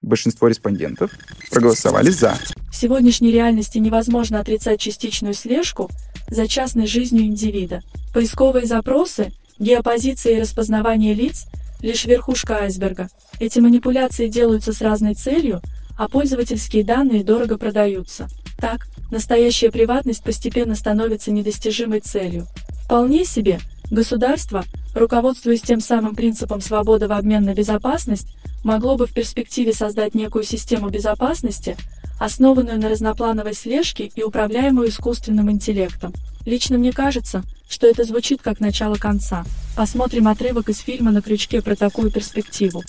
Большинство 0.00 0.46
респондентов 0.46 1.10
проголосовали 1.50 2.10
«за». 2.10 2.34
В 2.70 2.76
сегодняшней 2.76 3.32
реальности 3.32 3.78
невозможно 3.78 4.38
отрицать 4.38 4.80
частичную 4.80 5.34
слежку 5.34 5.90
за 6.28 6.46
частной 6.46 6.86
жизнью 6.86 7.24
индивида. 7.24 7.82
Поисковые 8.14 8.66
запросы, 8.66 9.32
геопозиция 9.58 10.36
и 10.36 10.40
распознавание 10.40 11.14
лиц– 11.14 11.46
лишь 11.80 12.04
верхушка 12.04 12.58
айсберга. 12.58 13.08
Эти 13.40 13.58
манипуляции 13.60 14.28
делаются 14.28 14.72
с 14.72 14.80
разной 14.80 15.14
целью, 15.14 15.60
а 15.96 16.08
пользовательские 16.08 16.84
данные 16.84 17.24
дорого 17.24 17.58
продаются. 17.58 18.28
Так, 18.58 18.86
настоящая 19.10 19.70
приватность 19.70 20.22
постепенно 20.22 20.74
становится 20.74 21.30
недостижимой 21.30 22.00
целью. 22.00 22.46
Вполне 22.84 23.24
себе– 23.24 23.58
Государство, 23.90 24.64
руководствуясь 24.94 25.62
тем 25.62 25.80
самым 25.80 26.14
принципом 26.14 26.60
свободы 26.60 27.08
в 27.08 27.12
обмен 27.12 27.44
на 27.44 27.54
безопасность, 27.54 28.28
могло 28.62 28.96
бы 28.96 29.06
в 29.06 29.14
перспективе 29.14 29.72
создать 29.72 30.14
некую 30.14 30.44
систему 30.44 30.90
безопасности, 30.90 31.76
основанную 32.20 32.78
на 32.78 32.90
разноплановой 32.90 33.54
слежке 33.54 34.10
и 34.14 34.22
управляемую 34.22 34.90
искусственным 34.90 35.50
интеллектом. 35.50 36.12
Лично 36.48 36.78
мне 36.78 36.94
кажется, 36.94 37.42
что 37.68 37.86
это 37.86 38.04
звучит 38.04 38.40
как 38.40 38.58
начало 38.58 38.94
конца. 38.94 39.44
Посмотрим 39.76 40.28
отрывок 40.28 40.70
из 40.70 40.78
фильма 40.78 41.10
«На 41.10 41.20
крючке» 41.20 41.60
про 41.60 41.76
такую 41.76 42.10
перспективу. 42.10 42.82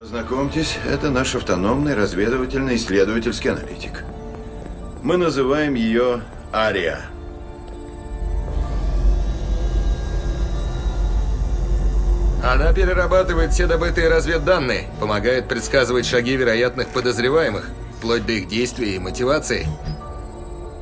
Знакомьтесь, 0.00 0.76
это 0.90 1.10
наш 1.10 1.36
автономный 1.36 1.94
разведывательный 1.94 2.74
исследовательский 2.74 3.52
аналитик. 3.52 4.02
Мы 5.04 5.18
называем 5.18 5.74
ее 5.74 6.22
Ария. 6.52 7.02
Она 12.42 12.72
перерабатывает 12.72 13.52
все 13.52 13.68
добытые 13.68 14.08
разведданные, 14.08 14.88
помогает 14.98 15.46
предсказывать 15.46 16.06
шаги 16.06 16.34
вероятных 16.34 16.88
подозреваемых, 16.88 17.70
вплоть 17.98 18.26
до 18.26 18.32
их 18.32 18.48
действий 18.48 18.96
и 18.96 18.98
мотивации. 18.98 19.68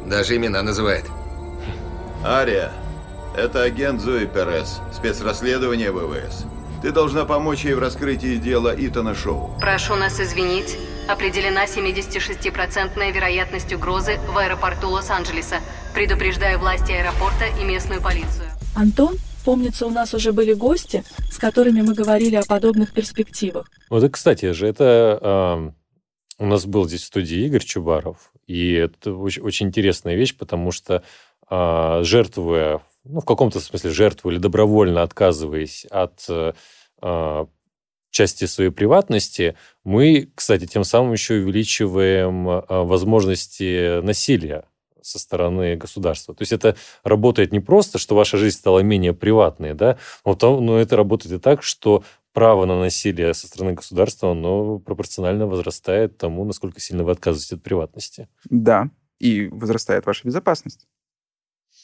Даже 0.07 0.37
имена 0.37 0.63
называет. 0.63 1.05
Ария, 2.25 2.73
это 3.37 3.63
агент 3.63 4.01
Зои 4.01 4.27
Перес, 4.27 4.81
спецрасследование 4.93 5.91
ВВС. 5.93 6.45
Ты 6.83 6.93
должна 6.93 7.25
помочь 7.25 7.65
ей 7.65 7.75
в 7.75 7.79
раскрытии 7.79 8.37
дела 8.37 8.75
Итана 8.77 9.15
Шоу. 9.15 9.51
Прошу 9.61 9.97
нас 9.97 10.21
извинить. 10.21 10.77
Определена 11.09 11.67
76% 11.67 13.13
вероятность 13.13 13.73
угрозы 13.73 14.19
в 14.33 14.39
аэропорту 14.39 14.91
Лос-Анджелеса. 14.91 15.57
Предупреждаю 15.95 16.59
власти 16.59 16.93
аэропорта 16.93 17.47
и 17.61 17.65
местную 17.65 18.01
полицию. 18.01 18.47
Антон 18.75 19.17
Помнится, 19.47 19.87
у 19.87 19.91
нас 19.91 20.13
уже 20.13 20.33
были 20.33 20.55
гости, 20.55 21.05
с 21.31 21.39
которыми 21.39 21.81
мы 21.81 21.95
говорили 21.95 22.35
о 22.35 22.43
подобных 22.43 22.93
перспективах. 22.93 23.71
Вот, 23.89 24.13
кстати 24.13 24.51
же, 24.51 24.67
это 24.67 25.21
э, 25.23 25.71
у 26.39 26.47
нас 26.47 26.67
был 26.67 26.87
здесь 26.87 27.03
в 27.03 27.07
студии 27.07 27.45
Игорь 27.47 27.65
Чубаров, 27.65 28.33
и 28.47 28.73
это 28.73 29.13
очень, 29.15 29.43
очень 29.43 29.67
интересная 29.67 30.15
вещь, 30.15 30.37
потому 30.37 30.71
что 30.71 31.03
э, 31.51 32.01
жертвуя, 32.03 32.83
ну, 33.05 33.21
в 33.21 33.25
каком-то 33.25 33.61
смысле 33.61 33.91
жертвуя 33.91 34.35
или 34.35 34.41
добровольно 34.41 35.03
отказываясь 35.03 35.87
от 35.87 36.27
э, 36.29 36.53
части 38.11 38.45
своей 38.47 38.71
приватности, 38.71 39.57
мы, 39.85 40.31
кстати, 40.35 40.67
тем 40.67 40.85
самым 40.85 41.13
еще 41.13 41.35
увеличиваем 41.35 42.49
э, 42.49 42.63
возможности 42.69 44.01
насилия 44.01 44.65
со 45.03 45.19
стороны 45.19 45.77
государства. 45.77 46.35
То 46.35 46.43
есть 46.43 46.53
это 46.53 46.77
работает 47.05 47.53
не 47.53 47.61
просто, 47.61 47.99
что 47.99 48.17
ваша 48.17 48.39
жизнь 48.39 48.57
стала 48.57 48.81
менее 48.81 49.13
приватной, 49.13 49.75
да, 49.75 49.99
но, 50.25 50.61
но 50.61 50.79
это 50.79 50.97
работает 50.97 51.35
и 51.35 51.39
так, 51.39 51.63
что 51.63 52.03
право 52.37 52.67
на 52.67 52.79
насилие 52.79 53.33
со 53.33 53.47
стороны 53.47 53.73
государства, 53.73 54.33
оно 54.33 54.79
пропорционально 54.79 55.47
возрастает 55.47 56.19
тому, 56.19 56.45
насколько 56.45 56.81
сильно 56.81 57.03
вы 57.03 57.13
отказываетесь 57.13 57.55
от 57.55 57.63
приватности. 57.63 58.29
Да, 58.51 58.91
и 59.19 59.49
возрастает 59.49 60.05
ваша 60.05 60.29
безопасность. 60.29 60.87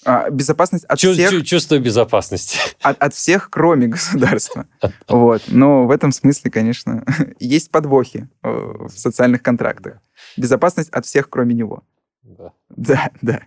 А, 0.04 0.28
безопасность 0.28 0.84
от 0.84 0.98
Чу- 0.98 1.14
всех... 1.14 1.46
Чувство 1.46 1.78
безопасности. 1.78 2.58
От, 2.82 3.02
от 3.02 3.14
всех, 3.14 3.48
кроме 3.48 3.86
государства. 3.86 4.66
Вот. 5.08 5.44
Но 5.48 5.86
в 5.86 5.90
этом 5.90 6.12
смысле, 6.12 6.50
конечно, 6.50 7.02
есть 7.38 7.70
подвохи 7.70 8.28
э, 8.42 8.48
в 8.50 8.90
социальных 8.90 9.42
контрактах. 9.42 10.02
Безопасность 10.36 10.90
от 10.90 11.06
всех, 11.06 11.30
кроме 11.30 11.54
него. 11.54 11.82
Да. 12.22 12.52
Да, 12.68 13.10
да. 13.22 13.42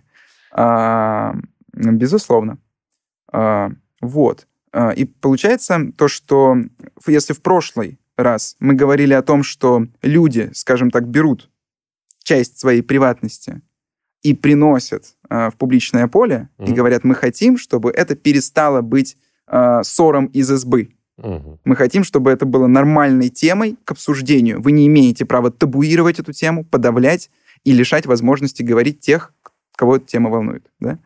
А, 0.50 1.34
безусловно. 1.72 2.58
А, 3.32 3.70
вот. 4.00 4.48
А, 4.76 4.90
и 4.90 5.06
получается 5.06 5.90
то, 5.96 6.06
что 6.06 6.58
если 7.06 7.32
в 7.32 7.40
прошлый 7.40 7.98
раз 8.18 8.56
мы 8.58 8.74
говорили 8.74 9.14
о 9.14 9.22
том, 9.22 9.42
что 9.42 9.86
люди, 10.02 10.50
скажем 10.52 10.90
так, 10.90 11.08
берут 11.08 11.50
часть 12.22 12.58
своей 12.58 12.82
приватности 12.82 13.62
и 14.20 14.34
приносят 14.34 15.16
а, 15.30 15.48
в 15.48 15.56
публичное 15.56 16.08
поле 16.08 16.50
mm-hmm. 16.58 16.68
и 16.68 16.72
говорят, 16.74 17.04
мы 17.04 17.14
хотим, 17.14 17.56
чтобы 17.56 17.90
это 17.90 18.16
перестало 18.16 18.82
быть 18.82 19.16
а, 19.46 19.82
ссором 19.82 20.26
из 20.26 20.50
избы. 20.50 20.90
Угу. 21.18 21.60
Мы 21.64 21.76
хотим, 21.76 22.04
чтобы 22.04 22.30
это 22.30 22.44
было 22.44 22.66
нормальной 22.66 23.30
темой 23.30 23.78
к 23.86 23.92
обсуждению. 23.92 24.60
Вы 24.60 24.72
не 24.72 24.86
имеете 24.86 25.24
права 25.24 25.50
табуировать 25.50 26.18
эту 26.18 26.34
тему, 26.34 26.62
подавлять 26.62 27.30
и 27.64 27.72
лишать 27.72 28.04
возможности 28.04 28.62
говорить 28.62 29.00
тех, 29.00 29.32
кого 29.76 29.96
эта 29.96 30.04
тема 30.04 30.28
волнует. 30.28 30.70
Да? 30.78 30.98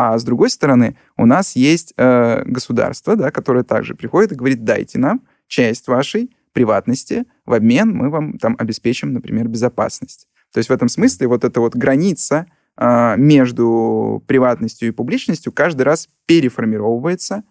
А 0.00 0.16
с 0.16 0.22
другой 0.22 0.48
стороны, 0.48 0.96
у 1.16 1.26
нас 1.26 1.56
есть 1.56 1.92
э, 1.96 2.44
государство, 2.44 3.16
да, 3.16 3.32
которое 3.32 3.64
также 3.64 3.96
приходит 3.96 4.30
и 4.30 4.36
говорит, 4.36 4.62
дайте 4.62 4.96
нам 4.96 5.26
часть 5.48 5.88
вашей 5.88 6.30
приватности, 6.52 7.24
в 7.44 7.52
обмен 7.52 7.90
мы 7.90 8.08
вам 8.08 8.38
там 8.38 8.54
обеспечим, 8.60 9.12
например, 9.12 9.48
безопасность. 9.48 10.28
То 10.52 10.58
есть 10.58 10.70
в 10.70 10.72
этом 10.72 10.88
смысле 10.88 11.26
вот 11.26 11.42
эта 11.42 11.58
вот 11.58 11.74
граница 11.74 12.46
э, 12.76 13.16
между 13.16 14.22
приватностью 14.28 14.86
и 14.86 14.92
публичностью 14.92 15.52
каждый 15.52 15.82
раз 15.82 16.08
переформировывается, 16.26 17.42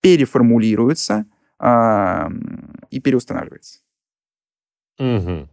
переформулируется 0.00 1.26
э, 1.60 2.28
и 2.88 3.00
переустанавливается. 3.00 3.80
Угу. 4.98 5.46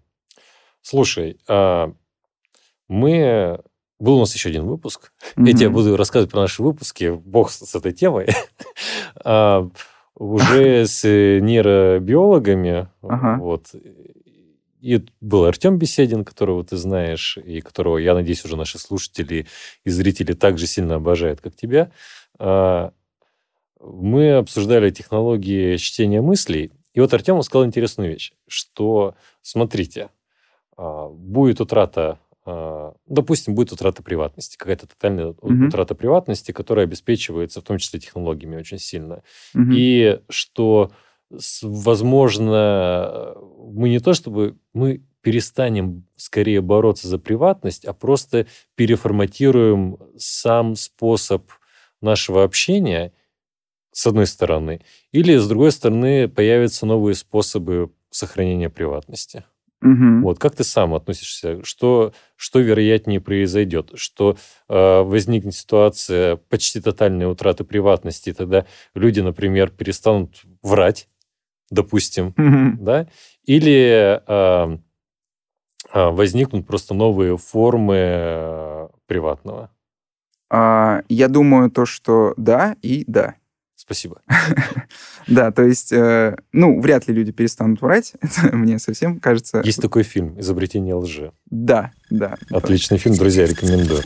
Слушай, 0.84 1.38
а 1.49 1.93
мы... 2.88 3.59
Был 3.99 4.17
у 4.17 4.19
нас 4.19 4.33
еще 4.33 4.49
один 4.49 4.65
выпуск. 4.65 5.11
Mm-hmm. 5.35 5.47
Я 5.47 5.53
тебе 5.53 5.69
буду 5.69 5.95
рассказывать 5.95 6.31
про 6.31 6.41
наши 6.41 6.61
выпуски. 6.61 7.11
Бог 7.11 7.51
с 7.51 7.75
этой 7.75 7.91
темой. 7.91 8.27
А, 9.25 9.69
уже 10.15 10.85
с 10.87 11.03
нейробиологами. 11.07 12.89
Вот. 13.01 13.75
И 14.81 15.05
был 15.21 15.45
Артем 15.45 15.77
Беседин, 15.77 16.25
которого 16.25 16.63
ты 16.65 16.75
знаешь, 16.75 17.37
и 17.37 17.61
которого, 17.61 17.97
я 17.99 18.13
надеюсь, 18.13 18.43
уже 18.43 18.57
наши 18.57 18.77
слушатели 18.79 19.47
и 19.85 19.89
зрители 19.89 20.33
так 20.33 20.57
же 20.57 20.67
сильно 20.67 20.95
обожают, 20.95 21.39
как 21.39 21.55
тебя. 21.55 21.91
А, 22.37 22.91
мы 23.79 24.33
обсуждали 24.33 24.89
технологии 24.89 25.77
чтения 25.77 26.21
мыслей. 26.21 26.71
И 26.93 26.99
вот 26.99 27.13
Артем 27.13 27.41
сказал 27.43 27.65
интересную 27.65 28.11
вещь, 28.11 28.33
что, 28.47 29.15
смотрите, 29.41 30.09
а, 30.75 31.07
будет 31.07 31.61
утрата 31.61 32.19
допустим, 32.45 33.55
будет 33.55 33.71
утрата 33.71 34.03
приватности, 34.03 34.57
какая-то 34.57 34.87
тотальная 34.87 35.35
Мгм. 35.41 35.67
утрата 35.67 35.95
приватности, 35.95 36.51
которая 36.51 36.85
обеспечивается 36.85 37.61
в 37.61 37.63
том 37.63 37.77
числе 37.77 37.99
технологиями 37.99 38.57
очень 38.57 38.79
сильно. 38.79 39.23
Мгм. 39.53 39.71
И 39.73 40.19
что, 40.29 40.91
возможно, 41.61 43.35
мы 43.57 43.89
не 43.89 43.99
то 43.99 44.13
чтобы 44.13 44.57
мы 44.73 45.03
перестанем 45.21 46.05
скорее 46.17 46.61
бороться 46.61 47.07
за 47.07 47.17
приватность, 47.17 47.85
а 47.85 47.93
просто 47.93 48.45
переформатируем 48.75 49.97
сам 50.17 50.75
способ 50.75 51.49
нашего 52.01 52.43
общения, 52.43 53.13
с 53.93 54.07
одной 54.07 54.27
стороны, 54.27 54.81
или, 55.11 55.37
с 55.37 55.47
другой 55.47 55.71
стороны, 55.71 56.27
появятся 56.29 56.85
новые 56.85 57.15
способы 57.15 57.91
сохранения 58.11 58.69
приватности. 58.69 59.45
Мгм. 59.84 60.23
Вот 60.23 60.39
как 60.39 60.55
ты 60.55 60.63
сам 60.63 60.93
относишься? 60.93 61.63
Что, 61.63 62.13
что 62.38 62.59
вероятнее 62.59 63.19
произойдет? 63.19 63.91
Что 63.95 64.38
э, 64.69 65.01
возникнет 65.01 65.53
ситуация 65.55 66.38
почти 66.38 66.79
тотальной 66.79 67.29
утраты 67.29 67.65
приватности, 67.65 68.29
и 68.29 68.34
тогда 68.34 68.65
люди, 68.95 69.19
например, 69.19 69.69
перестанут 69.69 70.41
врать, 70.61 71.09
допустим, 71.69 72.34
Мгм. 72.38 72.77
да? 72.81 73.07
Или 73.43 74.21
э, 74.25 74.77
э, 75.93 76.09
возникнут 76.09 76.65
просто 76.65 76.93
новые 76.93 77.38
формы 77.38 77.95
э, 77.97 78.88
приватного? 79.05 79.69
А, 80.49 81.01
Я 81.09 81.27
думаю, 81.27 81.71
то, 81.71 81.86
что 81.86 82.34
да 82.38 82.75
и 82.81 83.03
да. 83.07 83.36
Спасибо. 83.93 84.21
Да, 85.25 85.51
то 85.51 85.63
есть, 85.63 85.93
э, 85.93 86.35
ну, 86.51 86.81
вряд 86.81 87.07
ли 87.07 87.13
люди 87.13 87.31
перестанут 87.31 87.81
врать. 87.81 88.13
Это 88.21 88.53
мне 88.53 88.77
совсем 88.77 89.21
кажется... 89.21 89.61
Есть 89.63 89.81
такой 89.81 90.03
фильм 90.03 90.37
«Изобретение 90.37 90.95
лжи». 90.95 91.31
Да, 91.49 91.91
да. 92.09 92.35
Отличный 92.49 92.97
фильм, 92.97 93.15
друзья, 93.15 93.45
рекомендую. 93.45 94.01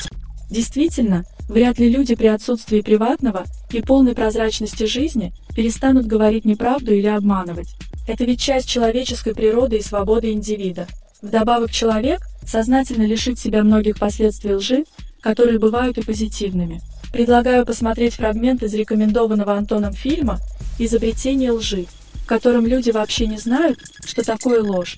Действительно, 0.52 1.24
вряд 1.50 1.80
ли 1.80 1.90
люди 1.90 2.14
при 2.14 2.28
отсутствии 2.28 2.82
приватного 2.82 3.46
и 3.72 3.82
полной 3.82 4.14
прозрачности 4.14 4.84
жизни 4.84 5.34
перестанут 5.56 6.06
говорить 6.06 6.46
неправду 6.46 6.94
или 6.94 7.08
обманывать. 7.08 7.70
Это 8.08 8.24
ведь 8.24 8.40
часть 8.40 8.70
человеческой 8.70 9.34
природы 9.34 9.78
и 9.78 9.82
свободы 9.82 10.34
индивида. 10.34 10.86
Вдобавок 11.24 11.72
человек 11.72 12.20
сознательно 12.46 13.08
лишит 13.08 13.40
себя 13.40 13.64
многих 13.64 13.98
последствий 13.98 14.54
лжи, 14.54 14.86
которые 15.22 15.58
бывают 15.58 15.98
и 15.98 16.04
позитивными. 16.04 16.80
Предлагаю 17.12 17.66
посмотреть 17.66 18.16
фрагмент 18.16 18.64
из 18.64 18.74
рекомендованного 18.74 19.54
Антоном 19.54 19.94
фильма 19.94 20.40
«Изобретение 20.78 21.52
лжи», 21.52 21.86
в 22.14 22.28
котором 22.28 22.66
люди 22.66 22.92
вообще 22.92 23.28
не 23.28 23.38
знают, 23.38 23.80
что 24.06 24.24
такое 24.24 24.62
ложь. 24.62 24.98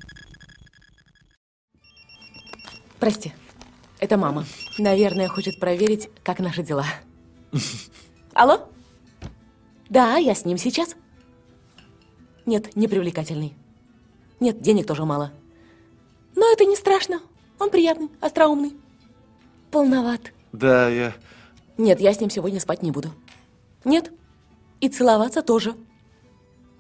Прости, 3.00 3.32
это 4.00 4.18
мама. 4.18 4.46
Наверное, 4.78 5.28
хочет 5.28 5.60
проверить, 5.60 6.10
как 6.24 6.40
наши 6.40 6.64
дела. 6.64 6.86
Алло? 8.34 8.70
Да, 9.90 10.18
я 10.18 10.36
с 10.36 10.46
ним 10.46 10.58
сейчас. 10.58 10.96
Нет, 12.46 12.76
не 12.76 12.88
привлекательный. 12.88 13.54
Нет, 14.40 14.62
денег 14.62 14.88
тоже 14.88 15.06
мало. 15.06 15.32
Но 16.36 16.52
это 16.52 16.66
не 16.66 16.76
страшно. 16.76 17.22
Он 17.60 17.70
приятный, 17.70 18.10
остроумный. 18.22 18.74
Полноват. 19.72 20.34
Да, 20.52 20.90
я... 20.90 21.14
Нет, 21.80 22.02
я 22.02 22.14
с 22.14 22.20
ним 22.20 22.30
сегодня 22.30 22.60
спать 22.60 22.84
не 22.84 22.92
буду. 22.92 23.10
Нет. 23.86 24.12
И 24.82 24.90
целоваться 24.90 25.42
тоже. 25.42 25.76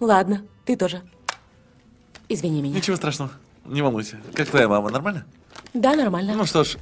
Ладно, 0.02 0.46
ты 0.66 0.76
тоже. 0.76 1.02
Извини 2.28 2.62
меня. 2.62 2.76
Ничего 2.76 2.98
страшного. 2.98 3.32
Не 3.66 3.82
волнуйся. 3.82 4.18
Как 4.34 4.50
твоя 4.50 4.68
мама, 4.68 4.90
нормально? 4.90 5.26
Да, 5.74 5.96
нормально. 5.96 6.34
Ну 6.36 6.46
что 6.46 6.66
ж, 6.66 6.78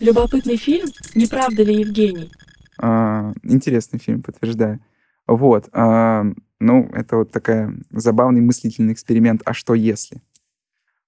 Любопытный 0.00 0.56
фильм, 0.56 0.88
не 1.14 1.26
правда 1.26 1.62
ли, 1.62 1.78
Евгений? 1.80 2.30
А, 2.78 3.32
Интересный 3.44 4.00
фильм, 4.00 4.22
подтверждаю. 4.22 4.80
Вот. 5.28 5.68
а, 5.72 6.24
Ну, 6.58 6.90
это 6.92 7.18
вот 7.18 7.30
такая 7.30 7.72
забавный 7.90 8.40
мыслительный 8.40 8.92
эксперимент 8.94 9.42
«А 9.44 9.54
что 9.54 9.74
если?». 9.74 10.22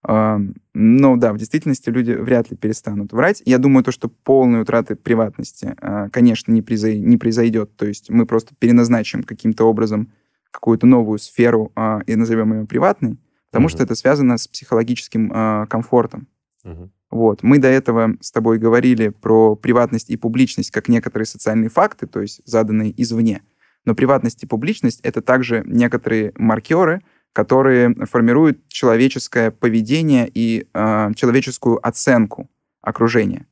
А, 0.02 0.40
Ну 0.74 1.16
да, 1.16 1.32
в 1.32 1.38
действительности 1.38 1.90
люди 1.90 2.12
вряд 2.12 2.50
ли 2.50 2.56
перестанут 2.56 3.12
врать. 3.12 3.42
Я 3.44 3.58
думаю, 3.58 3.82
то, 3.82 3.90
что 3.90 4.08
полной 4.08 4.62
утраты 4.62 4.94
приватности, 4.94 5.74
а, 5.80 6.08
конечно, 6.10 6.52
не, 6.52 6.62
произой- 6.62 6.98
не 7.00 7.16
произойдет. 7.16 7.74
То 7.76 7.86
есть 7.86 8.08
мы 8.10 8.24
просто 8.26 8.54
переназначим 8.58 9.24
каким-то 9.24 9.64
образом 9.64 10.12
какую-то 10.50 10.86
новую 10.86 11.18
сферу 11.18 11.72
а, 11.74 12.00
и 12.06 12.14
назовем 12.14 12.52
ее 12.60 12.66
приватной, 12.66 13.18
потому 13.50 13.64
Мгм. 13.64 13.70
что 13.70 13.82
это 13.82 13.94
связано 13.96 14.38
с 14.38 14.46
психологическим 14.48 15.32
а, 15.34 15.66
комфортом. 15.66 16.28
Мгм. 16.64 16.92
Вот. 17.10 17.42
Мы 17.42 17.58
до 17.58 17.68
этого 17.68 18.16
с 18.20 18.30
тобой 18.30 18.58
говорили 18.58 19.08
про 19.08 19.56
приватность 19.56 20.10
и 20.10 20.16
публичность 20.16 20.70
как 20.70 20.88
некоторые 20.88 21.26
социальные 21.26 21.70
факты, 21.70 22.06
то 22.06 22.20
есть 22.20 22.40
заданные 22.44 22.94
извне. 23.02 23.42
Но 23.84 23.94
приватность 23.94 24.42
и 24.42 24.46
публичность— 24.46 25.00
это 25.02 25.22
также 25.22 25.62
некоторые 25.66 26.32
маркеры, 26.36 27.00
которые 27.32 27.94
формируют 28.06 28.68
человеческое 28.68 29.50
поведение 29.50 30.30
и 30.32 30.66
э, 30.72 31.10
человеческую 31.14 31.86
оценку 31.86 32.50
окружения. 32.80 33.46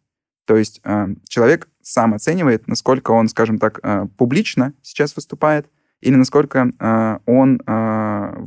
То 0.44 0.56
есть 0.56 0.80
э, 0.84 1.08
человек 1.28 1.68
сам 1.82 2.14
оценивает, 2.14 2.66
насколько 2.68 3.12
он, 3.12 3.28
скажем 3.28 3.58
так, 3.58 3.80
э, 3.82 4.06
публично 4.16 4.72
сейчас 4.82 5.14
выступает, 5.16 5.68
или 6.00 6.14
насколько 6.14 6.70
э, 6.78 7.18
он 7.26 7.60
э, 7.66 8.46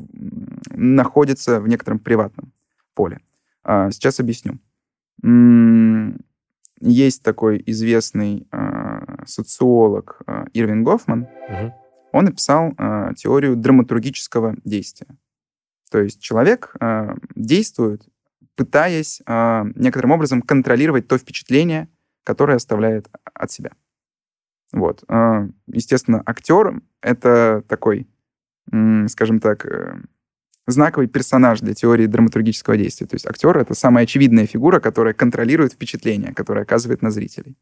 находится 0.71 1.59
в 1.59 1.67
некотором 1.67 1.99
приватном 1.99 2.51
поле. 2.93 3.19
А, 3.63 3.91
Сейчас 3.91 4.19
объясню. 4.19 4.59
Есть 6.81 7.23
такой 7.23 7.61
известный 7.65 8.47
а, 8.51 9.25
социолог 9.25 10.21
а, 10.25 10.45
Ирвин 10.53 10.83
Гофман. 10.83 11.27
Мгм. 11.49 11.73
Он 12.13 12.25
написал 12.25 12.73
а, 12.77 13.13
теорию 13.13 13.55
драматургического 13.57 14.55
действия. 14.63 15.07
То 15.89 15.99
есть 15.99 16.21
человек 16.21 16.75
а, 16.79 17.15
действует, 17.35 18.03
пытаясь 18.55 19.21
а, 19.25 19.65
некоторым 19.75 20.11
образом 20.11 20.41
контролировать 20.41 21.07
то 21.07 21.17
впечатление, 21.17 21.89
которое 22.23 22.55
оставляет 22.55 23.07
от 23.33 23.51
себя. 23.51 23.71
Вот. 24.71 25.03
А, 25.07 25.47
Естественно, 25.67 26.21
актер— 26.25 26.81
это 27.01 27.63
такой, 27.67 28.07
м, 28.71 29.07
скажем 29.07 29.39
так, 29.39 29.65
э, 29.65 29.99
знаковый 30.67 31.07
персонаж 31.07 31.59
для 31.61 31.73
теории 31.73 32.05
драматургического 32.05 32.77
действия. 32.77 33.07
То 33.07 33.15
есть 33.15 33.25
актер— 33.25 33.57
это 33.59 33.73
самая 33.73 34.03
очевидная 34.03 34.45
фигура, 34.45 34.79
которая 34.79 35.13
контролирует 35.13 35.73
впечатление, 35.73 36.33
которое 36.33 36.61
оказывает 36.61 37.01
на 37.01 37.09
зрителей. 37.09 37.57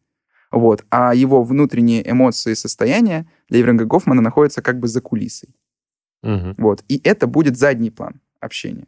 Вот. 0.51 0.85
А 0.89 1.13
его 1.13 1.43
внутренние 1.43 2.09
эмоции 2.09 2.51
и 2.51 2.55
состояния 2.55 3.29
для 3.49 3.61
Ивринга 3.61 3.85
Гофмана 3.85 4.21
находятся 4.21 4.61
как 4.61 4.79
бы 4.79 4.87
за 4.87 5.01
кулисой. 5.01 5.55
Мгм. 6.23 6.55
Вот. 6.57 6.83
И 6.87 6.99
это 7.03 7.27
будет 7.27 7.57
задний 7.57 7.91
план 7.91 8.21
общения. 8.39 8.87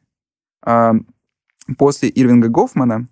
После 1.77 2.09
Ирвинга 2.09 2.49
Гофмана 2.49 3.07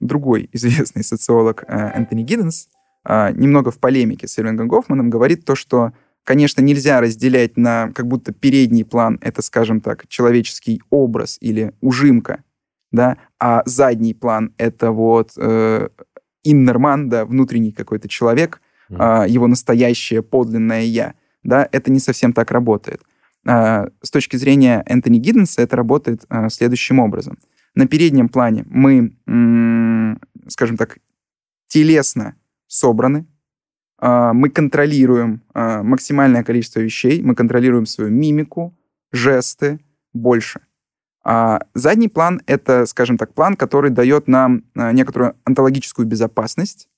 другой 0.00 0.48
известный 0.52 1.04
социолог 1.04 1.64
а, 1.66 1.90
Энтони 1.90 2.22
Гидденс 2.22 2.68
а, 3.04 3.30
немного 3.32 3.70
в 3.70 3.78
полемике 3.78 4.26
с 4.26 4.38
Ирвингом 4.38 4.68
Гофманом 4.68 5.10
говорит 5.10 5.44
то, 5.44 5.54
что, 5.54 5.92
конечно, 6.24 6.62
нельзя 6.62 7.00
разделять 7.00 7.56
на 7.56 7.92
как 7.94 8.06
будто 8.06 8.32
передний 8.32 8.84
план, 8.84 9.18
это, 9.20 9.42
скажем 9.42 9.80
так, 9.80 10.08
человеческий 10.08 10.82
образ 10.90 11.36
или 11.40 11.74
ужимка, 11.80 12.42
да, 12.90 13.18
а 13.38 13.62
задний 13.66 14.14
план— 14.14 14.54
это 14.56 14.90
вот 14.92 15.32
э, 15.36 15.88
иннерман, 16.44 17.08
да, 17.08 17.26
внутренний 17.26 17.72
какой-то 17.72 18.08
человек, 18.08 18.60
а, 18.90 19.26
его 19.26 19.46
настоящее 19.46 20.22
подлинное 20.22 20.82
«я», 20.82 21.14
да, 21.42 21.68
это 21.72 21.90
не 21.90 21.98
совсем 21.98 22.32
так 22.32 22.50
работает. 22.50 23.02
А, 23.46 23.88
С 24.02 24.10
точки 24.10 24.36
зрения 24.36 24.82
Энтони 24.86 25.18
Гидденса 25.18 25.62
это 25.62 25.76
работает 25.76 26.24
а, 26.28 26.48
следующим 26.48 26.98
образом. 26.98 27.38
На 27.74 27.86
переднем 27.86 28.28
плане 28.28 28.64
мы, 28.68 29.16
скажем 30.48 30.76
так, 30.76 30.98
телесно 31.66 32.36
собраны, 32.66 33.26
а, 33.98 34.32
мы 34.32 34.48
контролируем 34.48 35.42
максимальное 35.54 36.44
количество 36.44 36.80
вещей, 36.80 37.20
мы 37.22 37.34
контролируем 37.34 37.86
свою 37.86 38.10
мимику, 38.10 38.76
жесты 39.12 39.80
больше. 40.12 40.60
А 41.26 41.60
задний 41.74 42.08
план— 42.08 42.42
это, 42.46 42.86
скажем 42.86 43.16
так, 43.16 43.32
план, 43.32 43.56
который 43.56 43.90
дает 43.90 44.28
нам 44.28 44.64
некоторую 44.74 45.36
онтологическую 45.44 46.06
безопасность, 46.06 46.88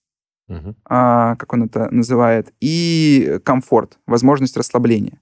а, 0.85 1.37
как 1.37 1.53
он 1.53 1.65
это 1.65 1.89
называет, 1.91 2.53
и 2.61 3.41
комфорт, 3.45 3.99
возможность 4.07 4.57
расслабления. 4.57 5.21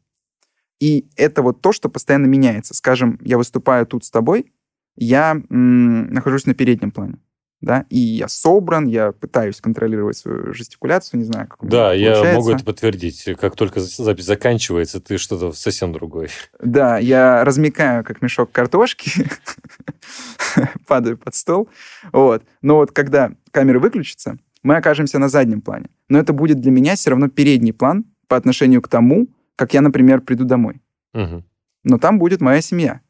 И 0.85 1.07
это 1.16 1.41
вот 1.41 1.62
то, 1.62 1.72
что 1.72 1.89
постоянно 1.89 2.26
меняется. 2.26 2.74
Скажем, 2.74 3.18
я 3.22 3.39
выступаю 3.39 3.87
тут 3.87 4.05
с 4.05 4.11
тобой, 4.11 4.53
я 4.97 5.30
м, 5.51 6.12
нахожусь 6.12 6.45
на 6.45 6.53
переднем 6.53 6.91
плане. 6.91 7.14
да, 7.62 7.87
и 7.89 7.99
я 7.99 8.28
собран, 8.28 8.85
я 8.87 9.12
пытаюсь 9.12 9.59
контролировать 9.62 10.18
свою 10.18 10.53
жестикуляцию, 10.53 11.20
не 11.20 11.24
знаю, 11.24 11.49
как 11.49 11.62
у 11.62 11.66
меня 11.66 11.74
Да, 11.78 11.95
я 11.95 12.12
получается. 12.12 12.39
могу 12.39 12.51
это 12.51 12.64
подтвердить. 12.64 13.24
Как 13.41 13.57
только 13.57 13.80
запись 13.80 14.26
заканчивается, 14.26 15.01
ты 15.01 15.16
что-то 15.16 15.53
совсем 15.55 15.95
другой. 15.95 16.28
Да, 16.61 16.99
я 16.99 17.43
размекаю, 17.47 18.05
как 18.05 18.20
мешок 18.20 18.53
картошки, 18.53 19.11
падаю 20.87 21.16
под 21.16 21.35
стол, 21.35 21.68
вот. 22.12 22.43
Но 22.61 22.76
вот 22.76 22.93
когда 22.93 23.32
камера 23.51 23.78
выключится, 23.80 24.37
мы 24.62 24.76
окажемся 24.76 25.18
на 25.18 25.30
заднем 25.30 25.62
плане. 25.62 25.87
Но 26.11 26.18
это 26.18 26.35
будет 26.35 26.61
для 26.61 26.70
меня 26.70 26.97
все 26.97 27.09
равно 27.11 27.28
передний 27.28 27.72
план 27.72 28.05
по 28.28 28.37
отношению 28.37 28.82
к 28.82 28.89
тому, 28.89 29.28
как 29.57 29.75
я, 29.75 29.81
например, 29.81 30.21
приду 30.21 30.45
домой. 30.45 30.81
Мгм. 31.13 31.45
но 31.85 31.99
там 31.99 32.19
будет 32.19 32.41
моя 32.41 32.61
семья. 32.61 33.01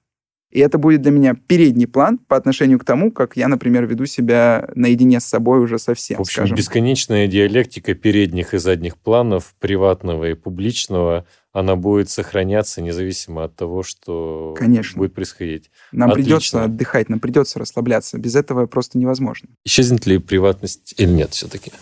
И 0.51 0.61
это 0.61 0.79
будет 0.79 1.03
для 1.03 1.11
меня 1.11 1.35
передний 1.35 1.89
план 1.89 2.19
по 2.19 2.37
отношению 2.37 2.79
к 2.79 2.85
тому, 2.85 3.11
как 3.11 3.37
я, 3.37 3.49
например, 3.49 3.87
веду 3.87 4.07
себя 4.07 4.69
наедине 4.77 5.19
с 5.19 5.25
собой 5.25 5.59
уже 5.59 5.79
совсем, 5.81 6.19
В 6.19 6.21
общем, 6.21 6.43
скажем. 6.43 6.57
бесконечная 6.57 7.27
диалектика 7.27 7.95
передних 7.95 8.55
и 8.55 8.59
задних 8.59 8.97
планов, 8.97 9.55
приватного 9.59 10.31
и 10.31 10.35
публичного, 10.35 11.27
она 11.53 11.75
будет 11.77 12.09
сохраняться 12.11 12.83
независимо 12.83 13.45
от 13.45 13.57
того, 13.57 13.83
что 13.83 14.55
Конечно. 14.57 14.99
будет 14.99 15.15
происходить. 15.15 15.71
Нам 15.91 16.11
Отлично. 16.11 16.29
придется 16.37 16.65
отдыхать, 16.65 17.09
нам 17.09 17.19
придется 17.21 17.59
расслабляться. 17.59 18.19
Без 18.19 18.37
этого 18.37 18.67
просто 18.67 18.97
невозможно. 18.99 19.49
Исчезнет 19.65 20.07
ли 20.07 20.19
приватность 20.19 20.95
или 20.99 21.11
нет 21.11 21.31
все-таки? 21.33 21.73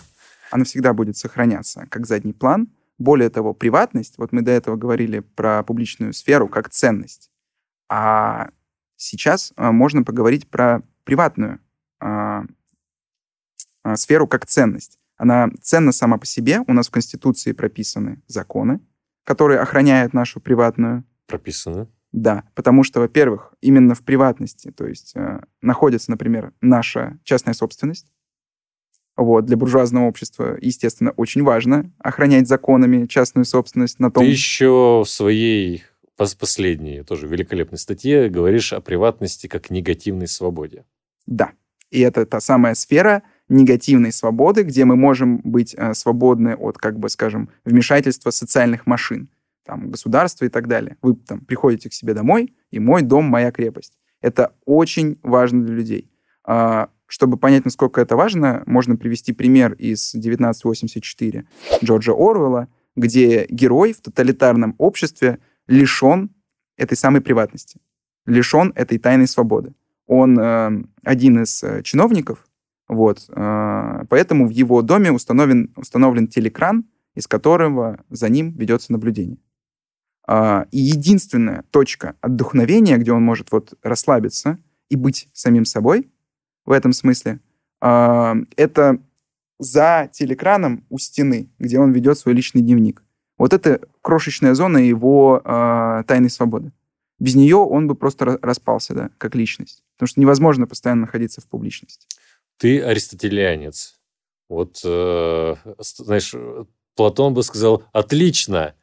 Она 0.51 0.65
всегда 0.65 0.95
будет 0.95 1.17
сохраняться 1.19 1.87
как 1.91 2.07
задний 2.07 2.33
план. 2.33 2.69
Более 3.03 3.31
того, 3.31 3.53
приватность, 3.53 4.17
вот 4.17 4.31
мы 4.31 4.43
до 4.43 4.53
этого 4.53 4.77
говорили 4.77 5.19
про 5.19 5.65
публичную 5.65 6.13
сферу 6.13 6.47
как 6.47 6.71
ценность. 6.71 7.33
А 7.89 8.51
сейчас 8.97 9.53
а, 9.57 9.73
можно 9.73 10.05
поговорить 10.05 10.49
про 10.49 10.83
приватную 11.03 11.59
а, 11.99 12.45
сферу 13.97 14.29
как 14.29 14.47
ценность. 14.47 15.01
Она 15.17 15.51
ценна 15.61 15.91
сама 15.91 16.17
по 16.17 16.27
себе. 16.27 16.61
У 16.69 16.73
нас 16.73 16.87
в 16.87 16.91
Конституции 16.93 17.51
прописаны 17.51 18.23
законы, 18.29 18.79
которые 19.25 19.59
охраняют 19.59 20.13
нашу 20.13 20.41
приватную 20.41 21.05
Прописано. 21.27 21.89
Да, 22.13 22.45
потому 22.55 22.85
что, 22.85 23.01
во-первых, 23.01 23.55
именно 23.61 23.97
в 23.97 24.03
приватности, 24.03 24.71
то 24.71 24.87
есть 24.87 25.17
э, 25.17 25.41
находится, 25.61 26.11
например, 26.11 26.53
наша 26.61 27.19
частная 27.25 27.55
собственность. 27.55 28.12
Вот, 29.17 29.45
для 29.45 29.57
буржуазного 29.57 30.07
общества, 30.07 30.57
естественно, 30.61 31.11
очень 31.13 31.43
важно 31.43 31.93
охранять 31.99 32.49
законами 32.49 33.07
частную 33.07 33.45
собственность 33.45 33.99
на 33.99 34.11
том... 34.11 34.25
Ты 34.25 34.31
еще 34.31 35.03
в 35.05 35.09
своей 35.09 35.85
пос- 36.19 36.37
последней, 36.39 37.03
тоже 37.03 37.27
великолепной 37.27 37.79
статье 37.79 38.29
говоришь 38.31 38.73
о 38.73 38.81
приватности 38.81 39.49
как 39.49 39.71
негативной 39.71 40.29
свободе. 40.29 40.85
Да. 41.27 41.53
И 41.91 42.01
это 42.01 42.25
та 42.25 42.41
самая 42.41 42.75
сфера 42.75 43.23
негативной 43.49 44.13
свободы, 44.13 44.63
где 44.63 44.87
мы 44.87 44.97
можем 44.97 45.41
быть 45.45 45.75
э, 45.77 45.93
свободны 45.93 46.55
от, 46.55 46.79
как 46.79 46.99
бы, 46.99 47.11
скажем, 47.11 47.51
вмешательства 47.67 48.31
социальных 48.31 48.87
машин, 48.87 49.29
там, 49.65 49.91
государства 49.91 50.47
и 50.47 50.49
так 50.49 50.69
далее. 50.69 50.97
Вы 51.03 51.17
там 51.17 51.41
приходите 51.41 51.91
к 51.91 51.93
себе 51.93 52.15
домой, 52.15 52.55
и 52.71 52.79
мой 52.79 53.03
дом— 53.03 53.25
моя 53.27 53.53
крепость. 53.53 53.99
Это 54.23 54.55
очень 54.65 55.19
важно 55.23 55.65
для 55.65 55.75
людей. 55.75 56.12
А, 56.45 56.89
Чтобы 57.07 57.37
понять, 57.37 57.65
насколько 57.65 58.01
это 58.01 58.17
важно, 58.17 58.63
можно 58.67 58.97
привести 58.97 59.33
пример 59.33 59.75
из 59.75 60.15
1984 60.15 61.47
Джорджа 61.85 62.13
Оруэлла, 62.13 62.69
где 62.97 63.47
герой 63.49 63.93
в 63.93 64.01
тоталитарном 64.01 64.75
обществе 64.79 65.39
лишен 65.67 66.31
этой 66.77 66.97
самой 66.97 67.21
приватности, 67.21 67.81
лишен 68.27 68.73
этой 68.75 68.99
тайной 68.99 69.27
свободы. 69.27 69.75
Он 70.07 70.39
э, 70.39 70.85
один 71.05 71.43
из 71.43 71.63
э, 71.63 71.83
чиновников, 71.83 72.47
вот, 72.89 73.25
э, 73.29 74.05
поэтому 74.09 74.47
в 74.47 74.51
его 74.51 74.83
доме 74.83 75.13
установлен, 75.13 75.73
установлен 75.77 76.29
телекран, 76.29 76.85
из 77.15 77.27
которого 77.27 78.03
за 78.11 78.29
ним 78.29 78.53
ведется 78.57 78.93
наблюдение. 78.93 79.39
А, 80.27 80.67
и 80.71 80.79
единственная 80.79 81.65
точка 81.71 82.17
отдохновения, 82.21 82.97
где 82.97 83.13
он 83.13 83.23
может 83.23 83.51
вот 83.51 83.75
расслабиться 83.83 84.59
и 84.89 84.97
быть 84.97 85.29
самим 85.33 85.65
собой 85.65 86.12
в 86.65 86.71
этом 86.71 86.93
смысле, 86.93 87.41
а, 87.81 88.37
это 88.57 88.99
за 89.59 90.09
телекраном 90.13 90.85
у 90.91 90.99
стены, 90.99 91.49
где 91.59 91.79
он 91.79 91.93
ведет 91.93 92.19
свой 92.19 92.35
личный 92.35 92.63
дневник. 92.63 93.03
Вот 93.39 93.53
это 93.53 93.81
крошечная 94.03 94.55
зона 94.55 94.79
его 94.79 95.41
а, 95.45 96.03
тайной 96.05 96.31
свободы. 96.31 96.73
Без 97.19 97.35
нее 97.35 97.57
он 97.57 97.87
бы 97.87 97.95
просто 97.95 98.25
ра- 98.25 98.39
распался, 98.43 98.95
да, 98.95 99.11
как 99.19 99.35
личность. 99.35 99.83
Потому 99.97 100.09
что 100.09 100.21
невозможно 100.21 100.67
постоянно 100.67 101.03
находиться 101.03 101.41
в 101.41 101.47
публичности. 101.47 102.07
Ты 102.59 102.83
аристотелианец. 102.83 104.01
Вот, 104.49 104.81
э, 104.85 105.55
знаешь, 105.79 106.35
Платон 106.95 107.35
бы 107.35 107.43
сказал, 107.43 107.85
отлично, 107.93 108.75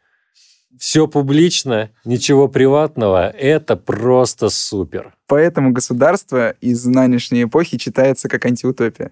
все 0.77 1.07
публично, 1.07 1.91
ничего 2.05 2.47
приватного, 2.47 3.29
это 3.29 3.75
просто 3.75 4.49
супер. 4.49 5.15
Поэтому 5.27 5.71
государство 5.71 6.51
из 6.61 6.85
нынешней 6.85 7.43
эпохи 7.43 7.77
читается 7.77 8.29
как 8.29 8.45
антиутопия. 8.45 9.11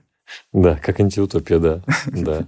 Да, 0.53 0.78
как 0.78 0.99
антиутопия, 0.99 1.60
да. 1.60 1.84
да. 2.05 2.47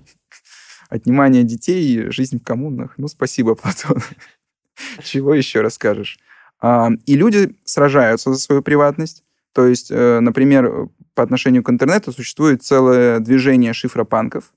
Отнимание 0.89 1.43
детей, 1.43 2.09
жизнь 2.11 2.39
в 2.39 2.43
коммунах. 2.43 2.93
Ну, 2.97 3.07
спасибо, 3.07 3.55
Платон. 3.55 4.01
Чего 5.03 5.33
еще 5.33 5.61
расскажешь? 5.61 6.17
А, 6.61 6.89
И 7.05 7.15
люди 7.15 7.55
сражаются 7.63 8.33
за 8.33 8.39
свою 8.39 8.61
приватность. 8.61 9.23
То 9.53 9.65
есть, 9.67 9.91
э, 9.91 10.19
например, 10.19 10.89
по 11.13 11.23
отношению 11.23 11.63
к 11.63 11.69
интернету 11.69 12.11
существует 12.11 12.63
целое 12.63 13.19
движение 13.19 13.73
шифропанков. 13.73 14.53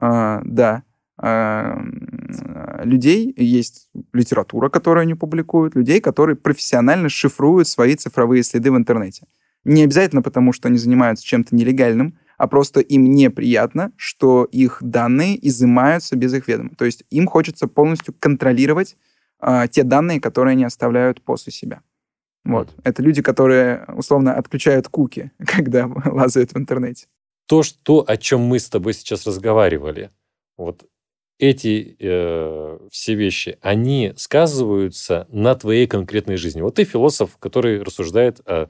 А, 0.00 0.40
Да. 0.44 0.82
А, 1.22 1.76
м, 1.76 2.82
Людей, 2.84 3.32
есть 3.36 3.88
литература, 4.12 4.68
которую 4.68 5.02
они 5.02 5.14
публикуют, 5.14 5.76
людей, 5.76 6.00
которые 6.00 6.34
профессионально 6.34 7.08
шифруют 7.08 7.68
свои 7.68 7.94
цифровые 7.94 8.42
следы 8.42 8.72
в 8.72 8.76
интернете. 8.76 9.26
Не 9.64 9.84
обязательно 9.84 10.22
потому, 10.22 10.52
что 10.52 10.66
они 10.66 10.78
занимаются 10.78 11.24
чем-то 11.24 11.54
нелегальным, 11.54 12.18
а 12.38 12.48
просто 12.48 12.80
им 12.80 13.04
неприятно, 13.04 13.92
что 13.96 14.48
их 14.50 14.78
данные 14.80 15.38
изымаются 15.46 16.16
без 16.16 16.34
их 16.34 16.48
ведома. 16.48 16.70
То 16.76 16.84
есть 16.84 17.04
им 17.10 17.28
хочется 17.28 17.68
полностью 17.68 18.14
контролировать 18.18 18.96
а, 19.38 19.68
те 19.68 19.84
данные, 19.84 20.20
которые 20.20 20.52
они 20.52 20.64
оставляют 20.64 21.22
после 21.22 21.52
себя. 21.52 21.82
Вот. 22.44 22.74
Это 22.82 23.00
люди, 23.00 23.22
которые 23.22 23.84
условно 23.96 24.34
отключают 24.34 24.88
куки, 24.88 25.30
когда 25.46 25.86
лазают 25.86 26.52
в 26.52 26.58
интернете. 26.58 27.06
То, 27.46 27.62
что, 27.62 28.04
о 28.06 28.16
чем 28.16 28.40
мы 28.40 28.58
с 28.58 28.68
тобой 28.68 28.94
сейчас 28.94 29.24
разговаривали, 29.26 30.10
вот 30.56 30.84
эти 31.38 31.96
э, 31.98 32.78
все 32.90 33.14
вещи, 33.14 33.58
они 33.60 34.12
сказываются 34.16 35.26
на 35.30 35.54
твоей 35.54 35.86
конкретной 35.86 36.36
жизни. 36.36 36.60
Вот 36.60 36.76
ты 36.76 36.84
философ, 36.84 37.36
который 37.38 37.82
рассуждает 37.82 38.40
о- 38.46 38.68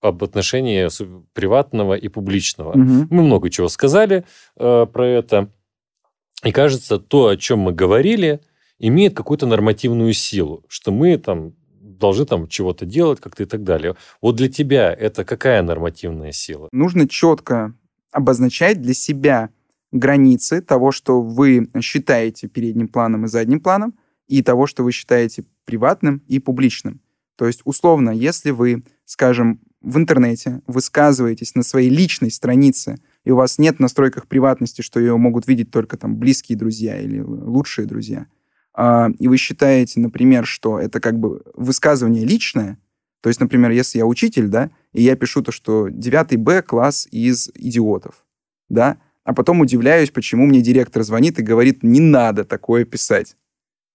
об 0.00 0.22
отношении 0.24 0.88
приватного 1.32 1.94
и 1.94 2.08
публичного. 2.08 2.76
Мгм. 2.76 3.08
Мы 3.10 3.22
много 3.22 3.50
чего 3.50 3.68
сказали 3.68 4.24
э, 4.56 4.86
про 4.92 5.06
это. 5.06 5.50
И 6.44 6.52
кажется, 6.52 6.98
то, 6.98 7.28
о 7.28 7.36
чем 7.36 7.60
мы 7.60 7.72
говорили, 7.72 8.40
имеет 8.78 9.14
какую-то 9.14 9.46
нормативную 9.46 10.12
силу, 10.12 10.64
что 10.68 10.92
мы 10.92 11.18
там 11.18 11.54
должны 11.80 12.26
там 12.26 12.46
чего-то 12.48 12.86
делать 12.86 13.20
как-то 13.20 13.42
и 13.42 13.46
так 13.46 13.64
далее. 13.64 13.96
Вот 14.22 14.36
для 14.36 14.48
тебя 14.48 14.92
это 14.92 15.24
какая 15.24 15.62
нормативная 15.62 16.32
сила? 16.32 16.68
Нужно 16.70 17.08
четко 17.08 17.74
обозначать 18.12 18.80
для 18.80 18.94
себя 18.94 19.50
границы 19.92 20.60
того, 20.60 20.92
что 20.92 21.22
вы 21.22 21.68
считаете 21.80 22.48
передним 22.48 22.88
планом 22.88 23.24
и 23.24 23.28
задним 23.28 23.60
планом, 23.60 23.94
и 24.26 24.42
того, 24.42 24.66
что 24.66 24.84
вы 24.84 24.92
считаете 24.92 25.44
приватным 25.64 26.22
и 26.26 26.38
публичным. 26.38 27.00
То 27.36 27.46
есть, 27.46 27.62
условно, 27.64 28.10
если 28.10 28.50
вы, 28.50 28.84
скажем, 29.04 29.60
в 29.80 29.96
интернете 29.96 30.60
высказываетесь 30.66 31.54
на 31.54 31.62
своей 31.62 31.88
личной 31.88 32.30
странице, 32.30 32.98
и 33.24 33.30
у 33.30 33.36
вас 33.36 33.58
нет 33.58 33.76
в 33.76 33.80
настройках 33.80 34.26
приватности, 34.26 34.82
что 34.82 34.98
ее 34.98 35.16
могут 35.16 35.46
видеть 35.46 35.70
только 35.70 35.96
там 35.96 36.16
близкие 36.16 36.58
друзья 36.58 37.00
или 37.00 37.20
лучшие 37.20 37.86
друзья, 37.86 38.26
а, 38.74 39.08
и 39.18 39.28
вы 39.28 39.36
считаете, 39.36 40.00
например, 40.00 40.46
что 40.46 40.78
это 40.78 41.00
как 41.00 41.18
бы 41.18 41.42
высказывание 41.54 42.24
личное, 42.24 42.78
то 43.20 43.28
есть, 43.28 43.40
например, 43.40 43.70
если 43.70 43.98
я 43.98 44.06
учитель, 44.06 44.48
да, 44.48 44.70
и 44.92 45.02
я 45.02 45.16
пишу 45.16 45.42
то, 45.42 45.52
что 45.52 45.88
9 45.88 46.36
Б 46.36 46.62
класс 46.62 47.08
из 47.10 47.50
идиотов, 47.54 48.24
да, 48.68 48.98
а 49.28 49.34
потом 49.34 49.60
удивляюсь, 49.60 50.10
почему 50.10 50.46
мне 50.46 50.62
директор 50.62 51.02
звонит 51.02 51.38
и 51.38 51.42
говорит, 51.42 51.82
не 51.82 52.00
надо 52.00 52.46
такое 52.46 52.86
писать. 52.86 53.36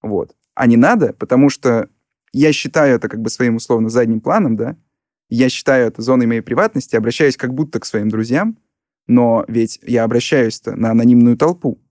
Вот. 0.03 0.35
А 0.53 0.67
не 0.67 0.77
надо, 0.77 1.13
потому 1.13 1.49
что 1.49 1.89
я 2.33 2.53
считаю 2.53 2.97
это 2.97 3.09
как 3.09 3.19
бы 3.19 3.31
своим 3.31 3.55
условно 3.55 3.89
задним 3.89 4.21
планом, 4.21 4.55
да, 4.55 4.77
я 5.29 5.49
считаю 5.49 5.87
это 5.87 6.03
зоной 6.03 6.27
моей 6.27 6.41
приватности, 6.41 6.95
обращаюсь 6.95 7.35
как 7.35 7.51
будто 7.51 7.79
к 7.79 7.85
своим 7.85 8.09
друзьям, 8.09 8.59
но 9.07 9.43
ведь 9.47 9.79
я 9.81 10.03
обращаюсь-то 10.03 10.75
на 10.75 10.91
анонимную 10.91 11.35
толпу, 11.35 11.81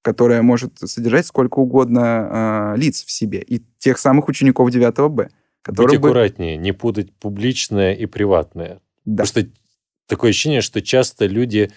которая 0.00 0.40
может 0.40 0.78
содержать 0.78 1.26
сколько 1.26 1.58
угодно 1.58 2.72
э, 2.74 2.80
лиц 2.80 3.04
в 3.04 3.10
себе, 3.10 3.42
и 3.42 3.62
тех 3.76 3.98
самых 3.98 4.28
учеников 4.28 4.70
9 4.70 5.10
Б, 5.10 5.24
Быть 5.24 5.32
которые 5.60 5.98
бы... 5.98 6.08
аккуратнее, 6.08 6.56
не 6.56 6.72
путать 6.72 7.12
публичное 7.12 7.92
и 7.92 8.06
приватное. 8.06 8.80
Да. 9.04 9.24
Потому 9.24 9.26
что 9.26 9.52
такое 10.06 10.30
ощущение, 10.30 10.62
что 10.62 10.80
часто 10.80 11.26
люди 11.26 11.70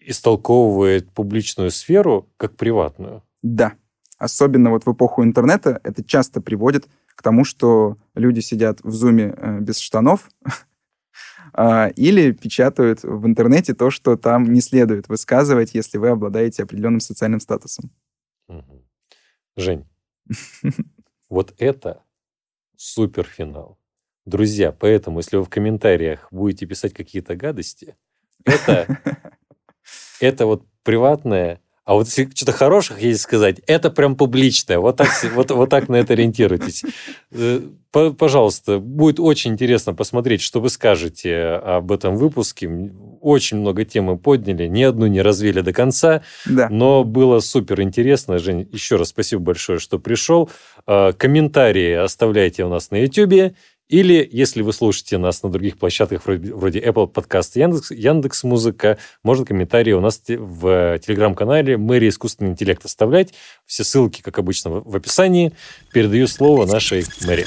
истолковывают 0.00 1.10
публичную 1.12 1.70
сферу 1.70 2.28
как 2.36 2.56
приватную. 2.56 3.22
Да. 3.42 3.74
Особенно 4.18 4.70
вот 4.70 4.84
в 4.84 4.92
эпоху 4.92 5.22
интернета 5.24 5.80
это 5.82 6.04
часто 6.04 6.40
приводит 6.40 6.88
к 7.14 7.22
тому, 7.22 7.44
что 7.44 7.96
люди 8.14 8.40
сидят 8.40 8.80
в 8.82 8.92
зуме 8.92 9.34
э, 9.36 9.60
без 9.60 9.78
штанов 9.78 10.28
а, 11.52 11.88
или 11.96 12.32
печатают 12.32 13.02
в 13.02 13.26
интернете 13.26 13.74
то, 13.74 13.90
что 13.90 14.16
там 14.16 14.52
не 14.52 14.60
следует 14.60 15.08
высказывать, 15.08 15.74
если 15.74 15.98
вы 15.98 16.08
обладаете 16.08 16.62
определенным 16.62 17.00
социальным 17.00 17.40
статусом. 17.40 17.90
Жень, 19.56 19.86
вот 21.28 21.54
это 21.58 22.02
суперфинал. 22.76 23.78
Друзья, 24.24 24.72
поэтому, 24.72 25.18
если 25.18 25.36
вы 25.36 25.44
в 25.44 25.48
комментариях 25.48 26.28
будете 26.30 26.66
писать 26.66 26.94
какие-то 26.94 27.36
гадости, 27.36 27.96
это, 28.44 28.98
это 30.20 30.46
вот 30.46 30.64
приватное 30.82 31.60
а 31.90 31.94
вот 31.94 32.06
если 32.06 32.30
что-то 32.32 32.52
хороших 32.52 33.02
есть 33.02 33.20
сказать, 33.20 33.56
это 33.66 33.90
прям 33.90 34.14
публичное. 34.14 34.78
Вот 34.78 34.96
так, 34.96 35.08
вот, 35.34 35.50
вот 35.50 35.70
так 35.70 35.88
на 35.88 35.96
это 35.96 36.12
ориентируйтесь. 36.12 36.84
Э, 37.32 37.60
пожалуйста, 37.90 38.78
будет 38.78 39.18
очень 39.18 39.50
интересно 39.52 39.92
посмотреть, 39.92 40.40
что 40.40 40.60
вы 40.60 40.68
скажете 40.70 41.36
об 41.36 41.90
этом 41.90 42.14
выпуске. 42.14 42.70
Очень 43.20 43.56
много 43.56 43.84
тем 43.84 44.04
мы 44.04 44.18
подняли, 44.18 44.68
ни 44.68 44.84
одну 44.84 45.06
не 45.06 45.20
развели 45.20 45.62
до 45.62 45.72
конца, 45.72 46.22
да. 46.46 46.68
но 46.70 47.02
было 47.02 47.40
супер 47.40 47.80
интересно. 47.80 48.38
Жень, 48.38 48.68
еще 48.70 48.94
раз 48.94 49.08
спасибо 49.08 49.42
большое, 49.42 49.80
что 49.80 49.98
пришел. 49.98 50.48
Э, 50.86 51.12
комментарии 51.12 51.94
оставляйте 51.94 52.64
у 52.64 52.68
нас 52.68 52.92
на 52.92 53.02
YouTube. 53.02 53.56
Или, 53.90 54.26
если 54.30 54.62
вы 54.62 54.72
слушаете 54.72 55.18
нас 55.18 55.42
на 55.42 55.50
других 55.50 55.76
площадках 55.76 56.22
вроде 56.24 56.78
Apple 56.78 57.12
Podcast, 57.12 57.50
Яндекс, 57.56 57.90
Яндекс 57.90 58.44
Музыка, 58.44 58.98
можно 59.24 59.44
комментарии 59.44 59.90
у 59.90 60.00
нас 60.00 60.22
в 60.28 61.00
телеграм-канале 61.00 61.76
«Мэри 61.76 62.08
искусственный 62.08 62.52
интеллект» 62.52 62.84
оставлять. 62.84 63.34
Все 63.66 63.82
ссылки, 63.82 64.22
как 64.22 64.38
обычно, 64.38 64.70
в 64.70 64.94
описании. 64.94 65.54
Передаю 65.92 66.28
слово 66.28 66.66
нашей 66.66 67.04
Мэри. 67.26 67.46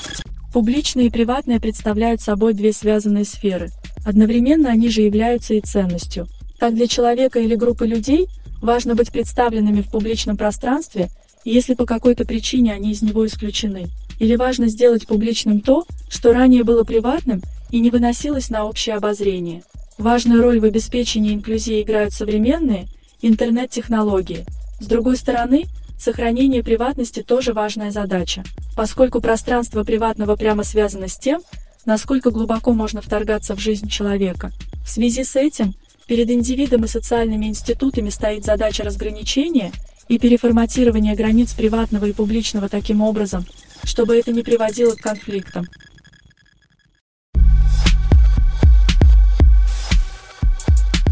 Публичное 0.52 1.06
и 1.06 1.10
приватное 1.10 1.62
представляют 1.62 2.20
собой 2.20 2.54
две 2.54 2.74
связанные 2.74 3.24
сферы. 3.24 3.70
Одновременно 4.06 4.70
они 4.70 4.90
же 4.90 5.02
являются 5.02 5.54
и 5.54 5.62
ценностью. 5.62 6.28
Так 6.60 6.76
для 6.76 6.88
человека 6.88 7.40
или 7.40 7.56
группы 7.56 7.88
людей 7.88 8.28
важно 8.62 8.96
быть 8.96 9.14
представленными 9.14 9.80
в 9.80 9.90
публичном 9.90 10.36
пространстве, 10.36 11.08
если 11.46 11.74
по 11.74 11.86
какой-то 11.86 12.26
причине 12.26 12.74
они 12.74 12.92
из 12.92 13.02
него 13.02 13.26
исключены. 13.26 13.88
Или 14.20 14.36
важно 14.36 14.68
сделать 14.68 15.08
публичным 15.08 15.62
то, 15.62 15.86
что 16.10 16.34
ранее 16.34 16.64
было 16.64 16.84
приватным 16.84 17.42
и 17.72 17.80
не 17.80 17.90
выносилось 17.90 18.50
на 18.50 18.66
общее 18.66 18.96
обозрение. 18.96 19.64
Важную 19.98 20.42
роль 20.42 20.60
в 20.60 20.66
обеспечении 20.66 21.34
инклюзии 21.34 21.82
играют 21.82 22.14
современные 22.14 22.88
интернет-технологии. 23.22 24.46
С 24.80 24.86
другой 24.86 25.18
стороны, 25.18 25.66
сохранение 26.00 26.64
приватности 26.64 27.22
тоже 27.22 27.54
важная 27.54 27.92
задача, 27.92 28.44
поскольку 28.76 29.22
пространство 29.22 29.84
приватного 29.84 30.36
прямо 30.36 30.64
связано 30.64 31.08
с 31.08 31.18
тем, 31.18 31.42
насколько 31.86 32.32
глубоко 32.32 32.74
можно 32.74 33.02
вторгаться 33.02 33.56
в 33.56 33.60
жизнь 33.60 33.88
человека. 33.88 34.52
В 34.84 34.90
связи 34.90 35.24
с 35.24 35.36
этим 35.36 35.74
перед 36.08 36.30
индивидом 36.30 36.84
и 36.84 36.88
социальными 36.88 37.46
институтами 37.46 38.10
стоит 38.10 38.44
задача 38.46 38.84
разграничения 38.84 39.72
и 40.08 40.20
переформатирования 40.20 41.16
границ 41.16 41.54
приватного 41.54 42.06
и 42.06 42.14
публичного 42.14 42.68
таким 42.68 43.02
образом, 43.02 43.46
чтобы 43.84 44.18
это 44.18 44.32
не 44.32 44.44
приводило 44.44 44.96
к 44.96 45.02
конфликтам. 45.02 45.66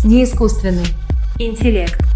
Неискусственный 0.04 0.88
интеллект. 1.38 2.11